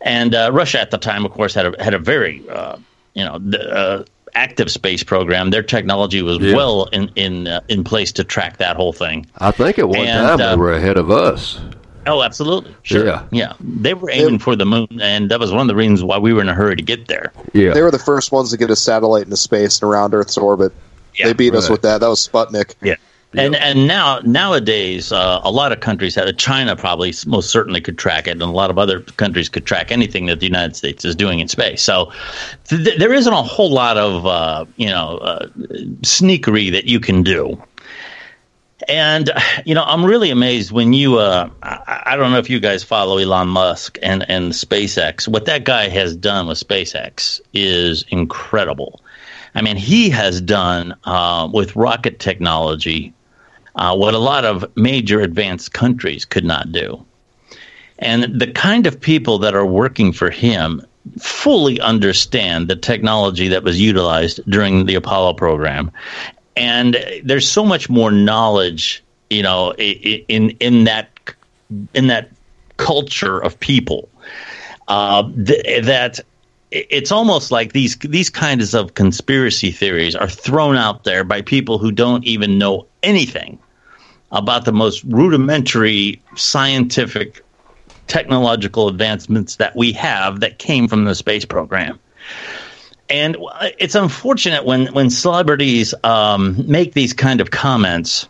And 0.00 0.34
uh, 0.34 0.50
Russia 0.52 0.80
at 0.80 0.90
the 0.90 0.98
time, 0.98 1.24
of 1.24 1.32
course, 1.32 1.54
had 1.54 1.66
a 1.74 1.82
had 1.82 1.94
a 1.94 1.98
very 1.98 2.42
uh, 2.48 2.76
you 3.14 3.24
know 3.24 3.34
uh, 3.58 4.04
active 4.34 4.70
space 4.70 5.02
program. 5.02 5.50
Their 5.50 5.62
technology 5.62 6.22
was 6.22 6.38
Yeah. 6.38 6.54
well 6.54 6.84
in 6.92 7.10
in 7.16 7.48
uh, 7.48 7.60
in 7.68 7.82
place 7.84 8.12
to 8.12 8.24
track 8.24 8.58
that 8.58 8.76
whole 8.76 8.92
thing. 8.92 9.26
I 9.38 9.50
think 9.50 9.78
at 9.78 9.88
one 9.88 9.98
And, 10.06 10.26
time 10.38 10.40
uh, 10.40 10.50
they 10.52 10.56
were 10.56 10.72
ahead 10.72 10.96
of 10.98 11.10
us. 11.10 11.60
Oh, 12.06 12.22
absolutely, 12.22 12.74
sure, 12.84 13.04
Yeah. 13.04 13.22
yeah. 13.32 13.52
They 13.60 13.92
were 13.92 14.10
aiming 14.10 14.38
for 14.38 14.56
the 14.56 14.64
moon, 14.64 14.88
and 15.02 15.30
that 15.30 15.38
was 15.38 15.50
one 15.52 15.60
of 15.60 15.68
the 15.68 15.74
reasons 15.76 16.02
why 16.02 16.16
we 16.16 16.32
were 16.32 16.40
in 16.40 16.48
a 16.48 16.54
hurry 16.54 16.74
to 16.76 16.82
get 16.82 17.06
there. 17.08 17.32
Yeah. 17.52 17.74
They 17.74 17.82
were 17.82 17.90
the 17.90 17.98
first 17.98 18.32
ones 18.32 18.50
to 18.50 18.56
get 18.56 18.70
a 18.70 18.76
satellite 18.76 19.24
into 19.24 19.36
space 19.36 19.82
and 19.82 19.90
around 19.90 20.14
Earth's 20.14 20.38
orbit. 20.38 20.72
Yeah, 21.16 21.26
they 21.26 21.32
beat 21.34 21.54
us 21.54 21.68
with 21.68 21.82
that. 21.82 22.00
That 22.00 22.08
was 22.08 22.26
Sputnik. 22.26 22.76
Yeah. 22.80 22.94
And 23.34 23.56
and 23.56 23.86
now 23.86 24.20
nowadays, 24.20 25.12
uh, 25.12 25.40
a 25.44 25.50
lot 25.50 25.70
of 25.70 25.80
countries 25.80 26.14
have 26.14 26.34
China 26.38 26.74
probably 26.76 27.12
most 27.26 27.50
certainly 27.50 27.80
could 27.80 27.98
track 27.98 28.26
it, 28.26 28.30
and 28.30 28.42
a 28.42 28.46
lot 28.46 28.70
of 28.70 28.78
other 28.78 29.00
countries 29.00 29.50
could 29.50 29.66
track 29.66 29.92
anything 29.92 30.26
that 30.26 30.40
the 30.40 30.46
United 30.46 30.76
States 30.76 31.04
is 31.04 31.14
doing 31.14 31.40
in 31.40 31.46
space. 31.46 31.82
So 31.82 32.10
th- 32.68 32.84
th- 32.84 32.98
there 32.98 33.12
isn't 33.12 33.32
a 33.32 33.42
whole 33.42 33.70
lot 33.70 33.98
of 33.98 34.24
uh, 34.24 34.64
you 34.76 34.88
know 34.88 35.18
uh, 35.18 35.46
sneakery 36.02 36.72
that 36.72 36.86
you 36.86 37.00
can 37.00 37.22
do. 37.22 37.62
And 38.88 39.30
you 39.66 39.74
know, 39.74 39.84
I'm 39.84 40.06
really 40.06 40.30
amazed 40.30 40.72
when 40.72 40.94
you. 40.94 41.18
Uh, 41.18 41.50
I, 41.62 42.02
I 42.06 42.16
don't 42.16 42.32
know 42.32 42.38
if 42.38 42.48
you 42.48 42.60
guys 42.60 42.82
follow 42.82 43.18
Elon 43.18 43.48
Musk 43.48 43.98
and 44.02 44.24
and 44.30 44.52
SpaceX. 44.52 45.28
What 45.28 45.44
that 45.44 45.64
guy 45.64 45.90
has 45.90 46.16
done 46.16 46.46
with 46.46 46.58
SpaceX 46.58 47.42
is 47.52 48.06
incredible. 48.08 49.02
I 49.54 49.60
mean, 49.60 49.76
he 49.76 50.08
has 50.10 50.40
done 50.40 50.94
uh, 51.04 51.48
with 51.52 51.76
rocket 51.76 52.20
technology 52.20 53.12
uh, 53.78 53.96
what 53.96 54.12
a 54.14 54.18
lot 54.18 54.44
of 54.44 54.64
major 54.76 55.20
advanced 55.20 55.72
countries 55.72 56.24
could 56.24 56.44
not 56.44 56.72
do. 56.72 57.04
And 58.00 58.40
the 58.40 58.50
kind 58.52 58.86
of 58.86 59.00
people 59.00 59.38
that 59.38 59.54
are 59.54 59.66
working 59.66 60.12
for 60.12 60.30
him 60.30 60.82
fully 61.18 61.80
understand 61.80 62.68
the 62.68 62.76
technology 62.76 63.48
that 63.48 63.62
was 63.62 63.80
utilized 63.80 64.40
during 64.48 64.86
the 64.86 64.94
Apollo 64.94 65.34
program. 65.34 65.90
And 66.56 66.96
there's 67.24 67.48
so 67.48 67.64
much 67.64 67.88
more 67.88 68.10
knowledge, 68.10 69.02
you 69.30 69.42
know, 69.42 69.72
in 69.74 70.50
in 70.50 70.84
that 70.84 71.08
in 71.94 72.08
that 72.08 72.30
culture 72.76 73.38
of 73.38 73.58
people 73.60 74.08
uh, 74.88 75.22
th- 75.46 75.84
that 75.84 76.20
it's 76.70 77.12
almost 77.12 77.50
like 77.50 77.72
these 77.72 77.96
these 77.96 78.30
kinds 78.30 78.74
of 78.74 78.94
conspiracy 78.94 79.70
theories 79.70 80.14
are 80.14 80.28
thrown 80.28 80.76
out 80.76 81.04
there 81.04 81.24
by 81.24 81.42
people 81.42 81.78
who 81.78 81.92
don't 81.92 82.24
even 82.24 82.58
know 82.58 82.86
anything 83.02 83.58
about 84.30 84.64
the 84.64 84.72
most 84.72 85.02
rudimentary 85.04 86.20
scientific 86.36 87.42
technological 88.06 88.88
advancements 88.88 89.56
that 89.56 89.76
we 89.76 89.92
have 89.92 90.40
that 90.40 90.58
came 90.58 90.88
from 90.88 91.04
the 91.04 91.14
space 91.14 91.44
program. 91.44 91.98
And 93.10 93.36
it's 93.78 93.94
unfortunate 93.94 94.66
when 94.66 94.92
when 94.92 95.08
celebrities 95.08 95.94
um, 96.04 96.62
make 96.70 96.92
these 96.92 97.14
kind 97.14 97.40
of 97.40 97.50
comments 97.50 98.28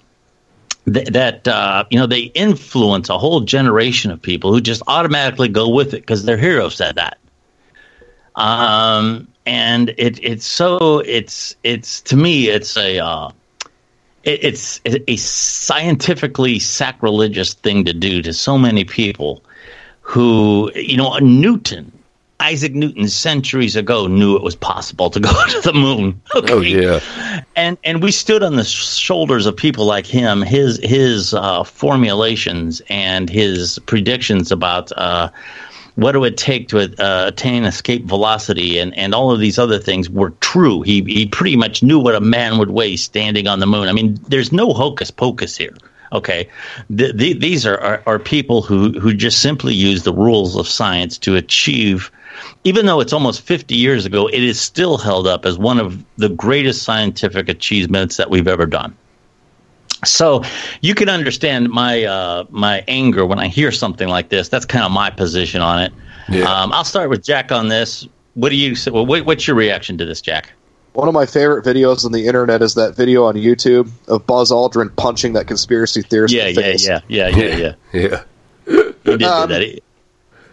th- 0.92 1.08
that 1.08 1.48
uh, 1.48 1.84
you 1.90 1.98
know 1.98 2.06
they 2.06 2.22
influence 2.34 3.08
a 3.08 3.18
whole 3.18 3.40
generation 3.40 4.12
of 4.12 4.22
people 4.22 4.52
who 4.52 4.60
just 4.60 4.82
automatically 4.86 5.48
go 5.48 5.68
with 5.68 5.94
it 5.94 6.00
because 6.02 6.24
their 6.24 6.36
hero 6.36 6.68
said 6.68 6.94
that. 6.94 7.18
Um, 8.36 9.26
and 9.46 9.94
it 9.98 10.22
it's 10.22 10.46
so 10.46 11.00
it's 11.00 11.56
it's 11.64 12.00
to 12.02 12.16
me 12.16 12.48
it's 12.48 12.76
a 12.76 12.98
uh, 13.00 13.30
it, 14.24 14.44
it's 14.44 14.80
a 14.84 15.16
scientifically 15.16 16.58
sacrilegious 16.58 17.54
thing 17.54 17.84
to 17.84 17.92
do 17.92 18.22
to 18.22 18.32
so 18.32 18.58
many 18.58 18.84
people 18.84 19.42
who 20.00 20.70
you 20.74 20.96
know 20.96 21.16
Newton 21.18 21.92
Isaac 22.40 22.72
Newton 22.72 23.08
centuries 23.08 23.74
ago 23.74 24.06
knew 24.06 24.36
it 24.36 24.42
was 24.42 24.54
possible 24.54 25.10
to 25.10 25.18
go 25.18 25.30
to 25.48 25.60
the 25.60 25.72
moon. 25.72 26.20
Okay? 26.34 26.52
Oh 26.52 26.60
yeah. 26.60 27.00
and 27.56 27.76
and 27.82 28.02
we 28.02 28.12
stood 28.12 28.42
on 28.42 28.56
the 28.56 28.64
shoulders 28.64 29.46
of 29.46 29.56
people 29.56 29.86
like 29.86 30.06
him. 30.06 30.42
His 30.42 30.78
his 30.82 31.34
uh, 31.34 31.64
formulations 31.64 32.80
and 32.88 33.28
his 33.28 33.78
predictions 33.86 34.52
about 34.52 34.92
uh, 34.92 35.30
what 35.98 36.12
do 36.12 36.18
it 36.18 36.20
would 36.20 36.38
take 36.38 36.68
to 36.68 36.78
uh, 36.78 37.26
attain 37.26 37.64
escape 37.64 38.04
velocity 38.04 38.78
and, 38.78 38.96
and 38.96 39.16
all 39.16 39.32
of 39.32 39.40
these 39.40 39.58
other 39.58 39.80
things 39.80 40.08
were 40.08 40.30
true. 40.38 40.80
He 40.82 41.02
he 41.02 41.26
pretty 41.26 41.56
much 41.56 41.82
knew 41.82 41.98
what 41.98 42.14
a 42.14 42.20
man 42.20 42.56
would 42.58 42.70
weigh 42.70 42.94
standing 42.94 43.48
on 43.48 43.58
the 43.58 43.66
moon. 43.66 43.88
I 43.88 43.92
mean, 43.92 44.16
there's 44.28 44.52
no 44.52 44.72
hocus 44.72 45.10
pocus 45.10 45.56
here. 45.56 45.74
Okay, 46.12 46.48
the, 46.88 47.12
the, 47.12 47.32
these 47.32 47.66
are, 47.66 47.78
are 47.80 48.02
are 48.06 48.18
people 48.20 48.62
who 48.62 48.92
who 49.00 49.12
just 49.12 49.42
simply 49.42 49.74
use 49.74 50.04
the 50.04 50.12
rules 50.12 50.54
of 50.56 50.68
science 50.68 51.18
to 51.18 51.34
achieve 51.34 52.12
even 52.62 52.86
though 52.86 53.00
it's 53.00 53.12
almost 53.12 53.40
50 53.42 53.74
years 53.74 54.06
ago, 54.06 54.28
it 54.28 54.44
is 54.44 54.60
still 54.60 54.96
held 54.98 55.26
up 55.26 55.44
as 55.44 55.58
one 55.58 55.80
of 55.80 56.04
the 56.18 56.28
greatest 56.28 56.84
scientific 56.84 57.48
achievements 57.48 58.16
that 58.16 58.30
we've 58.30 58.46
ever 58.46 58.66
done. 58.66 58.96
So 60.04 60.42
you 60.80 60.94
can 60.94 61.08
understand 61.08 61.70
my 61.70 62.04
uh, 62.04 62.44
my 62.50 62.84
anger 62.88 63.26
when 63.26 63.38
I 63.38 63.48
hear 63.48 63.72
something 63.72 64.08
like 64.08 64.28
this. 64.28 64.48
That's 64.48 64.64
kind 64.66 64.84
of 64.84 64.90
my 64.92 65.10
position 65.10 65.60
on 65.60 65.82
it. 65.82 65.92
Yeah. 66.28 66.44
Um, 66.44 66.72
I'll 66.72 66.84
start 66.84 67.10
with 67.10 67.24
Jack 67.24 67.50
on 67.52 67.68
this. 67.68 68.06
What 68.34 68.50
do 68.50 68.56
you 68.56 68.74
say? 68.76 68.90
Well, 68.90 69.06
what, 69.06 69.24
what's 69.26 69.46
your 69.46 69.56
reaction 69.56 69.98
to 69.98 70.04
this, 70.04 70.20
Jack? 70.20 70.52
One 70.92 71.08
of 71.08 71.14
my 71.14 71.26
favorite 71.26 71.64
videos 71.64 72.04
on 72.04 72.12
the 72.12 72.26
internet 72.26 72.60
is 72.62 72.74
that 72.74 72.94
video 72.96 73.24
on 73.24 73.34
YouTube 73.34 73.90
of 74.08 74.26
Buzz 74.26 74.50
Aldrin 74.50 74.94
punching 74.96 75.32
that 75.34 75.46
conspiracy 75.46 76.02
theorist 76.02 76.34
Yeah, 76.34 76.46
in 76.46 76.54
the 76.54 76.60
yeah, 76.60 76.66
face. 76.66 76.86
yeah, 76.88 77.00
yeah, 77.08 77.28
yeah, 77.28 77.56
yeah. 77.56 77.72
Yeah. 77.92 78.22
He 79.04 79.16
did 79.16 79.22
Um, 79.22 79.48
do 79.48 79.54
that. 79.54 79.62
He- 79.62 79.82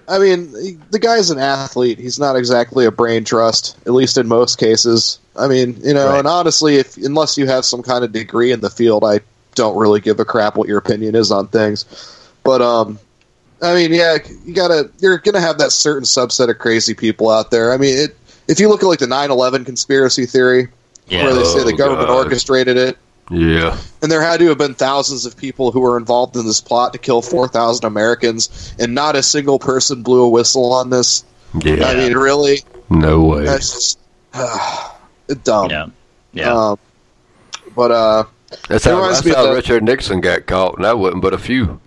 I 0.08 0.20
mean, 0.20 0.54
he- 0.62 0.78
the 0.92 1.00
guy's 1.00 1.32
an 1.32 1.40
athlete. 1.40 1.98
He's 1.98 2.20
not 2.20 2.36
exactly 2.36 2.86
a 2.86 2.92
brain 2.92 3.24
trust, 3.24 3.76
at 3.88 3.94
least 3.94 4.18
in 4.20 4.28
most 4.28 4.60
cases. 4.60 5.18
I 5.36 5.48
mean, 5.48 5.78
you 5.84 5.94
know, 5.96 6.10
Right. 6.10 6.20
and 6.20 6.28
honestly, 6.28 6.76
if 6.78 6.96
unless 6.98 7.38
you 7.40 7.48
have 7.48 7.66
some 7.66 7.82
kind 7.82 8.04
of 8.04 8.12
degree 8.12 8.52
in 8.52 8.62
the 8.62 8.70
field, 8.70 9.04
I 9.04 9.22
don't 9.56 9.76
really 9.78 10.00
give 10.02 10.20
a 10.20 10.26
crap 10.26 10.56
what 10.58 10.68
your 10.68 10.78
opinion 10.78 11.16
is 11.16 11.32
on 11.32 11.48
things. 11.48 11.86
But 12.44 12.62
um, 12.62 13.00
I 13.62 13.74
mean, 13.74 13.94
yeah, 13.94 14.18
you 14.46 14.54
gotta 14.54 14.90
you're 15.00 15.18
gonna 15.18 15.42
have 15.42 15.58
that 15.58 15.72
certain 15.72 16.04
subset 16.04 16.50
of 16.50 16.60
crazy 16.60 16.94
people 16.94 17.30
out 17.30 17.52
there. 17.52 17.72
I 17.74 17.78
mean, 17.78 17.98
it, 17.98 18.18
if 18.48 18.60
you 18.60 18.70
look 18.70 18.84
at 18.84 18.86
like 18.88 19.00
the 19.00 19.08
9/11 19.08 19.66
conspiracy 19.66 20.26
theory, 20.26 20.68
Yeah. 21.08 21.24
where 21.24 21.34
they 21.34 21.44
say 21.46 21.64
the 21.64 21.74
Oh, 21.74 21.78
government 21.78 22.08
God. 22.10 22.26
orchestrated 22.26 22.78
it, 22.78 22.98
Yeah. 23.32 23.78
and 24.04 24.12
there 24.12 24.22
had 24.22 24.40
to 24.42 24.48
have 24.50 24.58
been 24.60 24.76
thousands 24.76 25.26
of 25.26 25.36
people 25.36 25.72
who 25.72 25.80
were 25.80 25.98
involved 25.98 26.36
in 26.36 26.46
this 26.46 26.62
plot 26.62 26.94
to 26.94 27.00
kill 27.00 27.22
4,000 27.24 27.86
Americans, 27.86 28.74
and 28.78 28.94
not 28.94 29.16
a 29.16 29.24
single 29.24 29.58
person 29.58 30.04
blew 30.04 30.22
a 30.24 30.30
whistle 30.30 30.72
on 30.74 30.90
this. 30.92 31.24
Yeah. 31.64 31.86
I 31.88 31.96
mean, 31.96 32.14
really, 32.16 32.64
no 32.90 33.22
way. 33.22 33.46
that's 33.46 33.72
just 33.74 34.00
dumb. 35.44 35.70
yeah, 35.72 35.86
yeah. 36.34 36.54
Um, 36.54 36.78
but 37.76 37.92
uh, 37.92 38.24
That's 38.70 38.86
how, 38.86 38.96
reminds 38.96 39.18
that's 39.18 39.26
me 39.26 39.32
of 39.32 39.38
how 39.38 39.44
the- 39.48 39.54
Richard 39.54 39.84
Nixon 39.84 40.22
got 40.22 40.46
caught, 40.46 40.76
and 40.76 40.86
that 40.86 40.98
wasn't 40.98 41.22
but 41.22 41.34
a 41.34 41.38
few. 41.38 41.80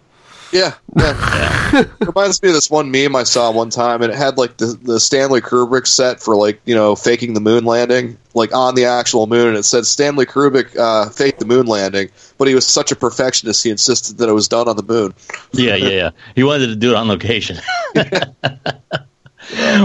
yeah, 0.52 0.74
yeah. 0.96 1.70
it 1.80 1.90
reminds 2.00 2.42
me 2.42 2.48
of 2.48 2.54
this 2.54 2.70
one 2.70 2.90
meme 2.90 3.14
I 3.14 3.22
saw 3.24 3.50
one 3.50 3.68
time, 3.70 4.00
and 4.02 4.10
it 4.12 4.16
had 4.16 4.38
like 4.38 4.56
the 4.56 4.78
the 4.82 4.98
Stanley 4.98 5.40
Kubrick 5.40 5.86
set 5.86 6.20
for 6.20 6.34
like 6.36 6.60
you 6.64 6.74
know 6.74 6.96
faking 6.96 7.34
the 7.34 7.40
moon 7.40 7.64
landing, 7.64 8.16
like 8.34 8.54
on 8.54 8.74
the 8.74 8.84
actual 8.86 9.26
moon, 9.26 9.48
and 9.48 9.56
it 9.58 9.64
said 9.64 9.84
Stanley 9.86 10.24
Kubrick 10.26 10.76
uh, 10.76 11.10
faked 11.10 11.38
the 11.38 11.44
moon 11.44 11.66
landing, 11.66 12.10
but 12.38 12.48
he 12.48 12.54
was 12.54 12.66
such 12.66 12.90
a 12.90 12.96
perfectionist, 12.96 13.62
he 13.62 13.70
insisted 13.70 14.18
that 14.18 14.28
it 14.28 14.32
was 14.32 14.48
done 14.48 14.68
on 14.68 14.76
the 14.76 14.82
moon. 14.82 15.12
yeah, 15.52 15.74
yeah, 15.76 15.88
yeah. 15.88 16.10
He 16.34 16.42
wanted 16.42 16.68
to 16.68 16.76
do 16.76 16.90
it 16.90 16.96
on 16.96 17.08
location. 17.08 17.58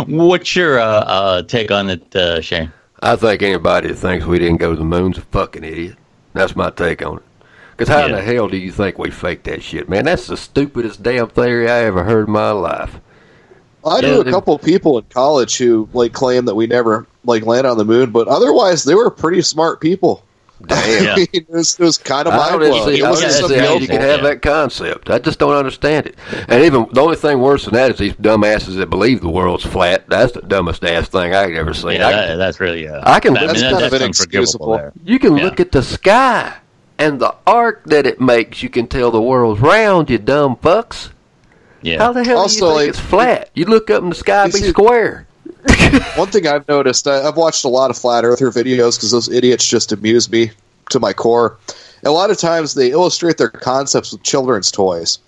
What's 0.08 0.56
your 0.56 0.80
uh, 0.80 0.84
uh, 0.86 1.42
take 1.44 1.72
on 1.72 1.90
it, 1.90 2.16
uh, 2.16 2.42
Shane? 2.42 2.72
I 3.02 3.16
think 3.16 3.42
anybody 3.42 3.90
that 3.90 3.96
thinks 3.96 4.26
we 4.26 4.40
didn't 4.40 4.58
go 4.58 4.72
to 4.72 4.78
the 4.78 4.86
moon's 4.86 5.18
a 5.18 5.22
fucking 5.22 5.64
idiot. 5.64 5.98
That's 6.34 6.56
my 6.56 6.70
take 6.70 7.06
on 7.06 7.18
it. 7.18 7.24
Because 7.76 7.90
how 7.94 8.06
in 8.06 8.12
the 8.12 8.22
hell 8.22 8.48
do 8.48 8.58
you 8.58 8.72
think 8.72 8.98
we 9.00 9.10
faked 9.10 9.46
that 9.46 9.64
shit, 9.64 9.90
man? 9.90 10.06
That's 10.06 10.28
the 10.28 10.38
stupidest 10.38 11.02
damn 11.02 11.28
theory 11.30 11.70
I 11.70 11.80
ever 11.86 12.04
heard 12.04 12.28
in 12.28 12.34
my 12.34 12.52
life. 12.52 13.00
I 13.86 14.00
Yeah, 14.00 14.08
knew 14.16 14.22
a 14.22 14.24
they- 14.24 14.32
couple 14.32 14.58
people 14.60 14.98
in 15.00 15.06
college 15.10 15.58
who 15.58 15.90
like 15.94 16.14
claimed 16.14 16.48
that 16.48 16.56
we 16.56 16.68
never 16.68 17.08
like 17.26 17.46
landed 17.46 17.70
on 17.70 17.78
the 17.78 17.86
moon, 17.86 18.12
but 18.12 18.28
otherwise 18.28 18.84
they 18.84 18.96
were 18.96 19.10
pretty 19.10 19.42
smart 19.42 19.82
people. 19.82 20.24
Damn. 20.68 21.04
Yeah. 21.04 21.14
I 21.14 21.16
mean, 21.18 21.28
it 21.34 21.50
was, 21.50 21.80
it 21.80 21.84
was 21.84 21.98
kind 21.98 22.28
of 22.28 22.34
I 22.34 22.38
mind 22.38 22.62
don't 22.62 22.70
blowing. 22.72 22.98
It 22.98 23.04
I 23.04 23.10
wasn't 23.10 23.32
don't 23.50 23.60
how 23.60 23.74
you 23.74 23.80
guilt. 23.88 23.90
can 23.92 24.02
have 24.02 24.22
Yeah. 24.22 24.30
that 24.30 24.42
concept. 24.42 25.10
I 25.10 25.20
just 25.20 25.40
don't 25.40 25.54
understand 25.56 26.08
it. 26.08 26.16
And 26.48 26.64
even 26.64 26.88
the 26.92 27.02
only 27.02 27.16
thing 27.16 27.40
worse 27.40 27.66
than 27.66 27.74
that 27.74 27.92
is 27.92 27.98
these 27.98 28.14
dumbasses 28.14 28.78
that 28.78 28.90
believe 28.90 29.22
the 29.22 29.30
world's 29.30 29.66
flat. 29.66 30.08
That's 30.10 30.32
the 30.32 30.42
dumbest 30.42 30.84
ass 30.84 31.10
thing 31.10 31.34
I've 31.36 31.52
ever 31.54 31.74
seen. 31.74 31.94
Yeah, 32.00 32.08
I- 32.08 32.12
that, 32.12 32.36
that's 32.38 32.60
really. 32.60 32.88
Uh, 32.88 33.02
I 33.04 33.20
can- 33.20 33.34
that- 33.34 33.48
That's 33.48 33.62
kind 33.62 33.76
of 33.76 33.92
that's 33.92 34.04
inexcusable. 34.04 34.74
unforgivable 34.74 34.78
there. 34.78 34.94
You 35.14 35.20
can 35.20 35.38
Yeah. 35.38 35.44
look 35.46 35.60
at 35.60 35.72
the 35.72 35.84
sky 35.84 36.54
and 36.98 37.20
the 37.20 37.36
arc 37.46 37.84
that 37.86 38.06
it 38.06 38.22
makes. 38.22 38.64
You 38.64 38.70
can 38.70 38.88
tell 38.88 39.12
the 39.12 39.22
world's 39.22 39.60
round, 39.62 40.10
you 40.10 40.18
dumb 40.18 40.56
fucks. 40.56 41.10
Yeah. 41.82 41.98
How 41.98 42.14
the 42.14 42.24
hell 42.24 42.38
Also, 42.40 42.60
do 42.60 42.66
you 42.66 42.70
think 42.70 42.76
like- 42.80 42.90
it's 42.90 43.00
flat? 43.00 43.50
You 43.54 43.66
look 43.66 43.90
up 43.90 44.02
in 44.04 44.10
the 44.10 44.16
sky, 44.16 44.46
You 44.46 44.54
be 44.54 44.60
see- 44.60 44.70
square. 44.70 45.28
One 46.16 46.30
thing 46.30 46.48
I've 46.48 46.68
noticed, 46.68 47.08
I, 47.08 47.28
I've 47.28 47.38
watched 47.38 47.64
a 47.66 47.70
lot 47.70 47.90
of 47.90 47.98
flat 47.98 48.24
earther 48.26 48.50
videos 48.52 48.98
because 48.98 49.12
those 49.12 49.30
idiots 49.30 49.68
just 49.68 49.92
amuse 49.92 50.30
me 50.32 50.52
to 50.90 51.00
my 51.00 51.14
core. 51.14 51.58
And 51.98 52.08
a 52.08 52.12
lot 52.12 52.30
of 52.32 52.38
times 52.38 52.74
they 52.74 52.92
illustrate 52.92 53.38
their 53.38 53.50
concepts 53.50 54.12
with 54.12 54.24
children's 54.24 54.72
toys. 54.72 55.20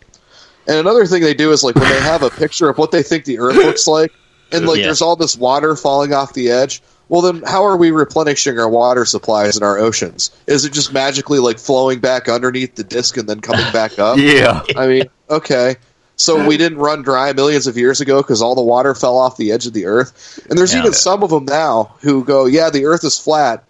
And 0.67 0.77
another 0.77 1.05
thing 1.05 1.21
they 1.21 1.33
do 1.33 1.51
is 1.51 1.63
like 1.63 1.75
when 1.75 1.89
they 1.89 1.99
have 2.01 2.23
a 2.23 2.29
picture 2.29 2.69
of 2.69 2.77
what 2.77 2.91
they 2.91 3.03
think 3.03 3.25
the 3.25 3.39
Earth 3.39 3.55
looks 3.55 3.87
like, 3.87 4.11
and 4.51 4.65
like 4.65 4.79
Yeah. 4.79 4.85
there's 4.85 5.01
all 5.01 5.15
this 5.15 5.37
water 5.37 5.75
falling 5.75 6.13
off 6.13 6.33
the 6.33 6.49
edge. 6.49 6.81
Well, 7.07 7.21
then 7.21 7.43
how 7.43 7.63
are 7.63 7.77
we 7.77 7.91
replenishing 7.91 8.57
our 8.57 8.67
water 8.67 9.05
supplies 9.05 9.55
in 9.55 9.61
our 9.63 9.77
oceans? 9.77 10.31
Is 10.47 10.65
it 10.65 10.73
just 10.73 10.91
magically 10.91 11.37
like 11.37 11.59
flowing 11.59 11.99
back 11.99 12.27
underneath 12.27 12.75
the 12.75 12.83
disk 12.83 13.15
and 13.17 13.29
then 13.29 13.41
coming 13.41 13.71
back 13.71 13.99
up? 13.99 14.17
Yeah. 14.19 14.61
I 14.75 14.87
mean, 14.87 15.03
okay. 15.29 15.75
So 16.17 16.47
we 16.47 16.55
didn't 16.57 16.77
run 16.77 17.01
dry 17.01 17.33
millions 17.33 17.67
of 17.67 17.77
years 17.77 17.99
ago 17.99 18.21
because 18.21 18.41
all 18.41 18.55
the 18.55 18.61
water 18.61 18.95
fell 18.95 19.17
off 19.17 19.35
the 19.37 19.51
edge 19.51 19.65
of 19.67 19.73
the 19.73 19.85
Earth. 19.85 20.39
And 20.49 20.57
there's 20.57 20.73
Yeah. 20.73 20.79
even 20.79 20.93
some 20.93 21.23
of 21.23 21.29
them 21.29 21.45
now 21.45 21.93
who 22.01 22.23
go, 22.23 22.45
yeah, 22.45 22.69
the 22.69 22.85
Earth 22.85 23.03
is 23.03 23.19
flat, 23.19 23.63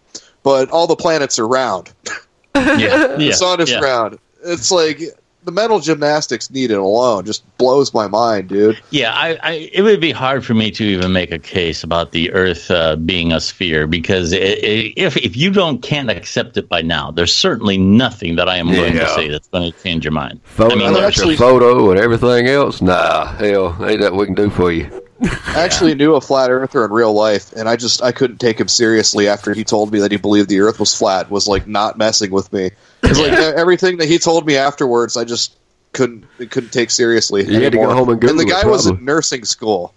but 0.44 0.70
all 0.70 0.86
the 0.88 0.96
planets 0.96 1.40
are 1.40 1.48
round. 1.48 1.92
Yeah, 2.56 3.16
The 3.18 3.34
sun 3.34 3.60
is 3.60 3.70
yeah. 3.70 3.80
round. 3.80 4.18
It's 4.46 4.72
like 4.72 5.02
the 5.46 5.52
mental 5.52 5.80
gymnastics 5.80 6.50
needed 6.50 6.78
alone 6.78 7.26
just 7.26 7.44
blows 7.58 7.94
my 7.94 8.08
mind, 8.08 8.50
dude. 8.50 8.82
Yeah, 8.90 9.14
I, 9.14 9.38
I, 9.44 9.52
it 9.72 9.84
would 9.84 10.02
be 10.02 10.12
hard 10.12 10.44
for 10.44 10.54
me 10.54 10.72
to 10.72 10.84
even 10.84 11.14
make 11.14 11.32
a 11.32 11.40
case 11.40 11.84
about 11.84 12.12
the 12.12 12.32
Earth 12.32 12.70
uh, 12.72 12.96
being 12.96 13.32
a 13.32 13.40
sphere 13.40 13.88
because 13.88 14.34
i 14.34 14.38
i 14.38 14.94
if 14.98 15.16
if 15.18 15.38
you 15.38 15.52
don't 15.52 15.82
can't 15.82 16.10
accept 16.10 16.58
it 16.58 16.68
by 16.68 16.82
now, 16.82 17.12
there's 17.12 17.34
certainly 17.34 17.78
nothing 17.78 18.36
that 18.36 18.50
I 18.50 18.58
am 18.58 18.70
willing 18.70 18.94
to 18.94 19.08
say 19.10 19.30
that's 19.30 19.48
going 19.48 19.72
to 19.72 19.84
change 19.84 20.04
your 20.04 20.12
mind. 20.12 20.42
Photo, 20.44 20.76
I 20.76 20.78
mean, 20.78 20.88
I'm 20.96 21.04
actually- 21.04 21.38
photo 21.38 21.92
and 21.92 22.00
everything 22.00 22.48
else. 22.48 22.82
Nah, 22.82 23.26
hell, 23.36 23.78
ain't 23.86 24.02
that 24.02 24.14
we 24.14 24.26
can 24.26 24.36
do 24.36 24.50
for 24.50 24.72
you. 24.72 24.90
I 25.22 25.64
actually 25.64 25.96
knew 25.96 26.16
a 26.16 26.22
flat 26.22 26.52
earther 26.52 26.84
in 26.84 26.92
real 26.92 27.14
life, 27.14 27.54
and 27.54 27.70
I 27.70 27.78
just 27.78 28.04
I 28.04 28.12
couldn't 28.12 28.40
take 28.40 28.60
him 28.60 28.68
seriously 28.68 29.28
after 29.28 29.54
he 29.54 29.64
told 29.64 29.92
me 29.94 30.00
that 30.00 30.12
he 30.12 30.18
believed 30.18 30.50
the 30.50 30.60
Earth 30.60 30.80
was 30.80 30.94
flat. 30.94 31.32
Was 31.32 31.48
like 31.48 31.68
not 31.68 31.98
messing 31.98 32.32
with 32.32 32.52
me. 32.52 32.72
It's 33.04 33.20
like 33.20 33.34
everything 33.34 33.98
that 33.98 34.10
he 34.10 34.18
told 34.18 34.46
me 34.46 34.58
afterwards, 34.58 35.16
I 35.16 35.24
just 35.24 35.56
couldn't 35.94 36.26
couldn't 36.38 36.72
take 36.72 36.92
seriously. 36.92 37.46
You 37.46 37.62
had 37.62 37.72
to 37.72 37.78
go 37.78 37.94
home 37.94 38.10
and 38.10 38.20
Google 38.20 38.38
the 38.38 38.44
it, 38.44 38.50
guy 38.50 38.68
was 38.68 38.88
in 38.88 39.06
nursing 39.06 39.46
school. 39.46 39.94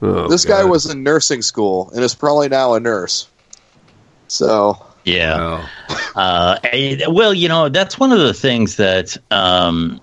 Oh, 0.00 0.28
this 0.28 0.44
guy 0.44 0.64
was 0.64 0.86
in 0.86 1.02
nursing 1.02 1.42
school 1.42 1.90
and 1.90 2.04
is 2.04 2.14
probably 2.14 2.48
now 2.48 2.74
a 2.74 2.80
nurse. 2.80 3.28
So 4.28 4.78
yeah. 5.04 5.66
Oh. 5.88 6.12
Uh, 6.14 6.58
well, 7.08 7.34
you 7.34 7.48
know, 7.48 7.68
that's 7.68 7.98
one 7.98 8.12
of 8.12 8.20
the 8.20 8.34
things 8.34 8.76
that, 8.76 9.16
um, 9.30 10.00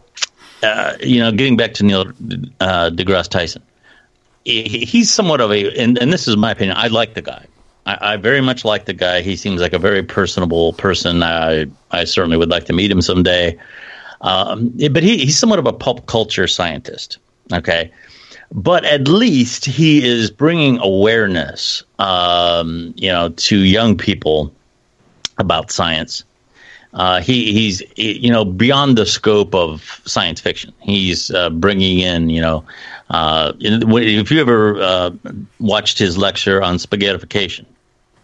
uh, 0.63 0.97
you 1.01 1.19
know, 1.19 1.31
getting 1.31 1.55
back 1.55 1.73
to 1.75 1.83
Neil 1.83 2.01
uh, 2.59 2.89
deGrasse 2.89 3.29
Tyson, 3.29 3.61
he, 3.61 3.68
he's 4.49 5.11
somewhat 5.11 5.41
of 5.41 5.51
a, 5.51 5.71
and, 5.77 5.97
and 5.97 6.11
this 6.11 6.27
is 6.27 6.37
my 6.37 6.51
opinion, 6.51 6.77
I 6.77 6.87
like 6.87 7.13
the 7.13 7.21
guy. 7.21 7.45
I, 7.85 8.13
I 8.13 8.17
very 8.17 8.41
much 8.41 8.65
like 8.65 8.85
the 8.85 8.93
guy. 8.93 9.21
He 9.21 9.35
seems 9.35 9.61
like 9.61 9.73
a 9.73 9.79
very 9.79 10.03
personable 10.03 10.73
person. 10.73 11.23
I, 11.23 11.65
I 11.91 12.03
certainly 12.03 12.37
would 12.37 12.49
like 12.49 12.65
to 12.65 12.73
meet 12.73 12.91
him 12.91 13.01
someday. 13.01 13.57
Um, 14.21 14.69
but 14.91 15.03
he, 15.03 15.17
he's 15.17 15.37
somewhat 15.37 15.59
of 15.59 15.67
a 15.67 15.73
pop 15.73 16.05
culture 16.05 16.47
scientist. 16.47 17.17
Okay. 17.53 17.91
But 18.51 18.83
at 18.85 19.07
least 19.07 19.65
he 19.65 20.05
is 20.05 20.31
bringing 20.31 20.79
awareness, 20.79 21.83
um, 21.99 22.93
you 22.97 23.09
know, 23.09 23.29
to 23.29 23.57
young 23.59 23.97
people 23.97 24.51
about 25.37 25.71
science. 25.71 26.23
Uh, 26.93 27.21
he, 27.21 27.53
he's 27.53 27.83
you 27.97 28.31
know 28.31 28.43
beyond 28.43 28.97
the 28.97 29.05
scope 29.05 29.53
of 29.53 30.01
science 30.05 30.41
fiction. 30.41 30.73
He's 30.79 31.29
uh, 31.31 31.49
bringing 31.51 31.99
in 31.99 32.29
you 32.29 32.41
know 32.41 32.65
uh, 33.11 33.53
in- 33.59 33.83
if 33.91 34.31
you 34.31 34.41
ever 34.41 34.81
uh, 34.81 35.11
watched 35.59 35.99
his 35.99 36.17
lecture 36.17 36.61
on 36.63 36.75
spaghettification. 36.77 37.65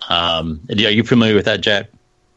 Um, 0.09 0.59
are 0.69 0.75
you 0.75 1.03
familiar 1.03 1.35
with 1.35 1.45
that, 1.45 1.61
Jack? 1.61 1.89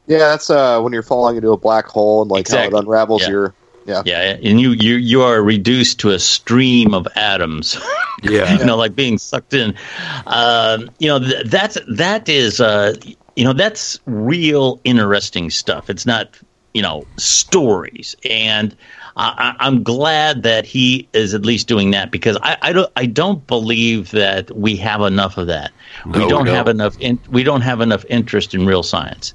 yeah, 0.07 0.19
that's 0.19 0.49
uh, 0.49 0.81
when 0.81 0.93
you're 0.95 1.03
falling 1.03 1.37
into 1.37 1.51
a 1.51 1.57
black 1.59 1.87
hole 1.87 2.23
and 2.23 2.31
like 2.31 2.49
how 2.49 2.63
it 2.63 2.73
unravels 2.73 3.23
Yeah. 3.23 3.29
your 3.29 3.55
yeah. 3.87 4.03
Yeah, 4.05 4.21
and 4.43 4.61
you 4.61 4.73
you 4.73 4.97
you 4.97 5.23
are 5.23 5.43
reduced 5.43 6.01
to 6.01 6.11
a 6.11 6.19
stream 6.19 6.93
of 6.95 7.07
atoms. 7.15 7.79
Yeah. 8.21 8.59
you 8.59 8.65
know, 8.65 8.77
like 8.77 8.97
being 8.97 9.17
sucked 9.17 9.55
in. 9.55 9.77
Um, 10.27 10.91
you 10.99 11.07
know, 11.07 11.21
th- 11.21 11.47
that's 11.47 11.79
that 11.89 12.29
is 12.29 12.61
uh, 12.61 12.97
you 13.39 13.45
know 13.45 13.53
that's 13.53 14.01
real 14.07 14.81
interesting 14.83 15.49
stuff. 15.49 15.89
It's 15.89 16.05
not 16.05 16.37
you 16.75 16.83
know 16.83 17.07
stories, 17.17 18.17
and 18.29 18.77
I, 19.17 19.55
I'm 19.61 19.85
glad 19.85 20.43
that 20.43 20.67
he 20.67 21.09
is 21.13 21.35
at 21.35 21.47
least 21.47 21.69
doing 21.69 21.93
that 21.93 22.11
because 22.11 22.37
I, 22.43 22.57
I 22.63 22.73
don't 22.73 22.93
I 22.97 23.07
don't 23.07 23.47
believe 23.47 24.11
that 24.11 24.51
we 24.57 24.75
have 24.79 25.03
enough 25.03 25.39
of 25.39 25.47
that. 25.47 25.71
we 26.07 26.27
don't 26.27 26.45
we 26.45 26.51
have 26.51 26.67
enough. 26.67 26.99
In, 26.99 27.21
we 27.31 27.45
don't 27.45 27.61
have 27.61 27.81
enough 27.81 28.05
interest 28.09 28.55
in 28.55 28.67
real 28.67 28.83
science. 28.83 29.35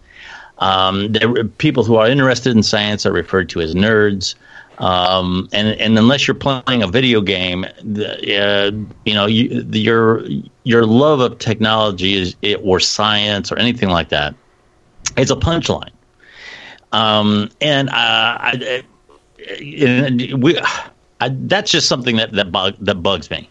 Um, 0.58 1.14
there, 1.14 1.46
people 1.46 1.86
who 1.86 1.96
are 1.96 2.08
interested 2.08 2.54
in 2.54 2.62
science 2.62 3.06
are 3.06 3.14
referred 3.14 3.48
to 3.50 3.62
as 3.62 3.74
nerds. 3.74 4.36
Um, 4.80 5.48
and 5.54 5.80
and 5.80 5.98
unless 5.98 6.28
you're 6.28 6.36
playing 6.36 6.84
a 6.84 6.88
video 6.88 7.22
game, 7.22 7.66
the, 7.82 8.38
uh, 8.38 8.72
you 9.06 9.14
know, 9.14 9.28
you, 9.28 9.64
the, 9.64 9.80
your 9.80 10.26
your 10.64 10.86
love 10.86 11.20
of 11.20 11.40
technology 11.40 12.14
is 12.14 12.36
it, 12.42 12.60
or 12.64 12.80
science 12.80 13.52
or 13.52 13.58
anything 13.58 13.90
like 13.90 14.10
that. 14.10 14.36
It's 15.18 15.32
a 15.32 15.36
punchline. 15.36 15.92
Um, 16.92 17.50
and 17.60 17.90
uh, 17.90 17.94
I, 17.94 18.84
and 19.60 20.44
we, 20.44 20.60
I, 21.20 21.30
that's 21.30 21.72
just 21.72 21.88
something 21.88 22.16
that 22.18 22.32
that, 22.34 22.52
bug, 22.52 22.76
that 22.80 22.96
bugs 22.96 23.30
me. 23.30 23.50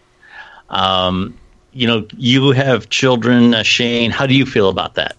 Um, 0.69 1.37
you 1.73 1.87
know, 1.87 2.07
you 2.17 2.51
have 2.51 2.89
children, 2.89 3.53
uh, 3.53 3.63
Shane. 3.63 4.11
How 4.11 4.25
do 4.25 4.33
you 4.33 4.45
feel 4.45 4.69
about 4.69 4.95
that? 4.95 5.17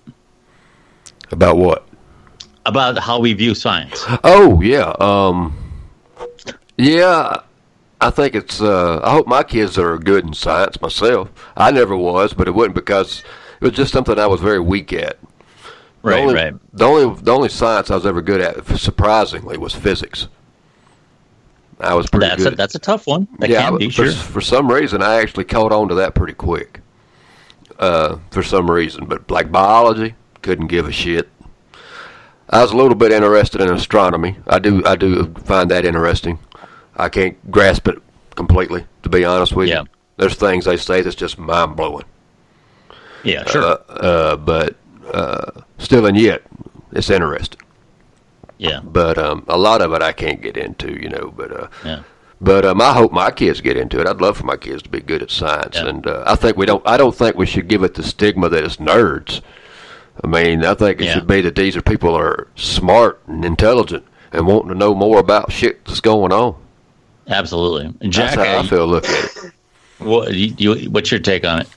About 1.31 1.57
what? 1.57 1.87
About 2.67 2.99
how 2.99 3.19
we 3.19 3.35
view 3.35 3.55
science? 3.55 4.05
Oh 4.25 4.61
yeah, 4.63 4.95
um, 5.01 5.55
yeah. 6.79 7.41
I 8.07 8.11
think 8.11 8.35
it's. 8.35 8.61
Uh, 8.61 9.01
I 9.03 9.11
hope 9.13 9.27
my 9.27 9.43
kids 9.43 9.79
are 9.79 9.97
good 9.99 10.25
in 10.27 10.35
science. 10.35 10.81
Myself, 10.81 11.31
I 11.57 11.71
never 11.71 11.97
was, 11.97 12.35
but 12.35 12.47
it 12.49 12.51
wasn't 12.51 12.75
because 12.75 13.25
it 13.61 13.65
was 13.65 13.73
just 13.73 13.93
something 13.93 14.19
I 14.19 14.27
was 14.27 14.41
very 14.41 14.61
weak 14.61 14.93
at. 14.93 15.19
The 16.03 16.11
Right, 16.11 16.21
only, 16.21 16.35
right. 16.35 16.55
The 16.75 16.85
only 16.85 17.23
the 17.23 17.33
only 17.33 17.49
science 17.49 17.91
I 17.91 17.95
was 17.95 18.05
ever 18.05 18.21
good 18.21 18.41
at, 18.43 18.67
surprisingly, 18.79 19.57
was 19.57 19.75
physics. 19.75 20.29
I 21.81 21.95
was 21.95 22.09
pretty 22.09 22.27
That's 22.27 22.43
a, 22.43 22.45
good. 22.45 22.53
at- 22.53 22.57
that's 22.59 22.75
a 22.75 22.79
tough 22.79 23.07
one. 23.07 23.27
That 23.39 23.49
yeah, 23.51 23.69
can 23.69 23.79
be 23.79 23.89
for, 23.89 24.05
sure. 24.05 24.13
for 24.13 24.41
some 24.41 24.71
reason, 24.71 25.03
I 25.03 25.17
actually 25.17 25.45
caught 25.45 25.73
on 25.73 25.89
to 25.89 25.95
that 25.97 26.15
pretty 26.15 26.35
quick. 26.35 26.81
Uh, 27.79 28.19
for 28.31 28.43
some 28.43 28.71
reason, 28.71 29.07
but 29.07 29.29
like 29.31 29.51
biology, 29.51 30.15
couldn't 30.43 30.69
give 30.69 30.87
a 30.87 30.93
shit. 30.93 31.29
I 32.51 32.63
was 32.63 32.71
a 32.71 32.77
little 32.77 32.95
bit 32.95 33.11
interested 33.11 33.61
in 33.63 33.71
astronomy. 33.73 34.37
I 34.47 34.59
do, 34.61 34.83
I 34.85 34.95
do 34.95 35.33
find 35.45 35.71
that 35.71 35.85
interesting. 35.85 36.39
I 36.97 37.09
can't 37.09 37.51
grasp 37.51 37.89
it 37.89 37.99
completely, 38.35 38.85
to 39.03 39.09
be 39.09 39.25
honest 39.25 39.55
with 39.55 39.69
Yeah. 39.69 39.81
you. 39.83 39.87
There's 40.17 40.35
things 40.37 40.65
they 40.65 40.77
say 40.77 41.03
that's 41.03 41.17
just 41.17 41.39
mind 41.39 41.77
blowing. 41.77 42.05
Yeah, 43.25 43.45
sure. 43.47 43.63
Uh, 43.63 43.77
uh, 43.93 44.37
but 44.37 44.77
uh, 45.13 45.63
still, 45.79 46.07
and 46.07 46.17
yet, 46.17 46.43
it's 46.93 47.11
interesting. 47.11 47.61
yeah, 48.59 48.81
But 48.85 49.19
um, 49.19 49.45
a 49.49 49.57
lot 49.59 49.83
of 49.83 49.93
it 49.93 50.03
I 50.03 50.13
can't 50.13 50.41
get 50.41 50.57
into, 50.57 50.93
you 51.01 51.09
know. 51.09 51.33
But 51.37 51.51
uh, 51.51 51.67
yeah. 51.85 52.03
but 52.41 52.65
um, 52.65 52.81
I 52.81 52.93
hope 52.93 53.13
my 53.13 53.31
kids 53.31 53.61
get 53.61 53.77
into 53.77 54.01
it. 54.01 54.07
I'd 54.07 54.21
love 54.21 54.37
for 54.37 54.45
my 54.45 54.57
kids 54.57 54.83
to 54.83 54.89
be 54.89 55.01
good 55.01 55.23
at 55.23 55.31
science, 55.31 55.77
Yeah. 55.77 55.87
and 55.89 56.07
uh, 56.07 56.23
I 56.27 56.37
think 56.37 56.57
we 56.57 56.67
don't. 56.67 56.87
I 56.87 56.97
don't 56.97 57.15
think 57.15 57.37
we 57.37 57.47
should 57.47 57.67
give 57.69 57.83
it 57.83 57.95
the 57.95 58.03
stigma 58.03 58.49
that 58.51 58.63
it's 58.63 58.77
nerds. 58.77 59.41
I 60.23 60.27
mean, 60.29 60.65
I 60.65 60.75
think 60.75 61.01
it 61.01 61.07
Yeah. 61.07 61.15
should 61.15 61.27
be 61.27 61.41
that 61.41 61.57
these 61.57 61.77
are 61.77 61.83
people 61.83 62.15
are 62.15 62.47
smart 62.55 63.21
and 63.27 63.45
intelligent 63.45 64.05
and 64.33 64.47
wanting 64.47 64.69
to 64.69 64.75
know 64.77 64.95
more 64.95 65.19
about 65.19 65.51
shit 65.51 65.85
that's 65.87 66.01
going 66.01 66.31
on. 66.33 66.55
Absolutely. 67.29 68.09
Jack, 68.11 68.35
That's 68.35 68.49
how 68.49 68.59
I 68.61 68.67
feel. 68.67 68.87
Look 68.87 69.05
at 69.09 69.37
it. 69.45 69.53
what, 69.99 70.35
you, 70.35 70.55
you, 70.59 70.91
what's 70.91 71.11
your 71.11 71.21
take 71.21 71.45
on 71.47 71.61
it? 71.63 71.69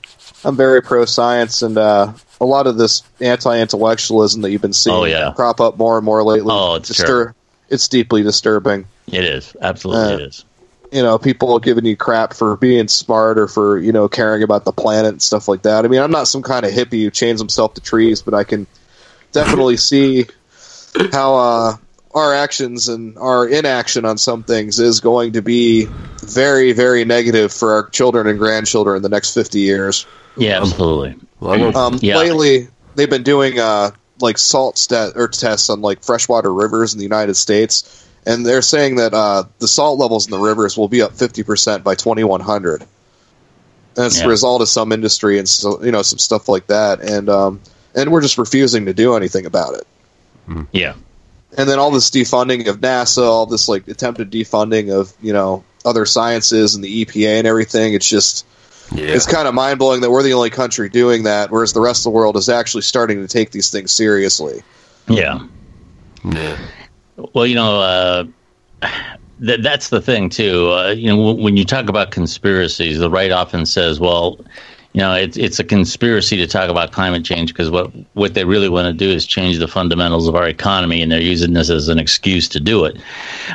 I'm 0.44 0.56
very 0.56 0.82
pro 0.82 1.04
science, 1.04 1.62
and 1.62 1.76
uh, 1.76 2.12
a 2.40 2.44
lot 2.44 2.66
of 2.66 2.76
this 2.76 3.02
anti 3.20 3.58
intellectualism 3.58 4.42
that 4.42 4.50
you've 4.50 4.62
been 4.62 4.72
seeing 4.72 4.94
Oh, 4.96 5.04
yeah. 5.04 5.32
crop 5.34 5.60
up 5.60 5.78
more 5.78 5.96
and 5.96 6.04
more 6.04 6.22
lately. 6.22 6.50
Oh, 6.52 6.74
it's 6.76 6.90
distur- 6.90 7.34
it's 7.68 7.88
deeply 7.88 8.22
disturbing. 8.22 8.86
It 9.08 9.24
is. 9.24 9.56
Absolutely, 9.60 10.14
Uh, 10.14 10.16
it 10.18 10.22
is. 10.28 10.44
You 10.92 11.02
know, 11.02 11.18
people 11.18 11.58
giving 11.58 11.84
you 11.84 11.96
crap 11.96 12.32
for 12.32 12.56
being 12.56 12.88
smart 12.88 13.38
or 13.38 13.46
for 13.48 13.78
you 13.78 13.92
know 13.92 14.08
caring 14.08 14.42
about 14.42 14.64
the 14.64 14.72
planet 14.72 15.10
and 15.12 15.20
stuff 15.22 15.48
like 15.48 15.62
that. 15.62 15.84
I 15.84 15.88
mean, 15.88 16.00
I'm 16.00 16.10
not 16.10 16.28
some 16.28 16.42
kind 16.42 16.64
of 16.64 16.72
hippie 16.72 17.02
who 17.02 17.10
chains 17.10 17.40
himself 17.40 17.74
to 17.74 17.80
trees, 17.80 18.22
but 18.22 18.32
I 18.32 18.44
can 18.44 18.66
definitely 19.32 19.76
see 19.78 20.26
how 21.12 21.34
uh, 21.34 21.76
our 22.18 22.34
actions 22.34 22.88
and 22.88 23.16
our 23.18 23.48
inaction 23.48 24.04
on 24.04 24.18
some 24.18 24.42
things 24.42 24.78
is 24.78 25.00
going 25.00 25.32
to 25.32 25.42
be 25.42 25.86
very, 26.24 26.72
very 26.72 27.04
negative 27.04 27.52
for 27.52 27.72
our 27.72 27.88
children 27.90 28.26
and 28.26 28.38
grandchildren 28.38 28.96
in 28.96 29.02
the 29.02 29.08
next 29.08 29.34
50 29.34 29.60
years. 29.60 30.06
Yeah, 30.36 30.60
absolutely. 30.60 31.16
Well, 31.40 31.52
I'm 31.52 31.60
gonna- 31.60 31.78
Um, 31.78 31.98
Yeah. 32.02 32.18
Lately, 32.18 32.68
they've 32.94 33.08
been 33.10 33.22
doing 33.22 33.58
uh, 33.58 33.90
like 34.20 34.36
salt 34.38 34.78
stat 34.78 35.12
or 35.16 35.28
tests 35.28 35.70
on 35.70 35.80
like 35.80 36.02
freshwater 36.04 36.52
rivers 36.52 36.92
in 36.92 36.98
the 36.98 37.04
United 37.04 37.34
States, 37.36 38.04
and 38.26 38.44
they're 38.44 38.62
saying 38.62 38.96
that 38.96 39.14
uh, 39.14 39.44
the 39.60 39.68
salt 39.68 39.98
levels 39.98 40.26
in 40.26 40.32
the 40.32 40.38
rivers 40.38 40.76
will 40.76 40.88
be 40.88 41.02
up 41.02 41.12
fifty 41.14 41.42
percent 41.42 41.84
by 41.84 41.94
twenty 41.94 42.24
one 42.24 42.40
hundred. 42.40 42.82
And 43.96 44.06
it's 44.06 44.18
Yeah. 44.18 44.24
the 44.24 44.28
result 44.28 44.60
of 44.62 44.68
some 44.68 44.92
industry 44.92 45.38
and 45.38 45.48
so, 45.48 45.82
you 45.82 45.90
know 45.92 46.02
some 46.02 46.18
stuff 46.18 46.48
like 46.48 46.66
that, 46.68 47.00
and 47.00 47.28
um, 47.28 47.60
and 47.94 48.10
we're 48.12 48.20
just 48.22 48.38
refusing 48.38 48.86
to 48.86 48.94
do 48.94 49.14
anything 49.14 49.46
about 49.46 49.74
it. 49.74 49.86
Yeah. 50.72 50.94
And 51.56 51.68
then 51.68 51.78
all 51.78 51.90
this 51.90 52.10
defunding 52.10 52.68
of 52.68 52.80
NASA, 52.80 53.22
all 53.22 53.46
this 53.46 53.68
like 53.68 53.88
attempted 53.88 54.30
defunding 54.30 54.92
of 54.92 55.12
you 55.20 55.32
know 55.32 55.64
other 55.84 56.04
sciences 56.06 56.74
and 56.74 56.84
the 56.84 57.04
EPA 57.04 57.38
and 57.38 57.46
everything. 57.46 57.94
It's 57.94 58.08
just 58.08 58.44
Yeah. 58.92 59.06
it's 59.06 59.26
kind 59.26 59.48
of 59.48 59.54
mind 59.54 59.78
blowing 59.78 60.00
that 60.02 60.10
we're 60.10 60.22
the 60.22 60.34
only 60.34 60.50
country 60.50 60.88
doing 60.88 61.22
that, 61.24 61.50
whereas 61.50 61.72
the 61.72 61.80
rest 61.80 62.00
of 62.00 62.04
the 62.04 62.10
world 62.16 62.36
is 62.36 62.48
actually 62.48 62.82
starting 62.82 63.20
to 63.22 63.28
take 63.28 63.50
these 63.50 63.70
things 63.70 63.92
seriously. 63.92 64.62
Yeah. 65.08 65.40
yeah. 66.24 66.58
Well, 67.32 67.46
you 67.46 67.54
know, 67.54 67.80
uh, 67.80 68.24
th- 69.44 69.60
that's 69.62 69.88
the 69.88 70.00
thing 70.00 70.28
too. 70.30 70.70
Uh, 70.72 70.90
you 70.90 71.08
know, 71.08 71.16
w- 71.16 71.42
when 71.42 71.56
you 71.56 71.64
talk 71.64 71.88
about 71.88 72.10
conspiracies, 72.10 72.98
the 72.98 73.10
right 73.10 73.30
often 73.32 73.66
says, 73.66 73.98
"Well, 73.98 74.38
you 74.98 75.04
know, 75.04 75.14
it's 75.14 75.36
it's 75.36 75.60
a 75.60 75.64
conspiracy 75.64 76.36
to 76.38 76.46
talk 76.48 76.68
about 76.68 76.90
climate 76.90 77.24
change 77.24 77.52
because 77.52 77.70
what 77.70 77.92
what 78.14 78.34
they 78.34 78.44
really 78.44 78.68
want 78.68 78.86
to 78.86 78.92
do 78.92 79.08
is 79.08 79.24
change 79.24 79.58
the 79.58 79.68
fundamentals 79.68 80.26
of 80.26 80.34
our 80.34 80.48
economy, 80.48 81.00
and 81.02 81.12
they're 81.12 81.20
using 81.20 81.52
this 81.52 81.70
as 81.70 81.88
an 81.88 82.00
excuse 82.00 82.48
to 82.48 82.58
do 82.58 82.84
it." 82.84 82.96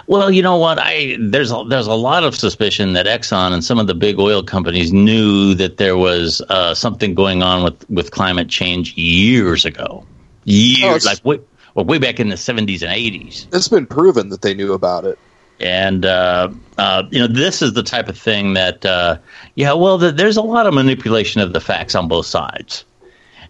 Well, 0.08 0.32
you 0.32 0.42
know 0.42 0.56
what? 0.56 0.80
I 0.80 1.18
there's 1.20 1.52
a, 1.52 1.66
there's 1.68 1.86
a 1.88 1.96
lot 1.96 2.24
of 2.24 2.34
suspicion 2.34 2.94
that 2.94 3.08
Exxon 3.08 3.52
and 3.52 3.62
some 3.62 3.78
of 3.78 3.88
the 3.88 3.94
big 3.94 4.20
oil 4.20 4.42
companies 4.42 4.94
knew 4.94 5.54
that 5.56 5.76
there 5.76 5.98
was 5.98 6.40
uh, 6.48 6.74
something 6.74 7.14
going 7.14 7.44
on 7.44 7.62
with 7.66 7.90
with 7.90 8.12
climate 8.12 8.48
change 8.48 8.94
years 8.96 9.66
ago, 9.66 10.06
years 10.46 11.04
it's- 11.04 11.06
like 11.06 11.26
way, 11.26 11.44
well, 11.76 11.84
way 11.84 11.98
back 11.98 12.22
in 12.22 12.30
the 12.30 12.36
70s 12.36 12.84
and 12.84 12.92
80s 12.94 13.48
It's 13.52 13.68
been 13.68 13.86
proven 13.86 14.30
that 14.30 14.44
they 14.44 14.54
knew 14.54 14.72
about 14.72 15.04
it. 15.04 15.20
And 15.60 16.06
uh, 16.06 16.50
uh, 16.78 17.04
you 17.12 17.20
know 17.20 17.28
this 17.28 17.62
is 17.62 17.74
the 17.74 17.84
type 17.84 18.10
of 18.10 18.18
thing 18.18 18.54
that 18.54 18.86
uh, 18.86 19.18
yeah 19.56 19.74
well 19.74 20.00
th- 20.00 20.16
there's 20.16 20.38
a 20.38 20.42
lot 20.42 20.68
of 20.68 20.74
manipulation 20.74 21.42
of 21.42 21.54
the 21.54 21.62
facts 21.62 21.96
on 21.96 22.08
both 22.08 22.26
sides. 22.26 22.86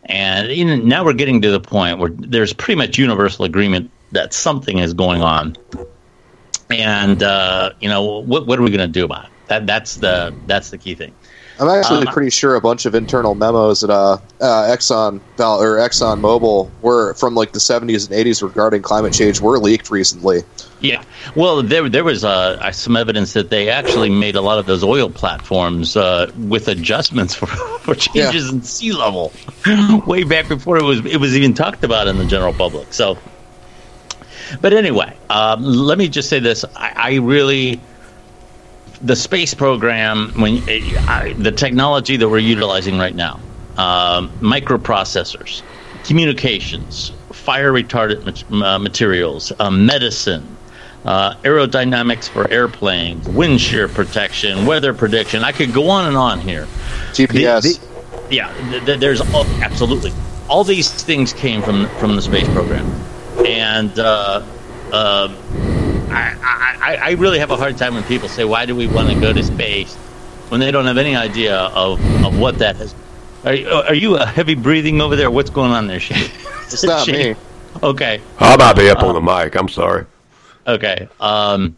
And 0.06 0.52
you 0.52 0.66
know, 0.66 0.76
now 0.76 1.06
we're 1.06 1.14
getting 1.14 1.42
to 1.42 1.52
the 1.52 1.62
point 1.62 2.00
where 2.00 2.10
there's 2.10 2.52
pretty 2.52 2.78
much 2.78 2.98
universal 2.98 3.46
agreement 3.46 3.90
that 4.12 4.34
something 4.34 4.80
is 4.80 4.94
going 4.94 5.22
on. 5.22 5.56
And 6.70 7.24
uh, 7.24 7.72
you 7.80 7.88
know 7.88 8.20
what, 8.20 8.46
what 8.48 8.60
are 8.60 8.64
we 8.64 8.70
going 8.70 8.80
to 8.80 8.88
do 8.88 9.06
about 9.06 9.26
it? 9.26 9.32
That 9.48 9.66
that's 9.66 9.96
the 9.96 10.36
that's 10.46 10.72
the 10.72 10.78
key 10.78 10.96
thing 10.96 11.16
I'm 11.60 11.70
actually 11.70 12.08
Um, 12.08 12.14
pretty 12.14 12.32
sure 12.32 12.56
a 12.56 12.62
bunch 12.62 12.86
of 12.86 12.96
internal 12.96 13.36
memos 13.36 13.84
at 13.84 13.90
uh, 13.92 14.14
uh, 14.14 14.18
Exxon 14.42 15.22
Val 15.38 15.62
or 15.62 15.78
Exxon 15.78 16.20
Mobil 16.20 16.70
were 16.82 17.14
from 17.14 17.36
like 17.36 17.52
the 17.52 17.60
70s 17.60 18.10
and 18.10 18.26
80s 18.26 18.42
regarding 18.42 18.82
climate 18.82 19.14
change 19.14 19.40
were 19.40 19.60
leaked 19.60 19.92
recently. 19.92 20.42
Yeah, 20.80 21.04
well, 21.36 21.62
there 21.64 21.88
there 21.88 22.04
was 22.04 22.26
uh, 22.26 22.72
some 22.72 22.98
evidence 22.98 23.34
that 23.34 23.50
they 23.50 23.70
actually 23.70 24.10
made 24.10 24.36
a 24.36 24.42
lot 24.42 24.58
of 24.60 24.66
those 24.66 24.84
oil 24.84 25.10
platforms 25.10 25.96
uh, 25.96 26.30
with 26.38 26.68
adjustments 26.68 27.34
for, 27.40 27.46
for 27.46 27.96
changes 27.96 28.52
in 28.52 28.64
sea 28.64 28.92
level, 28.92 29.32
way 30.08 30.24
back 30.24 30.50
before 30.50 30.78
it 30.78 30.84
was 30.84 31.06
it 31.06 31.18
was 31.18 31.38
even 31.38 31.54
talked 31.54 31.84
about 31.84 32.08
in 32.08 32.18
the 32.18 32.26
general 32.26 32.54
public. 32.54 32.92
So, 32.92 33.18
but 34.60 34.74
anyway, 34.74 35.16
um, 35.30 35.64
let 35.64 35.98
me 35.98 36.10
just 36.10 36.28
say 36.30 36.40
this: 36.40 36.66
I, 36.76 36.94
I 36.96 37.14
really 37.16 37.80
the 39.04 39.16
space 39.16 39.54
program 39.54 40.32
when 40.36 40.64
I, 41.08 41.34
the 41.38 41.52
technology 41.52 42.18
that 42.18 42.28
we're 42.28 42.38
utilizing 42.40 42.98
right 42.98 43.14
now, 43.14 43.40
um, 43.78 44.30
microprocessors, 44.40 45.62
communications, 46.06 47.12
fire 47.32 47.72
retardant 47.74 48.44
uh, 48.64 48.80
materials, 48.80 49.52
uh, 49.60 49.70
medicine, 49.70 50.58
uh, 51.06 51.36
aerodynamics 51.44 52.30
for 52.30 52.50
airplanes, 52.50 53.28
wind 53.28 53.60
shear 53.60 53.90
protection, 53.90 54.66
weather 54.66 54.94
prediction. 54.94 55.44
I 55.44 55.52
could 55.52 55.74
go 55.74 55.90
on 55.90 56.06
and 56.08 56.16
on 56.16 56.40
here. 56.40 56.66
GPS. 57.12 57.62
The- 57.62 57.74
the- 57.80 58.36
yeah, 58.36 58.54
th- 58.70 58.86
th- 58.86 59.00
there's 59.00 59.22
all, 59.34 59.46
absolutely 59.62 60.14
all 60.50 60.64
these 60.64 60.90
things 60.92 61.34
came 61.34 61.62
from 61.62 61.88
from 62.00 62.16
the 62.16 62.22
space 62.22 62.48
program, 62.50 62.86
and 63.46 63.98
uh, 64.00 64.44
uh, 64.92 65.28
I, 66.14 66.78
I, 66.82 66.96
I 66.96 67.12
really 67.12 67.40
have 67.40 67.52
a 67.52 67.58
hard 67.58 67.78
time 67.78 67.94
when 67.96 68.04
people 68.04 68.30
say, 68.30 68.46
"Why 68.46 68.66
do 68.66 68.76
we 68.76 68.88
want 68.88 69.10
to 69.10 69.20
go 69.20 69.34
to 69.34 69.44
space?" 69.44 69.96
when 70.50 70.60
they 70.60 70.70
don't 70.70 70.86
have 70.86 70.98
any 71.00 71.16
idea 71.16 71.56
of, 71.58 72.00
of 72.24 72.38
what 72.38 72.60
that 72.60 72.80
is. 72.80 72.94
Are, 73.44 73.54
you- 73.56 73.70
are 73.70 73.94
you 73.96 74.16
uh, 74.16 74.26
heavy 74.26 74.54
breathing 74.54 75.02
over 75.02 75.16
there? 75.16 75.32
What's 75.32 75.50
going 75.50 75.72
on 75.72 75.88
there, 75.88 76.00
Shane? 76.00 76.30
it's 76.66 76.84
not 76.84 77.06
Shane? 77.08 77.34
me. 77.34 77.40
Okay. 77.82 78.22
I 78.38 78.56
might 78.58 78.74
be 78.76 78.88
up 78.90 79.02
on 79.02 79.16
the 79.16 79.22
mic. 79.22 79.56
I'm 79.56 79.68
sorry. 79.70 80.06
Okay. 80.68 81.08
Um, 81.20 81.76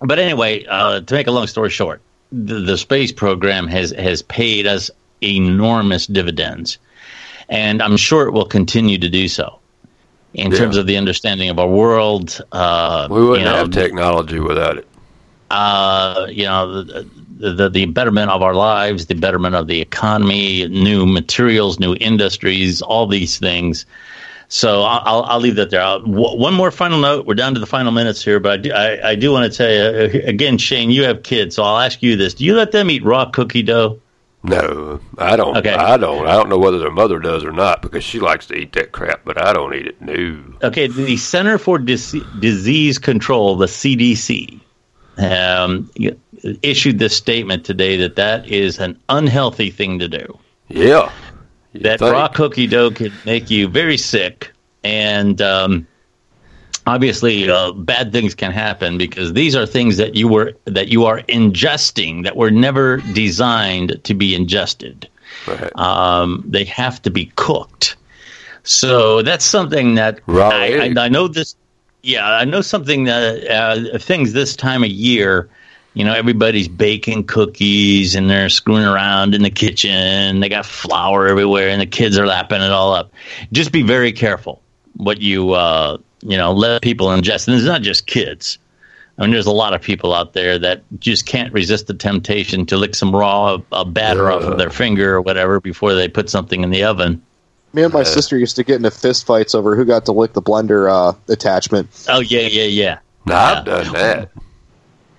but 0.00 0.18
anyway, 0.18 0.64
uh, 0.66 1.00
to 1.00 1.14
make 1.14 1.28
a 1.28 1.30
long 1.30 1.46
story 1.46 1.70
short, 1.70 2.00
the, 2.32 2.54
the 2.60 2.76
space 2.76 3.12
program 3.12 3.68
has 3.68 3.92
has 3.92 4.22
paid 4.22 4.66
us 4.66 4.90
enormous 5.22 6.06
dividends, 6.08 6.78
and 7.48 7.80
I'm 7.80 7.96
sure 7.96 8.26
it 8.26 8.32
will 8.32 8.46
continue 8.46 8.98
to 8.98 9.08
do 9.08 9.28
so. 9.28 9.60
In 10.36 10.52
Yeah. 10.52 10.58
terms 10.58 10.76
of 10.76 10.86
the 10.86 10.96
understanding 10.96 11.48
of 11.50 11.58
our 11.58 11.66
world, 11.68 12.40
uh, 12.52 13.08
We 13.10 13.20
wouldn't 13.24 13.38
you 13.40 13.44
know, 13.50 13.56
have 13.56 13.70
technology 13.70 14.38
without 14.38 14.76
it. 14.78 14.86
uh, 15.50 16.26
you 16.28 16.44
know, 16.44 16.82
the, 16.82 17.06
the 17.52 17.68
the 17.70 17.86
betterment 17.86 18.30
of 18.30 18.42
our 18.42 18.54
lives, 18.54 19.06
the 19.06 19.14
betterment 19.14 19.54
of 19.54 19.66
the 19.66 19.80
economy, 19.80 20.66
new 20.68 21.06
materials, 21.06 21.78
new 21.80 21.94
industries, 22.00 22.82
all 22.82 23.06
these 23.06 23.38
things. 23.38 23.86
So 24.48 24.82
I'll, 24.82 25.22
I'll- 25.24 25.40
leave 25.40 25.56
that 25.56 25.70
there. 25.70 25.82
I'll, 25.82 26.00
w- 26.00 26.36
one 26.38 26.54
more 26.54 26.70
final 26.70 27.00
note. 27.00 27.26
We're 27.26 27.34
down 27.34 27.54
to 27.54 27.60
the 27.60 27.66
final 27.66 27.90
minutes 27.90 28.22
here, 28.24 28.38
but 28.38 28.52
I 28.52 28.56
do, 28.58 28.72
I, 28.72 29.10
I 29.10 29.14
do 29.16 29.32
want 29.32 29.50
to 29.50 29.56
tell 29.56 29.70
you 29.72 30.20
again, 30.24 30.56
Shane. 30.58 30.90
You 30.90 31.02
have 31.04 31.22
kids, 31.24 31.56
so 31.56 31.62
I'll 31.64 31.78
ask 31.78 32.02
you 32.02 32.14
this: 32.16 32.34
Do 32.34 32.44
you 32.44 32.54
let 32.54 32.70
them 32.72 32.90
eat 32.90 33.02
raw 33.04 33.24
cookie 33.30 33.62
dough? 33.62 33.98
No, 34.48 35.00
I 35.18 35.34
don't. 35.34 35.56
Okay. 35.56 35.74
I 35.74 35.96
don't. 35.96 36.26
I 36.26 36.32
don't 36.32 36.48
know 36.48 36.58
whether 36.58 36.78
their 36.78 36.90
mother 36.90 37.18
does 37.18 37.44
or 37.44 37.52
not 37.52 37.82
because 37.82 38.04
she 38.04 38.20
likes 38.20 38.46
to 38.46 38.54
eat 38.54 38.72
that 38.72 38.92
crap, 38.92 39.22
but 39.24 39.42
I 39.42 39.52
don't 39.52 39.74
eat 39.74 39.86
it. 39.86 40.00
No. 40.00 40.42
Okay, 40.62 40.86
the 40.86 41.16
Center 41.16 41.58
for 41.58 41.78
Dis- 41.78 42.16
Disease 42.38 42.98
Control, 42.98 43.56
the 43.56 43.66
CDC, 43.66 44.60
um, 45.18 45.90
issued 46.62 46.98
this 46.98 47.16
statement 47.16 47.64
today 47.64 47.96
that 47.96 48.16
that 48.16 48.46
is 48.46 48.78
an 48.78 49.00
unhealthy 49.08 49.70
thing 49.70 49.98
to 49.98 50.08
do. 50.08 50.38
Yeah. 50.68 51.10
You 51.72 51.80
that 51.80 51.98
think. 51.98 52.12
raw 52.12 52.28
cookie 52.28 52.66
dough 52.66 52.90
can 52.90 53.12
make 53.24 53.50
you 53.50 53.68
very 53.68 53.96
sick 53.96 54.52
and 54.84 55.40
um, 55.42 55.86
obviously 56.86 57.50
uh, 57.50 57.72
bad 57.72 58.12
things 58.12 58.34
can 58.34 58.52
happen 58.52 58.96
because 58.96 59.32
these 59.32 59.56
are 59.56 59.66
things 59.66 59.96
that 59.96 60.14
you 60.14 60.28
were 60.28 60.52
that 60.64 60.88
you 60.88 61.04
are 61.04 61.20
ingesting 61.22 62.22
that 62.24 62.36
were 62.36 62.50
never 62.50 62.98
designed 63.12 64.00
to 64.04 64.14
be 64.14 64.34
ingested 64.34 65.08
Right. 65.46 65.70
um, 65.76 66.44
they 66.46 66.64
have 66.64 67.02
to 67.02 67.10
be 67.10 67.30
cooked 67.36 67.96
so 68.62 69.22
that's 69.22 69.44
something 69.44 69.94
that 69.96 70.20
Raw 70.26 70.48
I. 70.48 70.92
I, 70.96 71.04
I 71.04 71.08
know 71.08 71.28
this 71.28 71.56
yeah 72.02 72.26
i 72.26 72.44
know 72.44 72.60
something 72.62 73.04
that 73.04 73.46
uh, 73.48 73.98
things 73.98 74.32
this 74.32 74.56
time 74.56 74.82
of 74.82 74.90
year 74.90 75.48
you 75.94 76.04
know 76.04 76.12
everybody's 76.14 76.68
baking 76.68 77.24
cookies 77.24 78.14
and 78.14 78.30
they're 78.30 78.48
screwing 78.48 78.84
around 78.84 79.34
in 79.34 79.42
the 79.42 79.50
kitchen 79.50 80.40
they 80.40 80.48
got 80.48 80.64
flour 80.66 81.26
everywhere 81.26 81.68
and 81.68 81.80
the 81.80 81.86
kids 81.86 82.18
are 82.18 82.26
lapping 82.26 82.62
it 82.62 82.70
all 82.70 82.92
up 82.92 83.12
just 83.52 83.72
be 83.72 83.82
very 83.82 84.12
careful 84.12 84.62
what 84.94 85.20
you 85.20 85.52
uh, 85.52 85.98
you 86.28 86.36
know 86.36 86.52
let 86.52 86.82
people 86.82 87.08
ingest 87.08 87.48
and 87.48 87.56
it's 87.56 87.64
not 87.64 87.82
just 87.82 88.06
kids 88.06 88.58
I 89.18 89.22
mean, 89.22 89.30
there's 89.30 89.46
a 89.46 89.50
lot 89.50 89.72
of 89.72 89.80
people 89.80 90.12
out 90.12 90.34
there 90.34 90.58
that 90.58 90.82
just 91.00 91.24
can't 91.24 91.50
resist 91.52 91.86
the 91.86 91.94
temptation 91.94 92.66
to 92.66 92.76
lick 92.76 92.94
some 92.94 93.16
raw 93.16 93.58
uh, 93.72 93.84
batter 93.84 94.30
off 94.30 94.42
of 94.42 94.58
their 94.58 94.68
finger 94.68 95.14
or 95.14 95.22
whatever 95.22 95.58
before 95.58 95.94
they 95.94 96.06
put 96.06 96.28
something 96.28 96.62
in 96.62 96.68
the 96.68 96.84
oven. 96.84 97.22
Me 97.72 97.82
and 97.82 97.94
my 97.94 98.02
sister 98.02 98.36
used 98.36 98.56
to 98.56 98.64
get 98.64 98.76
into 98.76 98.90
fist 98.90 99.24
fights 99.26 99.54
over 99.54 99.74
who 99.74 99.86
got 99.86 100.04
to 100.04 100.12
lick 100.12 100.34
the 100.34 100.42
blender 100.42 100.90
uh, 100.90 101.16
attachment. 101.32 101.88
Oh 102.10 102.20
yeah, 102.20 102.42
yeah, 102.42 102.64
yeah, 102.64 102.98
No, 103.24 103.34
I've 103.36 103.64
done 103.64 103.92
that. 103.94 104.30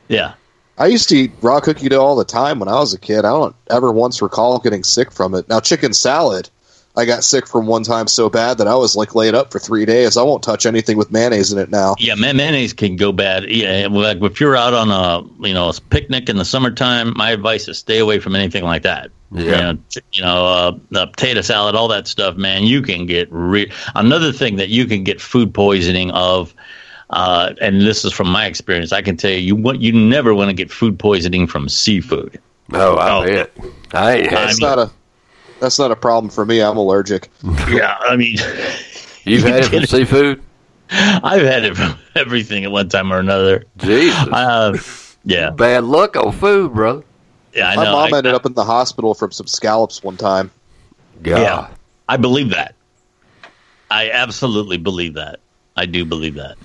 yeah. 0.09 0.33
I 0.77 0.85
used 0.85 1.09
to 1.09 1.17
eat 1.17 1.31
raw 1.41 1.59
cookie 1.59 1.89
dough 1.89 2.03
all 2.05 2.15
the 2.15 2.23
time 2.23 2.59
when 2.59 2.69
I 2.69 2.75
was 2.75 2.93
a 2.93 2.99
kid. 2.99 3.25
I 3.25 3.29
don't 3.31 3.55
ever 3.71 3.91
once 3.91 4.21
recall 4.21 4.59
getting 4.59 4.83
sick 4.83 5.11
from 5.11 5.33
it. 5.33 5.49
Now, 5.49 5.59
chicken 5.59 5.93
salad, 5.93 6.51
I 6.97 7.05
got 7.05 7.23
sick 7.23 7.45
from 7.47 7.67
one 7.67 7.83
time 7.83 8.07
so 8.07 8.29
bad 8.29 8.57
that 8.57 8.67
I 8.67 8.75
was 8.75 8.95
like 8.95 9.13
laid 9.15 9.35
up 9.35 9.51
for 9.51 9.59
three 9.59 9.85
days. 9.85 10.17
I 10.17 10.23
won't 10.23 10.41
touch 10.43 10.65
anything 10.65 10.97
with 10.97 11.11
mayonnaise 11.11 11.51
in 11.53 11.59
it 11.59 11.69
now. 11.69 11.95
Yeah, 11.99 12.15
ma- 12.15 12.33
mayonnaise 12.33 12.73
can 12.73 12.95
go 12.95 13.11
bad. 13.11 13.45
Yeah, 13.45 13.87
like 13.89 14.21
if 14.21 14.39
you're 14.39 14.55
out 14.57 14.73
on 14.73 14.89
a 14.91 15.21
you 15.47 15.53
know 15.53 15.69
a 15.69 15.73
picnic 15.89 16.27
in 16.27 16.37
the 16.37 16.45
summertime, 16.45 17.13
my 17.15 17.31
advice 17.31 17.67
is 17.67 17.77
stay 17.77 17.99
away 17.99 18.19
from 18.19 18.35
anything 18.35 18.63
like 18.63 18.81
that. 18.83 19.11
Yeah. 19.31 19.43
You 19.43 19.51
know, 19.51 19.77
t- 19.89 20.01
you 20.13 20.23
know 20.23 20.45
uh, 20.45 20.71
the 20.91 21.07
potato 21.07 21.41
salad, 21.41 21.75
all 21.75 21.87
that 21.89 22.07
stuff, 22.07 22.35
man. 22.35 22.63
You 22.63 22.81
can 22.81 23.05
get 23.05 23.27
re- 23.31 23.71
another 23.95 24.31
thing 24.31 24.55
that 24.55 24.69
you 24.69 24.85
can 24.85 25.03
get 25.03 25.21
food 25.21 25.53
poisoning 25.53 26.11
of. 26.11 26.53
Uh, 27.09 27.53
and 27.61 27.79
this 27.79 28.03
is 28.03 28.11
from 28.11 28.27
my 28.29 28.45
experience. 28.47 28.91
I 28.91 29.01
can 29.01 29.15
tell 29.15 29.31
you, 29.31 29.37
you 29.37 29.55
want 29.55 29.79
you 29.81 29.93
never 29.93 30.33
want 30.33 30.49
to 30.49 30.53
get 30.53 30.69
food 30.69 30.99
poisoning 30.99 31.47
from 31.47 31.69
seafood. 31.69 32.37
No, 32.69 32.95
I 32.95 33.11
Oh. 33.15 33.23
bet. 33.25 33.51
I 33.93 34.13
ain't 34.17 34.27
had 34.27 34.37
That's 34.47 34.59
mean- 34.59 34.69
not 34.69 34.79
a 34.79 34.91
that's 35.59 35.79
not 35.79 35.91
a 35.91 35.95
problem 35.95 36.29
for 36.29 36.45
me. 36.45 36.61
I'm 36.61 36.77
allergic. 36.77 37.29
yeah, 37.69 37.97
I 38.01 38.15
mean, 38.15 38.37
You've 39.23 39.43
had 39.43 39.63
it 39.63 39.69
from 39.69 39.85
seafood? 39.85 40.41
I've 40.89 41.41
had 41.41 41.65
it 41.65 41.75
from 41.75 41.97
everything 42.15 42.63
at 42.63 42.71
one 42.71 42.87
time 42.89 43.11
or 43.11 43.19
another. 43.19 43.65
Jesus. 43.77 44.27
Uh, 44.31 44.77
yeah, 45.25 45.49
Bad 45.49 45.83
luck 45.83 46.15
on 46.15 46.31
food, 46.31 46.73
bro. 46.73 47.03
yeah, 47.53 47.69
I 47.69 47.75
My 47.75 47.83
know. 47.85 47.91
mom 47.91 48.13
I- 48.13 48.17
ended 48.19 48.33
up 48.33 48.45
in 48.45 48.53
the 48.53 48.63
hospital 48.63 49.13
from 49.13 49.31
some 49.31 49.47
scallops 49.47 50.01
one 50.03 50.15
time. 50.17 50.49
God. 51.21 51.41
Yeah, 51.41 51.67
I 52.07 52.15
believe 52.17 52.51
that. 52.51 52.75
I 53.91 54.11
absolutely 54.11 54.77
believe 54.77 55.15
that. 55.15 55.39
I 55.75 55.85
do 55.85 56.05
believe 56.05 56.35
that. 56.35 56.57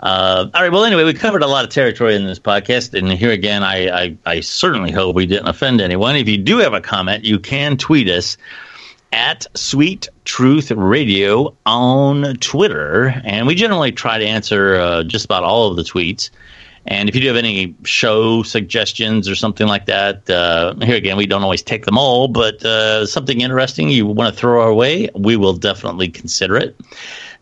Uh, 0.00 0.48
all 0.52 0.62
right. 0.62 0.72
Well, 0.72 0.84
anyway, 0.84 1.04
we 1.04 1.14
covered 1.14 1.42
a 1.42 1.46
lot 1.46 1.64
of 1.64 1.70
territory 1.70 2.14
in 2.14 2.26
this 2.26 2.38
podcast, 2.38 2.94
and 2.96 3.10
here 3.12 3.30
again, 3.30 3.62
I, 3.62 3.88
I, 3.88 4.16
I 4.26 4.40
certainly 4.40 4.90
hope 4.90 5.14
we 5.14 5.26
didn't 5.26 5.48
offend 5.48 5.80
anyone. 5.80 6.16
If 6.16 6.28
you 6.28 6.38
do 6.38 6.58
have 6.58 6.74
a 6.74 6.80
comment, 6.80 7.24
you 7.24 7.38
can 7.38 7.76
tweet 7.76 8.08
us 8.08 8.36
at 9.12 9.46
Sweet 9.54 10.08
Truth 10.24 10.70
Radio 10.70 11.54
on 11.64 12.36
Twitter, 12.36 13.20
and 13.24 13.46
we 13.46 13.54
generally 13.54 13.92
try 13.92 14.18
to 14.18 14.24
answer 14.24 14.76
uh, 14.76 15.04
just 15.04 15.24
about 15.24 15.44
all 15.44 15.70
of 15.70 15.76
the 15.76 15.82
tweets. 15.82 16.30
And 16.88 17.08
if 17.08 17.16
you 17.16 17.20
do 17.20 17.26
have 17.28 17.36
any 17.36 17.74
show 17.84 18.44
suggestions 18.44 19.28
or 19.28 19.34
something 19.34 19.66
like 19.66 19.86
that, 19.86 20.28
uh, 20.30 20.74
here 20.82 20.96
again, 20.96 21.16
we 21.16 21.26
don't 21.26 21.42
always 21.42 21.62
take 21.62 21.84
them 21.84 21.98
all, 21.98 22.28
but 22.28 22.64
uh, 22.64 23.06
something 23.06 23.40
interesting 23.40 23.88
you 23.88 24.06
want 24.06 24.32
to 24.32 24.40
throw 24.40 24.62
our 24.62 24.72
way, 24.72 25.08
we 25.14 25.36
will 25.36 25.54
definitely 25.54 26.08
consider 26.08 26.56
it. 26.56 26.78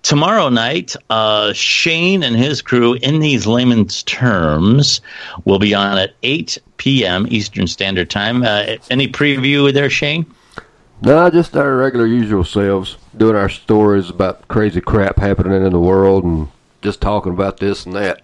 Tomorrow 0.09 0.51
night, 0.51 0.95
uh, 1.09 1.55
Shane 1.55 2.23
and 2.23 2.37
his 2.37 2.61
crew, 2.61 2.93
in 3.01 3.21
these 3.21 3.47
layman's 3.47 4.03
terms, 4.03 5.01
will 5.47 5.59
be 5.59 5.73
on 5.75 5.97
at 5.97 6.13
8 6.23 6.59
p.m. 6.77 7.27
Eastern 7.31 7.67
Standard 7.67 8.11
Time. 8.11 8.43
Uh, 8.43 8.77
any 8.91 9.09
preview 9.09 9.73
there, 9.73 9.89
Shane? 9.89 10.27
No, 11.01 11.31
just 11.31 11.57
our 11.57 11.77
regular 11.77 12.05
usual 12.07 12.45
selves, 12.45 12.99
doing 13.17 13.35
our 13.35 13.49
stories 13.49 14.11
about 14.11 14.47
crazy 14.49 14.83
crap 14.83 15.17
happening 15.19 15.65
in 15.65 15.73
the 15.73 15.81
world 15.81 16.23
and 16.23 16.49
just 16.83 17.01
talking 17.01 17.33
about 17.33 17.57
this 17.57 17.87
and 17.87 17.95
that. 17.97 18.21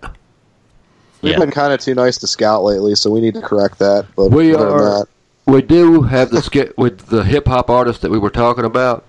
We've 1.23 1.33
Yeah. 1.33 1.39
been 1.39 1.51
kind 1.51 1.73
of 1.73 1.81
too 1.81 1.95
nice 1.95 2.19
to 2.19 2.27
Scout 2.27 2.63
lately, 2.63 2.95
so 2.95 3.11
we 3.11 3.23
need 3.23 3.35
to 3.35 3.41
correct 3.43 3.79
that. 3.79 4.05
But 4.17 4.33
We 4.33 4.55
are- 4.55 4.99
that, 4.99 5.07
We 5.47 5.63
do 5.63 6.03
have 6.03 6.31
the 6.31 6.43
ske- 6.43 6.75
with 6.77 7.07
the 7.07 7.25
hip 7.25 7.49
hop 7.49 7.71
artist 7.71 8.03
that 8.03 8.11
we 8.11 8.19
were 8.19 8.31
talking 8.31 8.65
about. 8.67 9.03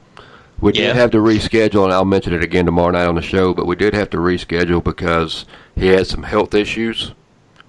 We 0.62 0.72
did 0.72 0.84
Yeah. 0.88 0.94
have 0.94 1.12
to 1.12 1.18
reschedule, 1.18 1.84
and 1.86 1.92
I'll 1.94 2.06
mention 2.06 2.34
it 2.34 2.44
again 2.44 2.66
tomorrow 2.66 2.92
night 2.92 3.08
on 3.08 3.16
the 3.16 3.22
show. 3.22 3.54
But 3.54 3.66
we 3.66 3.76
did 3.76 3.94
have 3.96 4.10
to 4.12 4.18
reschedule 4.18 4.84
because 4.84 5.46
he 5.76 5.88
had 5.88 6.06
some 6.08 6.24
health 6.24 6.54
issues. 6.54 7.14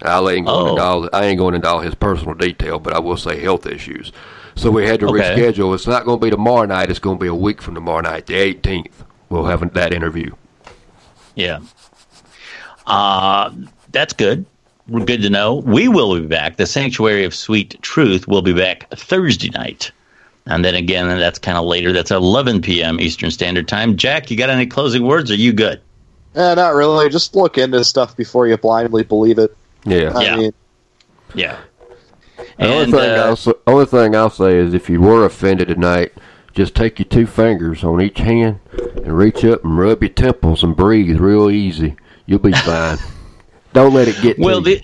I 0.03 0.18
ain't 0.18 0.47
going 0.47 0.49
Oh. 0.49 0.70
into 0.70 0.82
all 0.82 1.09
I 1.12 1.24
ain't 1.26 1.38
going 1.38 1.55
into 1.55 1.68
all 1.68 1.80
his 1.80 1.95
personal 1.95 2.34
detail, 2.34 2.78
but 2.78 2.93
I 2.93 2.99
will 2.99 3.16
say 3.16 3.40
health 3.40 3.66
issues. 3.66 4.12
So 4.57 4.70
we 4.70 4.86
had 4.86 5.01
to 5.01 5.07
Okay. 5.07 5.20
reschedule. 5.34 5.74
It's 5.74 5.86
not 5.86 6.05
going 6.05 6.18
to 6.20 6.26
be 6.26 6.30
tomorrow 6.30 6.66
night. 6.66 6.90
It's 6.90 6.99
going 6.99 7.16
to 7.18 7.20
be 7.22 7.28
a 7.28 7.34
week 7.34 7.62
from 7.62 7.74
tomorrow 7.74 8.01
night, 8.03 8.26
the 8.26 8.34
18th. 8.34 9.05
We'll 9.30 9.45
have 9.47 9.72
that 9.72 9.95
interview. 9.95 10.32
Yeah. 11.34 11.61
Uh, 12.86 13.51
that's 13.93 14.12
good. 14.12 14.45
We're 14.88 15.05
good 15.05 15.22
to 15.22 15.30
know. 15.30 15.55
We 15.64 15.88
will 15.88 16.20
be 16.20 16.26
back. 16.26 16.57
The 16.57 16.66
Sanctuary 16.66 17.24
of 17.24 17.34
Sweet 17.34 17.80
Truth 17.80 18.26
will 18.28 18.43
be 18.43 18.53
back 18.53 18.90
Thursday 18.90 19.49
night. 19.51 19.93
And 20.47 20.64
then 20.64 20.74
again, 20.74 21.07
that's 21.09 21.38
kind 21.38 21.57
of 21.57 21.64
later. 21.64 21.93
That's 21.93 22.11
11 22.11 22.62
p.m. 22.62 23.01
Eastern 23.01 23.30
Standard 23.30 23.68
Time. 23.68 23.97
Jack, 23.97 24.30
you 24.30 24.36
got 24.36 24.51
any 24.51 24.66
closing 24.66 25.07
words? 25.07 25.30
Are 25.30 25.36
you 25.36 25.53
good? 25.53 25.80
eh, 26.34 26.55
not 26.55 26.74
really. 26.74 27.09
Just 27.11 27.36
look 27.36 27.59
into 27.59 27.84
stuff 27.84 28.16
before 28.16 28.47
you 28.49 28.57
blindly 28.57 29.03
believe 29.05 29.38
it. 29.38 29.55
Yeah. 29.84 30.12
I 30.16 30.24
Yeah. 30.24 30.36
mean, 30.36 30.53
Yeah. 31.34 31.57
The 32.59 32.66
only 32.66 32.82
And, 32.84 32.93
thing, 32.93 33.11
uh, 33.18 33.22
I'll, 33.24 33.36
say, 33.36 33.53
only 33.66 33.86
thing 33.86 34.16
I'll 34.16 34.30
say 34.30 34.57
is 34.57 34.74
if 34.74 34.88
you 34.90 35.01
were 35.01 35.24
offended 35.24 35.68
tonight, 35.68 36.12
just 36.55 36.74
take 36.74 36.99
your 36.99 37.07
two 37.07 37.26
fingers 37.26 37.84
on 37.84 38.01
each 38.01 38.18
hand 38.18 38.59
and 39.05 39.16
reach 39.16 39.45
up 39.45 39.64
and 39.64 39.78
rub 39.78 40.03
your 40.03 40.11
temples 40.11 40.62
and 40.62 40.76
breathe 40.76 41.18
real 41.20 41.51
easy. 41.51 41.97
You'll 42.26 42.38
be 42.40 42.53
fine. 42.53 42.99
Don't 43.72 43.95
let 43.95 44.09
it 44.09 44.20
get 44.20 44.38
Well, 44.38 44.62
to 44.62 44.70
you. 44.70 44.80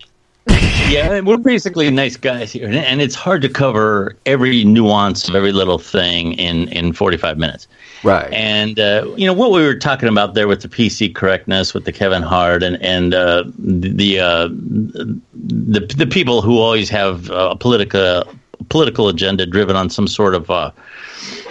Yeah, 0.89 1.21
we're 1.21 1.37
basically 1.37 1.91
nice 1.91 2.17
guys 2.17 2.53
here, 2.53 2.67
and- 2.67 2.75
and 2.77 3.01
it's 3.01 3.15
hard 3.15 3.43
to 3.43 3.49
cover 3.49 4.17
every 4.27 4.65
nuance 4.65 5.29
of 5.29 5.35
every 5.35 5.53
little 5.53 5.79
thing 5.79 6.33
in 6.35 6.69
in 6.69 6.93
45 6.93 7.39
minutes. 7.39 7.69
Right. 8.03 8.33
And 8.33 8.79
uh, 8.79 9.07
you 9.17 9.27
know 9.27 9.33
what 9.33 9.51
we 9.51 9.63
were 9.63 9.75
talking 9.75 10.09
about 10.09 10.35
there 10.35 10.49
with 10.49 10.63
the 10.63 10.69
PC 10.69 11.15
correctness, 11.15 11.75
with 11.75 11.85
the 11.85 11.93
Kevin 11.93 12.23
Hart, 12.23 12.63
and 12.63 12.81
and 12.83 13.15
uh, 13.15 13.45
the 13.59 14.21
uh, 14.21 14.49
the 14.51 15.81
the 15.97 16.07
people 16.07 16.43
who 16.43 16.59
always 16.59 16.89
have 16.91 17.31
a 17.31 17.57
political 17.57 18.25
political 18.69 19.09
agenda 19.09 19.47
driven 19.47 19.77
on 19.77 19.91
some 19.91 20.09
sort 20.09 20.35
of. 20.35 20.51
Uh, 20.51 20.71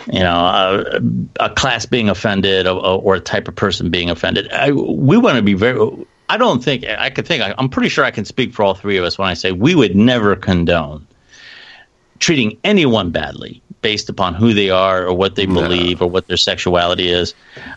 you 0.10 0.20
know, 0.22 0.40
uh, 0.40 1.00
a 1.42 1.50
class 1.50 1.86
being 1.86 2.08
offended 2.08 2.66
or, 2.66 2.80
or 2.80 3.16
a 3.16 3.20
type 3.20 3.50
of 3.50 3.56
person 3.58 3.90
being 3.90 4.10
offended. 4.10 4.50
I, 4.54 4.72
we 4.72 5.18
want 5.18 5.36
to 5.36 5.42
be 5.42 5.54
very. 5.54 5.78
I 6.30 6.38
don't 6.38 6.64
think 6.64 6.86
I 6.86 7.10
could 7.10 7.26
think. 7.26 7.44
I'm 7.58 7.70
pretty 7.70 7.90
sure 7.90 8.04
I 8.04 8.12
can 8.12 8.26
speak 8.26 8.54
for 8.54 8.64
all 8.64 8.74
three 8.74 8.98
of 8.98 9.06
us 9.06 9.18
when 9.18 9.30
I 9.30 9.34
say 9.34 9.52
we 9.52 9.76
would 9.76 9.96
never 9.96 10.36
condone 10.36 11.08
treating 12.20 12.58
anyone 12.64 13.12
badly 13.12 13.62
based 13.82 14.10
upon 14.10 14.34
who 14.34 14.54
they 14.54 14.70
are 14.70 15.06
or 15.06 15.14
what 15.14 15.36
they 15.36 15.46
believe 15.46 16.02
or 16.02 16.10
what 16.10 16.28
their 16.28 16.38
sexuality 16.38 17.10
is. 17.10 17.34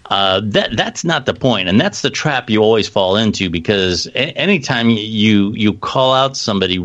Uh, 0.07 0.41
that 0.43 0.77
that's 0.77 1.05
not 1.05 1.27
the 1.27 1.35
point, 1.35 1.69
and 1.69 1.81
that's 1.81 2.03
the 2.03 2.11
trap 2.11 2.51
you 2.51 2.63
always 2.63 2.89
fall 2.89 3.17
into 3.17 3.51
because 3.51 4.07
a- 4.09 4.37
anytime 4.37 4.91
you 4.91 5.53
you 5.53 5.75
call 5.75 6.15
out 6.15 6.37
somebody 6.37 6.85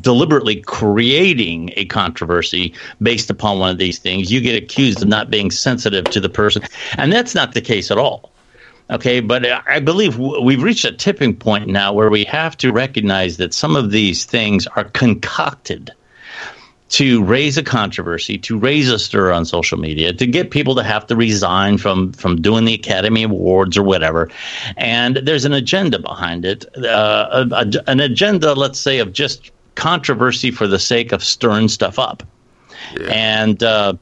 deliberately 0.00 0.56
creating 0.62 1.70
a 1.76 1.84
controversy 1.84 2.74
based 3.00 3.30
upon 3.30 3.58
one 3.60 3.70
of 3.70 3.78
these 3.78 3.98
things, 3.98 4.32
you 4.32 4.40
get 4.40 4.60
accused 4.60 5.02
of 5.02 5.08
not 5.08 5.30
being 5.30 5.50
sensitive 5.50 6.04
to 6.06 6.18
the 6.18 6.28
person, 6.28 6.62
and 6.96 7.12
that's 7.12 7.34
not 7.34 7.54
the 7.54 7.60
case 7.60 7.90
at 7.90 7.98
all. 7.98 8.32
Okay, 8.88 9.18
but 9.20 9.44
I 9.66 9.80
believe 9.80 10.16
we've 10.18 10.62
reached 10.62 10.84
a 10.84 10.92
tipping 10.92 11.34
point 11.34 11.66
now 11.66 11.92
where 11.92 12.08
we 12.08 12.24
have 12.24 12.56
to 12.58 12.70
recognize 12.72 13.36
that 13.38 13.52
some 13.52 13.74
of 13.74 13.90
these 13.90 14.24
things 14.24 14.66
are 14.68 14.84
concocted 14.84 15.90
to 16.90 17.24
raise 17.24 17.58
a 17.58 17.64
controversy, 17.64 18.38
to 18.38 18.56
raise 18.56 18.88
a 18.88 18.96
stir 18.96 19.32
on 19.32 19.44
social 19.44 19.76
media, 19.76 20.12
to 20.12 20.24
get 20.24 20.52
people 20.52 20.76
to 20.76 20.84
have 20.84 21.04
to 21.08 21.16
resign 21.16 21.78
from 21.78 22.12
from 22.12 22.40
doing 22.40 22.64
the 22.64 22.74
Academy 22.74 23.24
Awards 23.24 23.76
or 23.76 23.82
whatever. 23.82 24.30
And 24.76 25.16
there's 25.16 25.44
an 25.44 25.52
agenda 25.52 25.98
behind 25.98 26.44
it, 26.44 26.64
uh, 26.76 27.44
a, 27.50 27.54
a- 27.56 27.90
an 27.90 27.98
agenda, 27.98 28.54
let's 28.54 28.78
say, 28.78 29.00
of 29.00 29.12
just 29.12 29.50
controversy 29.74 30.52
for 30.52 30.68
the 30.68 30.78
sake 30.78 31.10
of 31.10 31.24
stirring 31.24 31.66
stuff 31.66 31.98
up. 31.98 32.22
And 33.10 33.60
uh, 33.64 33.94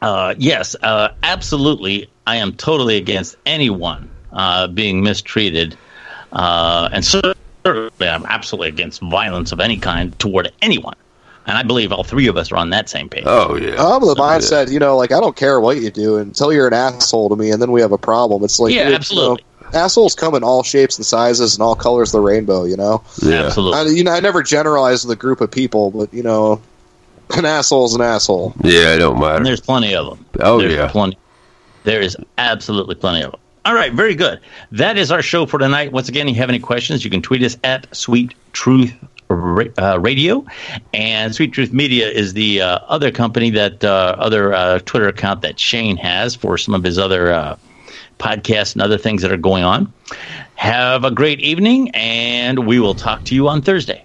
uh, 0.00 0.36
yes, 0.38 0.76
uh, 0.82 1.08
absolutely, 1.24 2.08
I 2.28 2.36
am 2.36 2.52
totally 2.52 2.96
against 2.98 3.36
anyone 3.46 4.10
uh, 4.32 4.66
being 4.68 5.02
mistreated, 5.02 5.76
uh, 6.32 6.88
and 6.92 7.02
certainly 7.04 7.36
I'm 8.00 8.26
absolutely 8.26 8.68
against 8.68 9.00
violence 9.00 9.50
of 9.52 9.60
any 9.60 9.78
kind 9.78 10.16
toward 10.18 10.52
anyone. 10.62 10.94
And 11.46 11.56
I 11.56 11.62
believe 11.62 11.90
all 11.92 12.04
three 12.04 12.26
of 12.26 12.36
us 12.36 12.52
are 12.52 12.56
on 12.56 12.68
that 12.70 12.90
same 12.90 13.08
page. 13.08 13.24
oh 13.26 13.56
yeah. 13.56 13.76
I'm 13.82 14.02
of 14.02 14.08
the 14.08 14.14
So, 14.16 14.22
yeah. 14.24 14.38
mindset, 14.66 14.70
you 14.70 14.78
know, 14.78 14.94
like 14.98 15.12
I 15.12 15.20
don't 15.20 15.34
care 15.34 15.58
what 15.58 15.78
you 15.80 15.90
do 15.90 16.18
until 16.18 16.52
you're 16.52 16.66
an 16.68 16.74
asshole 16.74 17.30
to 17.30 17.36
me, 17.36 17.50
and 17.50 17.62
then 17.62 17.72
we 17.72 17.80
have 17.80 17.92
a 17.92 17.96
problem. 17.98 18.44
It's 18.44 18.60
like, 18.60 18.74
Yeah, 18.74 18.84
you 18.84 18.90
know, 18.90 18.96
absolutely. 18.96 19.44
assholes 19.72 20.14
come 20.14 20.34
in 20.34 20.44
all 20.44 20.62
shapes 20.62 20.98
and 20.98 21.06
sizes 21.06 21.54
and 21.54 21.62
all 21.62 21.74
colors 21.74 22.10
of 22.10 22.20
the 22.20 22.26
rainbow. 22.26 22.64
You 22.64 22.76
know, 22.76 23.02
Yeah. 23.22 23.46
Absolutely. 23.46 23.78
I, 23.78 23.84
you 23.96 24.04
know, 24.04 24.12
I 24.12 24.20
never 24.20 24.42
generalize 24.42 25.02
the 25.04 25.16
group 25.16 25.40
of 25.40 25.50
people, 25.50 25.90
but 25.90 26.12
you 26.12 26.22
know, 26.22 26.60
an 27.30 27.46
asshole's 27.46 27.94
an 27.94 28.02
asshole. 28.02 28.52
Yeah, 28.62 28.94
it 28.94 28.98
don't 28.98 29.18
matter. 29.18 29.36
And 29.36 29.46
there's 29.46 29.62
plenty 29.62 29.94
of 29.94 30.04
them. 30.06 30.26
Oh, 30.40 30.58
There's 30.60 30.74
yeah. 30.74 30.88
plenty. 30.88 31.16
There 31.84 32.00
is 32.00 32.16
absolutely 32.36 32.94
plenty 32.94 33.22
of 33.22 33.32
them. 33.32 33.40
All 33.64 33.74
right, 33.74 33.92
very 33.92 34.14
good. 34.14 34.40
That 34.72 34.96
is 34.96 35.12
our 35.12 35.20
show 35.20 35.44
for 35.44 35.58
tonight. 35.58 35.92
Once 35.92 36.08
again, 36.08 36.26
if 36.28 36.36
you 36.36 36.40
have 36.40 36.48
any 36.48 36.58
questions, 36.58 37.04
you 37.04 37.10
can 37.10 37.20
tweet 37.20 37.42
us 37.42 37.56
at 37.64 37.94
Sweet 37.94 38.34
Truth 38.52 38.94
uh, 39.30 39.98
Radio, 40.00 40.44
and 40.94 41.34
Sweet 41.34 41.52
Truth 41.52 41.72
Media 41.72 42.08
is 42.08 42.32
the 42.32 42.62
uh, 42.62 42.78
other 42.86 43.10
company 43.10 43.50
that 43.50 43.84
uh, 43.84 44.16
other 44.18 44.54
uh, 44.54 44.78
Twitter 44.86 45.08
account 45.08 45.42
that 45.42 45.60
Shane 45.60 45.98
has 45.98 46.34
for 46.34 46.56
some 46.56 46.74
of 46.74 46.82
his 46.82 46.98
other 46.98 47.32
uh, 47.32 47.56
podcasts 48.18 48.72
and 48.72 48.80
other 48.80 48.96
things 48.96 49.20
that 49.22 49.30
are 49.32 49.36
going 49.36 49.64
on. 49.64 49.92
Have 50.54 51.04
a 51.04 51.10
great 51.10 51.40
evening, 51.40 51.90
and 51.90 52.66
we 52.66 52.80
will 52.80 52.94
talk 52.94 53.24
to 53.24 53.34
you 53.34 53.48
on 53.48 53.60
Thursday. 53.60 54.04